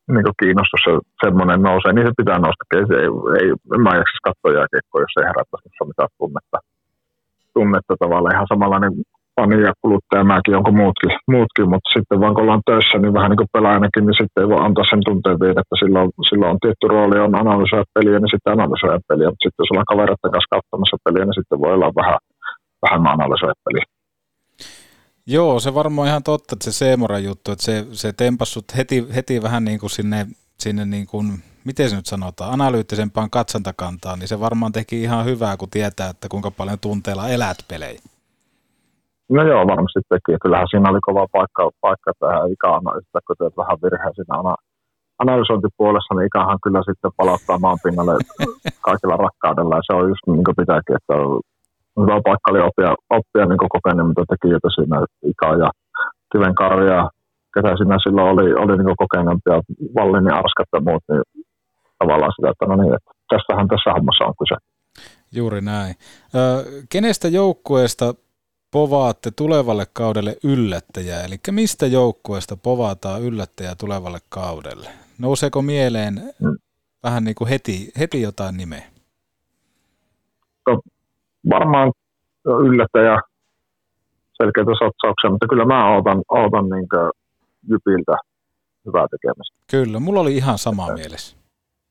niin 0.08 0.40
kiinnostus 0.42 0.82
se 0.86 0.92
semmoinen 1.24 1.62
nousee, 1.68 1.92
niin 1.94 2.08
se 2.08 2.20
pitää 2.22 2.40
nousta. 2.40 2.64
Ei, 2.78 2.86
ei, 3.02 3.10
ei, 3.40 3.50
en 3.76 3.82
mä 3.86 4.00
jaksa 4.02 4.26
katsoa 4.28 4.58
jääkiekkoa, 4.58 5.06
jos 5.06 5.16
ei 5.18 5.30
herättäisi 5.30 5.90
mitään 5.92 6.12
tunnetta, 6.20 6.58
tunnetta 7.56 7.94
tavallaan. 8.04 8.36
Ihan 8.36 8.52
samanlainen 8.54 8.94
ja 9.68 9.74
kuluttaja 9.82 10.24
mäkin, 10.24 10.58
onko 10.60 10.72
muutkin, 10.72 11.12
muutkin, 11.34 11.70
mutta 11.72 11.90
sitten 11.96 12.20
vaan 12.22 12.34
kun 12.34 12.44
ollaan 12.44 12.68
töissä, 12.70 12.98
niin 12.98 13.14
vähän 13.18 13.30
niin 13.30 13.42
kuin 13.42 13.54
pelaajanakin, 13.56 14.06
niin 14.06 14.20
sitten 14.22 14.42
ei 14.42 14.50
voi 14.52 14.66
antaa 14.66 14.86
sen 14.92 15.04
tunteen 15.08 15.40
viedä, 15.44 15.62
että 15.64 15.76
sillä 15.82 16.00
sillä 16.30 16.46
on 16.52 16.60
tietty 16.64 16.86
rooli, 16.94 17.20
on 17.20 17.42
analysoida 17.44 17.94
peliä, 17.96 18.18
niin 18.20 18.34
sitten 18.34 18.54
analysoida 18.54 19.08
peliä, 19.10 19.30
mutta 19.32 19.46
sitten 19.46 19.62
jos 19.62 19.72
ollaan 19.72 19.92
kavereiden 19.92 20.34
kanssa 20.34 20.54
katsomassa 20.56 21.04
peliä, 21.06 21.26
niin 21.26 21.40
sitten 21.40 21.62
voi 21.64 21.74
olla 21.74 22.00
vähän 22.02 22.20
vähemmän 22.84 23.16
analysoida 23.18 23.64
peliä. 23.66 23.86
Joo, 25.32 25.60
se 25.60 25.74
varmaan 25.74 26.08
ihan 26.08 26.24
totta, 26.24 26.56
että 26.56 26.66
se 26.66 26.72
Seemora 26.72 27.20
juttu, 27.20 27.52
että 27.52 27.66
se, 27.66 27.86
se 27.92 28.14
tempassut 28.14 28.66
heti, 28.78 29.08
heti 29.16 29.42
vähän 29.42 29.64
niin 29.64 29.80
kuin 29.80 29.90
sinne, 29.90 30.26
sinne 30.60 30.86
niin 30.86 31.08
kuin, 31.08 31.26
miten 31.66 31.90
se 31.90 31.96
nyt 31.96 32.06
sanotaan, 32.06 32.54
analyyttisempaan 32.54 33.30
katsantakantaan, 33.30 34.20
niin 34.20 34.28
se 34.28 34.40
varmaan 34.40 34.72
teki 34.72 35.02
ihan 35.02 35.26
hyvää, 35.26 35.58
kun 35.58 35.70
tietää, 35.70 36.10
että 36.10 36.28
kuinka 36.30 36.52
paljon 36.52 36.80
tunteella 36.80 37.30
elät 37.30 37.58
pelejä. 37.68 38.00
No 39.30 39.42
joo, 39.52 39.68
varmasti 39.68 40.00
teki. 40.10 40.38
Kyllähän 40.42 40.68
siinä 40.70 40.90
oli 40.90 41.00
kova 41.02 41.28
paikka, 41.32 41.70
paikka 41.82 42.12
tähän 42.20 42.52
ikäanaista, 42.52 43.20
kun 43.28 43.36
teet 43.40 43.58
vähän 43.58 43.78
virheen 43.84 44.16
siinä 44.16 44.40
ana, 44.40 44.56
analysointipuolessa, 45.24 46.14
niin 46.16 46.28
ikähän 46.28 46.60
kyllä 46.64 46.82
sitten 46.90 47.12
palauttaa 47.18 47.60
maan 47.60 47.80
pinnalle 47.84 48.14
kaikilla 48.88 49.18
rakkaudella. 49.26 49.76
Ja 49.76 49.88
se 49.88 49.94
on 49.94 50.10
just 50.10 50.26
niin 50.28 50.46
kuin 50.46 50.60
pitääkin, 50.62 50.96
että 51.00 51.14
hyvä 52.00 52.22
paikka 52.26 52.52
oli 52.52 52.62
oppia, 52.68 52.92
oppia 53.18 53.46
niin 53.46 53.68
kokeneemmilta 53.76 54.32
tekijöitä 54.32 54.70
siinä 54.76 54.98
ikä 55.32 55.50
ja 55.64 55.70
Kivenkarja 56.32 56.94
ja 56.96 57.10
ketä 57.54 57.78
siinä 57.78 57.98
silloin 58.04 58.28
oli, 58.34 58.54
oli 58.64 58.74
niin 58.78 59.02
kokeneempia, 59.04 59.62
Vallini, 59.96 60.32
Arskat 60.40 60.70
ja 60.74 60.82
muut, 60.88 61.04
niin 61.10 61.24
tavallaan 62.00 62.34
sitä, 62.36 62.50
että 62.50 62.66
no 62.66 62.76
niin, 62.76 62.94
että 62.98 63.12
tästähän 63.30 63.68
tässä 63.68 63.94
hommassa 63.96 64.26
on 64.26 64.34
kyse. 64.40 64.56
Juuri 65.32 65.62
näin. 65.62 65.96
Ö, 66.36 66.64
kenestä 66.90 67.28
joukkueesta 67.28 68.14
povaatte 68.72 69.32
tulevalle 69.32 69.86
kaudelle 69.94 70.38
yllättäjää? 70.44 71.24
Eli 71.24 71.36
mistä 71.52 71.86
joukkueesta 71.88 72.58
povataan 72.58 73.22
yllättäjää 73.22 73.76
tulevalle 73.76 74.20
kaudelle? 74.30 74.90
Nouseeko 75.20 75.62
mieleen 75.62 76.14
mm. 76.40 76.58
vähän 77.04 77.24
niin 77.24 77.36
kuin 77.36 77.48
heti, 77.48 77.92
heti 78.00 78.22
jotain 78.22 78.58
nimeä? 78.58 78.84
No, 80.68 80.82
varmaan 81.50 81.92
yllättäjä 82.46 83.18
selkeitä 84.38 84.72
satsauksia, 84.72 85.30
mutta 85.30 85.48
kyllä 85.48 85.66
mä 85.66 85.94
ootan, 85.94 86.22
ootan 86.30 86.70
niin 86.70 86.88
Jypiltä 87.70 88.18
hyvää 88.86 89.08
tekemistä. 89.12 89.58
Kyllä, 89.72 90.00
mulla 90.00 90.20
oli 90.20 90.36
ihan 90.36 90.58
sama 90.58 90.94
mielessä. 90.94 91.38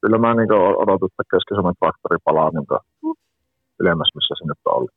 Kyllä 0.01 0.19
mä 0.19 0.35
niin 0.35 0.53
odotan, 0.53 1.09
että 1.11 1.23
Keski-Suomen 1.31 1.75
traktori 1.79 2.19
palaa 2.25 2.51
niin 2.51 2.81
ylemmäs, 3.81 4.11
missä 4.15 4.35
se 4.39 4.45
nyt 4.45 4.59
on 4.65 4.77
ollut. 4.77 4.91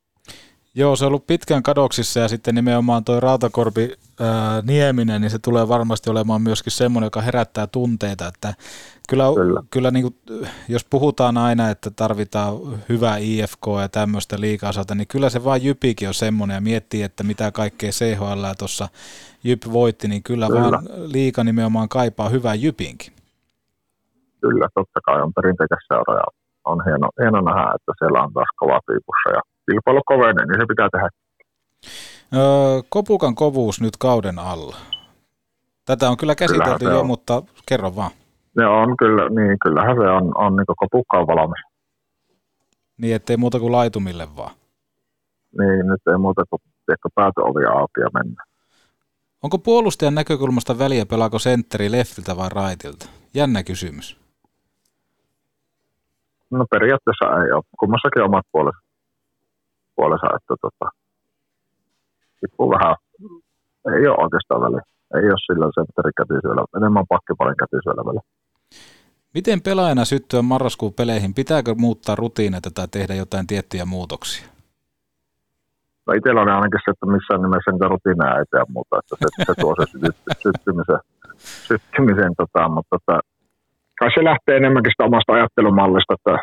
Joo, 0.76 0.96
se 0.96 1.06
on 1.06 1.08
ollut 1.08 1.28
pitkään 1.28 1.64
kadoksissa 1.64 2.20
ja 2.20 2.28
sitten 2.28 2.56
nimenomaan 2.56 3.04
tuo 3.04 3.20
Rautakorpi 3.20 3.94
ää, 4.20 4.62
Nieminen, 4.62 5.22
niin 5.22 5.32
se 5.32 5.40
tulee 5.40 5.68
varmasti 5.68 6.10
olemaan 6.10 6.42
myöskin 6.42 6.72
semmoinen, 6.72 7.06
joka 7.06 7.22
herättää 7.22 7.68
tunteita, 7.68 8.28
että 8.28 8.54
kyllä, 9.10 9.24
kyllä. 9.36 9.64
kyllä 9.72 9.92
niin 9.92 10.04
kuin, 10.04 10.46
jos 10.68 10.86
puhutaan 10.90 11.38
aina, 11.38 11.70
että 11.70 11.92
tarvitaan 11.96 12.54
hyvää 12.90 13.18
IFK 13.18 13.66
ja 13.82 13.90
tämmöistä 13.90 14.40
liikaasalta, 14.40 14.96
niin 14.96 15.08
kyllä 15.08 15.30
se 15.30 15.44
vaan 15.44 15.64
Jypikin 15.64 16.08
on 16.08 16.14
semmoinen 16.14 16.56
ja 16.56 16.62
miettii, 16.62 17.04
että 17.04 17.24
mitä 17.24 17.52
kaikkea 17.52 17.92
CHL 17.92 18.46
tuossa 18.58 18.88
Jyp 19.44 19.64
voitti, 19.74 20.08
niin 20.08 20.24
kyllä, 20.24 20.48
kyllä. 20.48 20.62
vaan 20.62 20.86
liika 20.96 21.44
nimenomaan 21.44 21.90
kaipaa 21.90 22.30
hyvää 22.30 22.56
Jypinkin. 22.56 23.14
Kyllä, 24.42 24.68
totta 24.74 25.00
kai 25.06 25.22
on 25.22 25.34
perinteikäs 25.34 25.86
seura 25.88 26.14
ja 26.14 26.24
on 26.66 26.86
hieno, 26.86 27.10
hieno 27.22 27.42
nähdä, 27.42 27.76
että 27.76 27.92
siellä 28.00 28.24
on 28.24 28.34
taas 28.34 28.50
kova 28.56 28.80
piipussa 28.88 29.30
ja 29.34 29.53
kilpailu 29.72 30.02
kovenee, 30.06 30.46
niin 30.46 30.62
se 30.62 30.66
pitää 30.68 30.90
tehdä. 30.92 31.10
Öö, 32.36 32.82
kopukan 32.90 33.36
kovuus 33.36 33.82
nyt 33.82 33.98
kauden 33.98 34.40
alla. 34.40 34.78
Tätä 35.86 36.10
on 36.10 36.18
kyllä 36.18 36.36
käsitelty 36.36 36.86
jo, 36.86 37.00
on. 37.00 37.08
mutta 37.08 37.44
kerro 37.66 37.96
vaan. 37.96 38.12
Ne 38.58 38.68
on 38.68 38.98
kyllä, 38.98 39.30
niin 39.30 39.60
kyllähän 39.64 39.96
se 39.96 40.10
on, 40.10 40.32
on 40.38 40.56
niin 40.56 40.66
kopukka 40.78 41.20
on 41.20 41.28
valmis. 41.28 41.64
Niin, 42.98 43.16
ettei 43.16 43.38
muuta 43.38 43.60
kuin 43.60 43.72
laitumille 43.72 44.28
vaan. 44.38 44.52
Niin, 45.60 45.88
nyt 45.88 46.02
ei 46.12 46.18
muuta 46.18 46.44
kuin 46.50 46.62
tiedätkö, 46.86 47.10
päätöovi 47.16 47.66
auki 47.66 48.02
ja 48.02 48.10
mennä. 48.14 48.44
Onko 49.44 49.58
puolustajan 49.58 50.16
näkökulmasta 50.16 50.80
väliä, 50.80 51.06
pelaako 51.06 51.40
sentteri 51.40 51.92
leftiltä 51.92 52.38
vai 52.38 52.50
raitilta? 52.50 53.06
Jännä 53.34 53.64
kysymys. 53.64 54.18
No 56.52 56.66
periaatteessa 56.72 57.26
ei 57.46 57.52
ole. 57.52 57.64
Kummassakin 57.80 58.24
omat 58.24 58.46
puolensa 58.52 58.83
puolensa, 59.96 60.28
että 60.38 60.54
tota, 60.62 60.88
tippuu 62.40 62.70
vähän, 62.70 62.96
ei 63.96 64.08
ole 64.08 64.24
oikeastaan 64.24 64.62
väliä. 64.62 64.84
Ei 65.18 65.26
ole 65.34 65.46
sillä 65.48 65.66
sentterikätisyöllä, 65.78 66.64
enemmän 66.78 67.10
pakkiparin 67.10 67.62
kätisyöllä 67.62 68.04
väliä. 68.06 68.26
Miten 69.34 69.62
pelaajana 69.62 70.06
syttyä 70.06 70.42
marraskuun 70.42 70.94
peleihin? 70.94 71.34
Pitääkö 71.34 71.76
muuttaa 71.78 72.16
rutiineita 72.16 72.70
tai 72.72 72.88
tehdä 72.88 73.14
jotain 73.14 73.48
tiettyjä 73.48 73.86
muutoksia? 73.86 74.48
No 76.08 76.14
itsellä 76.14 76.42
on 76.42 76.50
ainakin 76.50 76.80
se, 76.86 76.92
että 76.92 77.06
missään 77.06 77.42
nimessä 77.42 77.72
niitä 77.72 77.88
rutiineja 77.88 78.38
ei 78.40 78.46
tee 78.52 78.66
muuta, 78.68 79.00
että 79.00 79.16
se, 79.20 79.26
se 79.48 79.54
tuo 79.62 79.76
se 79.76 79.86
syttymisen, 80.44 81.00
syttymisen 81.70 82.34
tota, 82.42 82.70
mutta 82.76 82.96
että, 82.96 83.16
kai 84.00 84.10
se 84.16 84.24
lähtee 84.24 84.58
enemmänkin 84.58 84.92
sitä 84.94 85.04
omasta 85.10 85.34
ajattelumallista, 85.34 86.14
että 86.18 86.36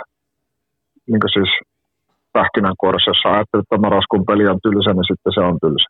niin 1.10 1.34
siis 1.36 1.50
pähkinänkuoressa, 2.36 3.10
jos 3.10 3.24
ajattelet, 3.24 3.64
että 3.64 3.82
marraskuun 3.84 4.28
peli 4.30 4.44
on 4.52 4.60
tylsä, 4.64 4.90
niin 4.94 5.10
sitten 5.10 5.32
se 5.36 5.40
on 5.50 5.56
tylsä. 5.62 5.88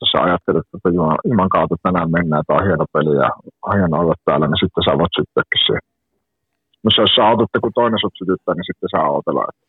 Jos 0.00 0.10
sä 0.12 0.18
ajattelet, 0.26 0.66
että 0.74 0.88
Juman 1.28 1.54
kautta 1.56 1.76
tänään 1.86 2.10
mennään, 2.16 2.44
tämä 2.44 2.58
on 2.58 2.66
hieno 2.68 2.84
peli 2.94 3.14
ja 3.24 3.30
hieno 3.74 3.96
olla 4.02 4.16
täällä, 4.26 4.46
niin 4.46 4.62
sitten 4.62 4.84
sä 4.84 4.98
voit 5.00 5.16
syttääkin 5.18 5.62
siihen. 5.66 5.84
Mutta 6.82 7.00
jos 7.04 7.14
sä 7.16 7.28
autot, 7.28 7.50
kun 7.62 7.78
toinen 7.80 8.00
sut 8.02 8.18
sytyttää, 8.20 8.54
niin 8.54 8.68
sitten 8.70 8.92
saa 8.94 9.06
autella, 9.14 9.44
että 9.50 9.64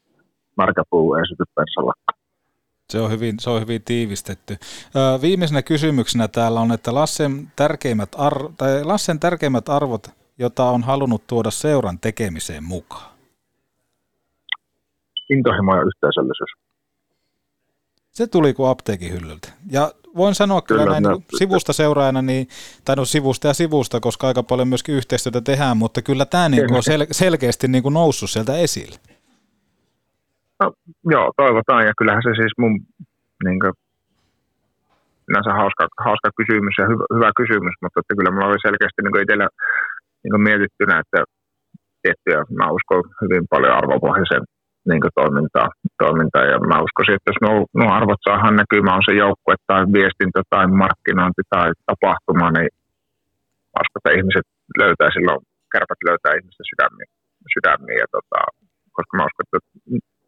märkä 0.59 0.84
puu 0.91 1.07
ei 1.15 1.26
syty 1.30 1.43
pensallakaan. 1.55 2.15
Se 2.89 2.99
on 3.01 3.11
hyvin, 3.11 3.36
se 3.39 3.49
on 3.49 3.61
hyvin 3.61 3.82
tiivistetty. 3.86 4.53
Viimeisenä 5.21 5.61
kysymyksenä 5.61 6.28
täällä 6.28 6.59
on, 6.59 6.71
että 6.71 6.93
Lassen 6.93 7.51
tärkeimmät, 7.55 8.09
ar- 8.17 8.49
tai 8.57 8.84
Lassen 8.84 9.19
tärkeimmät 9.19 9.69
arvot, 9.69 10.07
jota 10.39 10.63
on 10.63 10.84
halunnut 10.84 11.28
tuoda 11.28 11.51
seuran 11.51 11.99
tekemiseen 11.99 12.63
mukaan 12.63 13.14
intohimo 15.30 15.76
ja 15.76 15.84
yhteisöllisyys. 15.89 16.51
Se 18.11 18.28
tuli 18.28 18.53
kuin 18.53 18.69
apteekin 18.69 19.13
hyllyltä. 19.13 19.47
Ja 19.71 19.91
voin 20.15 20.36
sanoa 20.36 20.61
kyllä, 20.61 20.84
kyllä 20.84 20.91
näin 20.91 21.03
ne, 21.03 21.09
niin 21.09 21.26
sivusta 21.38 21.73
seuraajana, 21.73 22.21
niin, 22.21 22.47
tai 22.86 22.95
no 22.95 23.05
sivusta 23.05 23.47
ja 23.47 23.53
sivusta, 23.53 23.99
koska 23.99 24.28
aika 24.28 24.43
paljon 24.43 24.67
myöskin 24.67 24.95
yhteistyötä 24.95 25.41
tehdään, 25.41 25.78
mutta 25.78 26.01
kyllä 26.01 26.26
tämä 26.26 26.49
niin 26.49 26.67
kuin 26.67 26.78
on 26.78 26.88
sel- 26.91 27.13
selkeästi 27.23 27.67
niin 27.67 27.84
kuin 27.84 27.93
noussut 27.93 28.30
sieltä 28.30 28.57
esille. 28.57 28.97
No, 30.63 30.73
joo, 31.13 31.32
toivotaan, 31.38 31.86
ja 31.86 31.93
kyllähän 31.97 32.23
se 32.23 32.32
siis 32.41 32.53
mun 32.57 32.73
niin 33.45 33.59
kuin, 33.59 33.73
hauska, 35.61 35.88
hauska 36.05 36.30
kysymys 36.39 36.76
ja 36.80 36.86
hyvä, 36.91 37.05
hyvä 37.15 37.30
kysymys, 37.41 37.76
mutta 37.82 37.99
että 37.99 38.15
kyllä 38.17 38.32
mulla 38.32 38.51
oli 38.51 38.67
selkeästi 38.67 39.01
niin 39.01 39.21
itsellä 39.23 39.47
niin 40.23 40.41
mietittynä, 40.47 40.99
että 41.03 41.19
tiettyjä, 42.01 42.39
mä 42.59 42.76
uskon 42.78 43.03
hyvin 43.21 43.45
paljon 43.53 43.78
arvopohjaisen 43.80 44.43
niin 44.90 45.16
toimintaa, 45.22 45.70
toimintaa. 46.04 46.46
Ja 46.52 46.58
mä 46.70 46.86
uskoisin, 46.86 47.16
että 47.16 47.30
jos 47.32 47.40
nuo, 47.46 47.56
nuo 47.80 47.90
arvot 48.00 48.22
saadaan 48.24 48.60
näkymään, 48.62 49.00
on 49.00 49.08
se 49.08 49.14
joukkue 49.24 49.56
tai 49.70 49.82
viestintä 49.98 50.40
tai 50.54 50.66
markkinointi 50.84 51.44
tai 51.54 51.68
tapahtuma, 51.90 52.48
niin 52.56 52.70
mä 53.72 53.78
uskon, 53.84 54.00
että 54.00 54.16
ihmiset 54.18 54.48
löytää 54.82 55.10
silloin, 55.16 55.40
kärpät 55.74 56.02
löytää 56.10 56.38
ihmisten 56.40 56.70
sydämiä. 56.72 57.08
sydämiä 57.54 57.98
ja 58.04 58.08
tota, 58.16 58.40
koska 58.96 59.14
mä 59.18 59.28
uskon, 59.28 59.46
että 59.46 59.60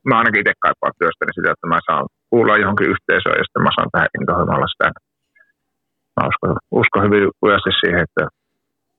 mä 0.07 0.15
ainakin 0.19 0.41
itse 0.41 0.53
kaipaan 0.65 0.97
työstäni 0.99 1.31
sitä, 1.35 1.49
että 1.53 1.67
mä 1.73 1.79
saan 1.87 2.05
kuulla 2.31 2.61
johonkin 2.63 2.91
yhteisöön 2.93 3.37
ja 3.39 3.45
sitten 3.45 3.65
mä 3.65 3.71
saan 3.75 3.89
tähän 3.93 4.13
intohimoilla 4.17 4.69
sitä. 4.73 4.87
Mä 6.15 6.21
uskon, 6.31 6.51
uskon 6.81 7.05
hyvin 7.05 7.25
lujasti 7.43 7.71
siihen, 7.81 8.01
että 8.07 8.23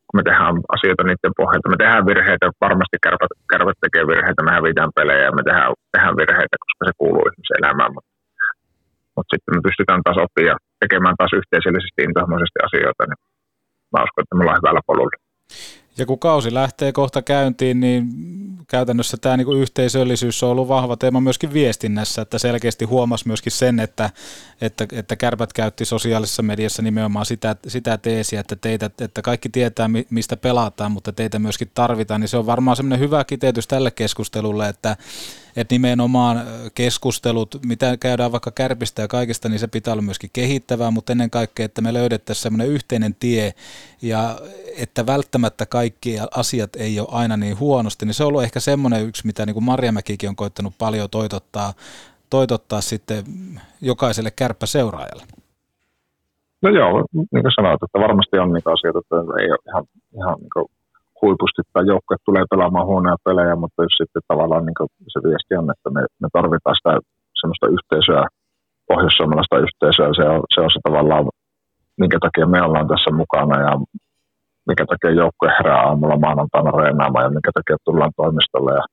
kun 0.09 0.19
me 0.21 0.25
tehdään 0.29 0.57
asioita 0.77 1.03
niiden 1.05 1.35
pohjalta. 1.41 1.73
Me 1.73 1.79
tehdään 1.83 2.09
virheitä, 2.11 2.47
varmasti 2.67 2.97
kärpät, 3.05 3.33
kärpät 3.53 3.79
tekee 3.85 4.05
virheitä, 4.13 4.41
me 4.47 4.53
hävitään 4.59 4.93
pelejä 4.99 5.25
ja 5.29 5.33
me 5.39 5.43
tehdään, 5.49 5.73
tehdään 5.95 6.17
virheitä, 6.21 6.57
koska 6.63 6.83
se 6.85 6.93
kuuluu 7.01 7.25
ihmisen 7.29 7.61
elämään. 7.61 7.93
Mutta, 7.95 8.13
mutta 9.17 9.31
sitten 9.33 9.53
me 9.55 9.61
pystytään 9.67 10.03
taas 10.07 10.19
oppia 10.27 10.55
tekemään 10.83 11.17
taas 11.19 11.33
yhteisöllisesti 11.41 12.01
intohimoisesti 12.07 12.59
asioita, 12.67 13.03
niin 13.05 13.21
mä 13.93 14.05
uskon, 14.07 14.23
että 14.23 14.35
me 14.35 14.43
ollaan 14.43 14.61
hyvällä 14.61 14.83
polulla. 14.91 15.17
Ja 15.99 16.07
kun 16.07 16.18
kausi 16.18 16.55
lähtee 16.55 16.92
kohta 16.92 17.22
käyntiin, 17.22 17.80
niin 17.80 18.09
käytännössä 18.68 19.16
tämä 19.16 19.36
niin 19.36 19.61
yhteisöllisyys 19.61 20.42
on 20.42 20.51
ollut 20.51 20.68
vahva 20.68 20.96
teema 20.96 21.20
myöskin 21.20 21.53
viestinnässä, 21.53 22.22
että 22.22 22.38
selkeästi 22.38 22.84
huomasi 22.84 23.28
myöskin 23.28 23.53
sen, 23.53 23.80
että, 23.80 24.11
että, 24.61 24.86
että 24.92 25.16
kärpät 25.16 25.53
käytti 25.53 25.84
sosiaalisessa 25.84 26.42
mediassa 26.42 26.82
nimenomaan 26.82 27.26
sitä, 27.26 27.57
sitä 27.66 27.99
teesiä, 27.99 28.40
että, 28.40 28.57
teitä, 28.57 28.90
että 29.01 29.22
kaikki 29.22 29.49
tietää, 29.49 29.90
mistä 30.11 30.36
pelataan, 30.36 30.92
mutta 30.92 31.12
teitä 31.12 31.38
myöskin 31.38 31.70
tarvitaan, 31.74 32.20
niin 32.20 32.28
se 32.28 32.36
on 32.36 32.46
varmaan 32.46 32.76
semmoinen 32.76 33.01
hyvä 33.01 33.24
kiteytys 33.24 33.66
tälle 33.66 33.90
keskustelulle, 33.90 34.68
että, 34.68 34.96
että 35.57 35.74
nimenomaan 35.74 36.42
keskustelut, 36.74 37.57
mitä 37.66 37.96
käydään 37.96 38.32
vaikka 38.32 38.51
kärpistä 38.51 39.03
ja 39.03 39.09
kaikista, 39.09 39.49
niin 39.49 39.59
se 39.59 39.68
pitää 39.68 39.92
olla 39.92 40.03
myöskin 40.03 40.30
kehittävää, 40.32 40.90
mutta 40.90 41.12
ennen 41.12 41.30
kaikkea, 41.30 41.64
että 41.64 41.80
me 41.80 41.92
löydettäisiin 41.92 42.42
semmoinen 42.42 42.68
yhteinen 42.68 43.14
tie 43.20 43.55
ja 44.03 44.36
että 44.78 45.07
välttämättä 45.07 45.66
kaikki 45.66 46.16
asiat 46.36 46.76
ei 46.76 47.01
ole 47.01 47.09
aina 47.11 47.36
niin 47.36 47.59
huonosti, 47.59 48.07
niin 48.07 48.14
se 48.14 48.24
on 48.24 48.28
ollut 48.28 48.42
ehkä 48.42 48.61
semmoinen 48.61 49.07
yksi, 49.07 49.26
mitä 49.26 49.46
niin 49.46 49.55
kuin 49.55 49.64
Marjamäkikin 49.64 50.28
on 50.28 50.36
koittanut 50.36 50.74
paljon 50.78 51.11
toitottaa, 51.11 51.72
toitottaa 52.30 52.80
sitten 52.80 53.24
jokaiselle 53.80 54.30
kärppäseuraajalle. 54.30 55.22
No 56.62 56.70
joo, 56.70 57.05
niin 57.12 57.42
kuin 57.42 57.53
sanoit, 57.57 57.82
että 57.82 58.01
varmasti 58.01 58.38
on 58.38 58.53
niitä 58.53 58.70
asioita, 58.70 58.99
että 58.99 59.16
ei 59.42 59.51
ole 59.51 59.59
ihan, 59.68 59.84
ihan 60.16 60.36
niin 60.40 60.68
huipusti 61.23 61.62
tai 61.73 61.85
joukkue 61.93 62.16
tulee 62.25 62.45
pelaamaan 62.51 62.87
huonoja 62.91 63.25
pelejä, 63.29 63.55
mutta 63.62 63.83
jos 63.83 63.97
sitten 64.01 64.29
tavallaan 64.31 64.64
niin 64.66 65.09
se 65.14 65.19
viesti 65.27 65.53
on, 65.61 65.71
että 65.75 65.89
me, 65.95 66.01
me 66.23 66.29
tarvitaan 66.37 66.77
sitä 66.79 66.93
semmoista 67.41 67.66
yhteisöä, 67.77 68.25
pohjoissuomalaista 68.91 69.57
yhteisöä, 69.66 70.09
se 70.19 70.25
on, 70.35 70.41
se 70.55 70.61
on 70.64 70.71
se 70.75 70.81
tavallaan, 70.89 71.25
minkä 72.03 72.19
takia 72.27 72.47
me 72.55 72.61
ollaan 72.66 72.89
tässä 72.93 73.11
mukana 73.23 73.57
ja 73.66 73.73
minkä 74.69 74.85
takia 74.93 75.21
joukkue 75.23 75.51
herää 75.59 75.81
aamulla 75.87 76.25
maanantaina 76.27 76.79
reenaamaan 76.81 77.25
ja 77.27 77.35
minkä 77.37 77.53
takia 77.59 77.77
tullaan 77.89 78.14
toimistolle 78.21 78.73
ja 78.81 78.85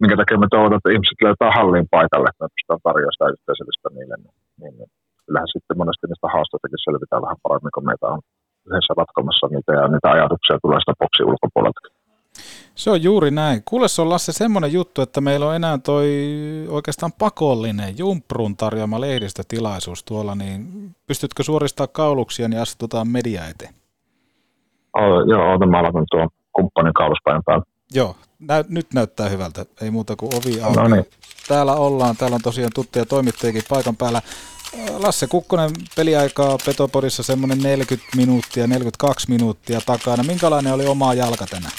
minkä 0.00 0.16
takia 0.20 0.42
me 0.42 0.48
toivotaan, 0.50 0.80
että 0.80 0.94
ihmiset 0.94 1.18
löytää 1.26 1.50
hallin 1.58 1.86
paikalle, 1.96 2.28
että 2.28 2.42
me 2.44 2.52
pystytään 2.54 2.84
tarjoamaan 2.86 3.16
sitä 3.16 3.32
yhteisöllistä 3.34 3.88
niille, 3.96 4.16
niin, 4.24 4.36
niin, 4.60 4.74
niin 4.78 4.90
kyllähän 5.24 5.54
sitten 5.54 5.78
monesti 5.80 6.04
niistä 6.06 6.32
haastoistakin 6.34 6.84
selvitään 6.86 7.24
vähän 7.24 7.42
paremmin, 7.44 7.74
kun 7.74 7.88
meitä 7.90 8.06
on 8.14 8.20
yhdessä 8.66 8.94
ratkomassa 8.96 9.46
niitä 9.46 9.72
ja 9.72 9.88
niitä 9.88 10.10
ajatuksia 10.10 10.58
tulee 10.62 10.80
sitä 10.80 10.92
boksi 10.98 11.22
ulkopuolelta. 11.22 11.80
Se 12.74 12.90
on 12.90 13.02
juuri 13.02 13.30
näin. 13.30 13.62
Kuule, 13.64 13.88
se 13.88 14.02
on 14.02 14.10
Lasse 14.10 14.32
semmoinen 14.32 14.72
juttu, 14.72 15.02
että 15.02 15.20
meillä 15.20 15.46
on 15.46 15.56
enää 15.56 15.78
toi 15.78 16.06
oikeastaan 16.68 17.12
pakollinen 17.18 17.98
Jumprun 17.98 18.56
tarjoama 18.56 19.00
lehdistötilaisuus 19.00 20.04
tuolla, 20.04 20.34
niin 20.34 20.66
pystytkö 21.06 21.42
suoristaa 21.42 21.86
kauluksia, 21.86 22.48
niin 22.48 22.62
astutaan 22.62 23.08
media 23.08 23.48
eteen? 23.48 23.74
Oh, 24.96 25.28
joo, 25.28 25.54
otan 25.54 25.70
mä 25.70 25.78
aloitan 25.78 26.06
tuon 26.10 26.28
kumppanin 26.52 26.94
kauluspäin 26.94 27.42
päällä. 27.46 27.64
Joo, 27.94 28.16
nä- 28.38 28.64
nyt 28.68 28.86
näyttää 28.94 29.28
hyvältä. 29.28 29.64
Ei 29.80 29.90
muuta 29.90 30.16
kuin 30.16 30.34
ovi 30.34 30.60
auki. 30.60 30.76
No 30.76 30.88
niin. 30.88 31.06
Täällä 31.48 31.72
ollaan, 31.72 32.16
täällä 32.16 32.34
on 32.34 32.42
tosiaan 32.42 32.72
tuttuja 32.74 33.06
toimittajakin 33.06 33.62
paikan 33.68 33.96
päällä. 33.96 34.22
Lasse 34.98 35.26
Kukkonen 35.26 35.70
peliaikaa 35.96 36.58
Petopodissa 36.66 37.22
semmoinen 37.22 37.58
40 37.58 38.16
minuuttia, 38.16 38.66
42 38.66 39.30
minuuttia 39.30 39.80
takana. 39.86 40.22
Minkälainen 40.22 40.72
oli 40.72 40.86
oma 40.86 41.14
jalka 41.14 41.46
tänään? 41.46 41.72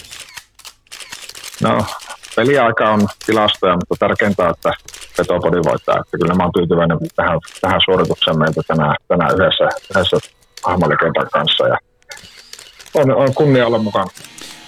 No, 1.62 1.86
peliaika 2.36 2.89
on 2.89 3.08
tilastoja, 3.26 3.74
mutta 3.74 3.96
tärkeintä 4.00 4.44
on, 4.44 4.50
että 4.50 4.72
Petopodi 5.18 5.58
voittaa. 5.58 5.96
Että 6.00 6.18
kyllä 6.18 6.36
mä 6.36 6.44
oon 6.44 6.52
tyytyväinen 6.52 6.98
tähän, 7.16 7.39
tähän 7.62 7.82
suoritukseen 7.86 8.39
meiltä 8.39 8.62
tänään, 8.68 8.96
tänään 9.08 9.32
yhdessä, 9.36 9.64
yhdessä 9.96 10.18
hahmolikentan 10.64 11.30
kanssa. 11.34 11.68
Ja 11.68 11.78
on, 12.94 13.16
on 13.16 13.34
kunnia 13.34 13.68
olla 13.68 13.78
mukana. 13.78 14.10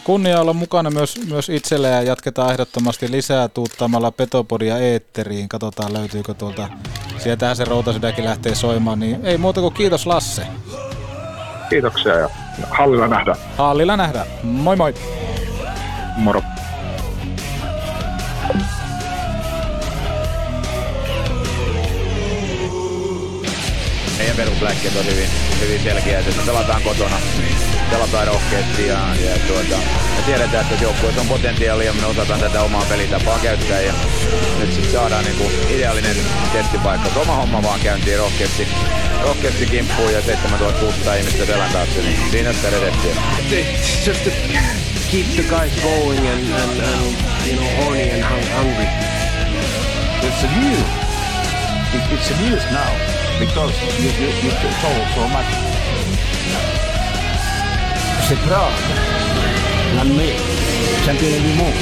Kunnia 0.06 0.42
olla 0.42 0.54
mukana 0.54 0.90
myös, 0.90 1.20
myös 1.30 1.50
itselle 1.50 1.90
ja 1.90 2.02
jatketaan 2.02 2.52
ehdottomasti 2.52 3.12
lisää 3.12 3.48
tuuttamalla 3.48 4.12
Petopodia 4.12 4.78
eetteriin. 4.78 5.50
Katsotaan 5.50 5.94
löytyykö 5.94 6.34
tuolta, 6.34 6.70
sieltähän 7.18 7.56
se 7.56 7.66
routasydäkin 7.66 8.26
lähtee 8.26 8.56
soimaan, 8.56 9.00
niin 9.00 9.26
ei 9.26 9.38
muuta 9.38 9.62
kuin 9.62 9.74
kiitos 9.74 10.06
Lasse. 10.06 10.48
Kiitoksia 11.70 12.20
ja 12.20 12.30
hallilla 12.70 13.08
nähdään. 13.08 13.38
Hallilla 13.58 13.98
nähdään. 13.98 14.28
Moi 14.44 14.76
moi. 14.76 14.94
Moro. 16.18 16.42
Meidän 24.18 24.36
perusläkkeet 24.36 24.96
on 24.96 25.06
hyvin, 25.06 25.30
hyvin 25.62 25.84
selkeä, 25.84 26.20
että 26.20 26.42
pelataan 26.46 26.82
kotona 26.82 27.16
pelataan 27.90 28.28
rohkeasti 28.28 28.88
ja, 28.88 29.00
ja 29.26 29.40
tuota, 29.48 29.78
me 30.16 30.22
tiedetään, 30.26 30.66
että 30.66 30.84
joukkueessa 30.84 31.22
on 31.22 31.28
potentiaalia, 31.28 31.94
me 31.94 32.06
osataan 32.06 32.40
tätä 32.40 32.62
omaa 32.62 32.86
pelitapaa 32.90 33.40
käyttää 33.40 33.82
ja 33.82 33.94
nyt 34.60 34.74
sitten 34.74 34.92
saadaan 34.92 35.26
niinku 35.26 35.52
ideaalinen 35.70 36.16
testipaikka. 36.54 37.20
Oma 37.20 37.36
homma 37.36 37.64
vaan 37.64 37.80
käyntiin 37.80 38.18
rohkeasti, 38.18 38.68
rohkeasti 39.22 39.66
kimppuun 39.66 40.14
ja 40.14 40.22
7600 40.22 41.16
ihmistä 41.16 41.46
selän 41.46 41.72
taakse, 41.72 42.02
niin 42.02 42.20
siinä 42.32 42.54
sitä 42.54 42.70
redettiä. 42.70 43.16
Just 44.08 44.24
to 44.24 44.30
keep 45.12 45.26
the 45.36 45.44
guys 45.44 45.74
going 45.84 46.20
and, 46.20 46.54
and, 46.54 46.80
and 46.80 47.16
you 47.48 47.56
know, 47.58 47.84
horny 47.84 48.10
and 48.12 48.24
hungry. 48.58 48.88
It's 50.24 50.44
a 50.44 50.60
news. 50.60 51.06
It's 52.12 52.32
a 52.32 52.50
news 52.50 52.64
now 52.72 52.92
because 53.40 53.74
you, 54.00 54.10
you, 54.20 54.30
you 54.44 54.52
told 54.82 55.08
so 55.16 55.28
much 55.28 55.75
c'est 58.28 58.40
Prague, 58.40 58.82
l'année, 59.96 60.36
championnat 61.06 61.38
du 61.38 61.54
monde. 61.60 61.80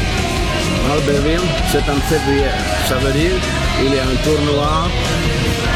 Albertville, 0.91 1.47
c'est 1.71 1.87
en 1.89 1.99
février. 2.09 2.51
Ça 2.87 2.95
veut 2.95 3.13
dire 3.13 3.37
qu'il 3.77 3.93
y 3.95 3.99
a 3.99 4.03
un 4.03 4.17
tournoi 4.25 4.73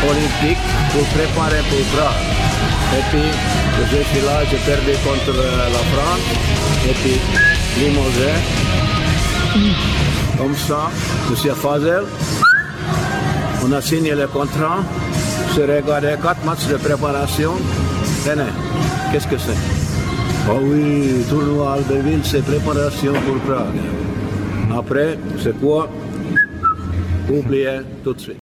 olympique 0.10 0.64
pour 0.92 1.06
préparer 1.16 1.62
pour 1.70 1.84
Prague. 1.94 2.24
Et 2.98 3.04
puis, 3.10 3.30
je 3.92 4.00
suis 4.10 4.26
là, 4.26 4.44
j'ai 4.50 4.58
perdu 4.58 4.92
contre 5.06 5.38
la 5.76 5.84
France. 5.94 6.26
Et 6.90 6.94
puis, 7.00 7.18
Limogé. 7.80 8.34
Comme 10.38 10.56
ça, 10.56 10.90
Monsieur 11.30 11.54
Fazel, 11.54 12.04
on 13.64 13.72
a 13.72 13.82
signé 13.82 14.16
le 14.16 14.28
contrat. 14.28 14.80
Je 15.56 15.62
regardé 15.62 16.16
quatre 16.22 16.44
matchs 16.44 16.68
de 16.68 16.76
préparation. 16.76 17.54
Tenez, 18.26 18.52
qu'est-ce 19.12 19.28
que 19.28 19.38
c'est? 19.38 19.77
Oui, 20.56 21.26
tournoi 21.30 21.74
Albertville, 21.74 22.24
c'est 22.24 22.44
préparation 22.44 23.14
pour 23.14 23.38
Prague. 23.40 23.82
Après, 24.74 25.18
c'est 25.40 25.58
quoi 25.60 25.90
Oubliez 27.30 27.80
tout 28.04 28.14
de 28.14 28.20
suite. 28.20 28.47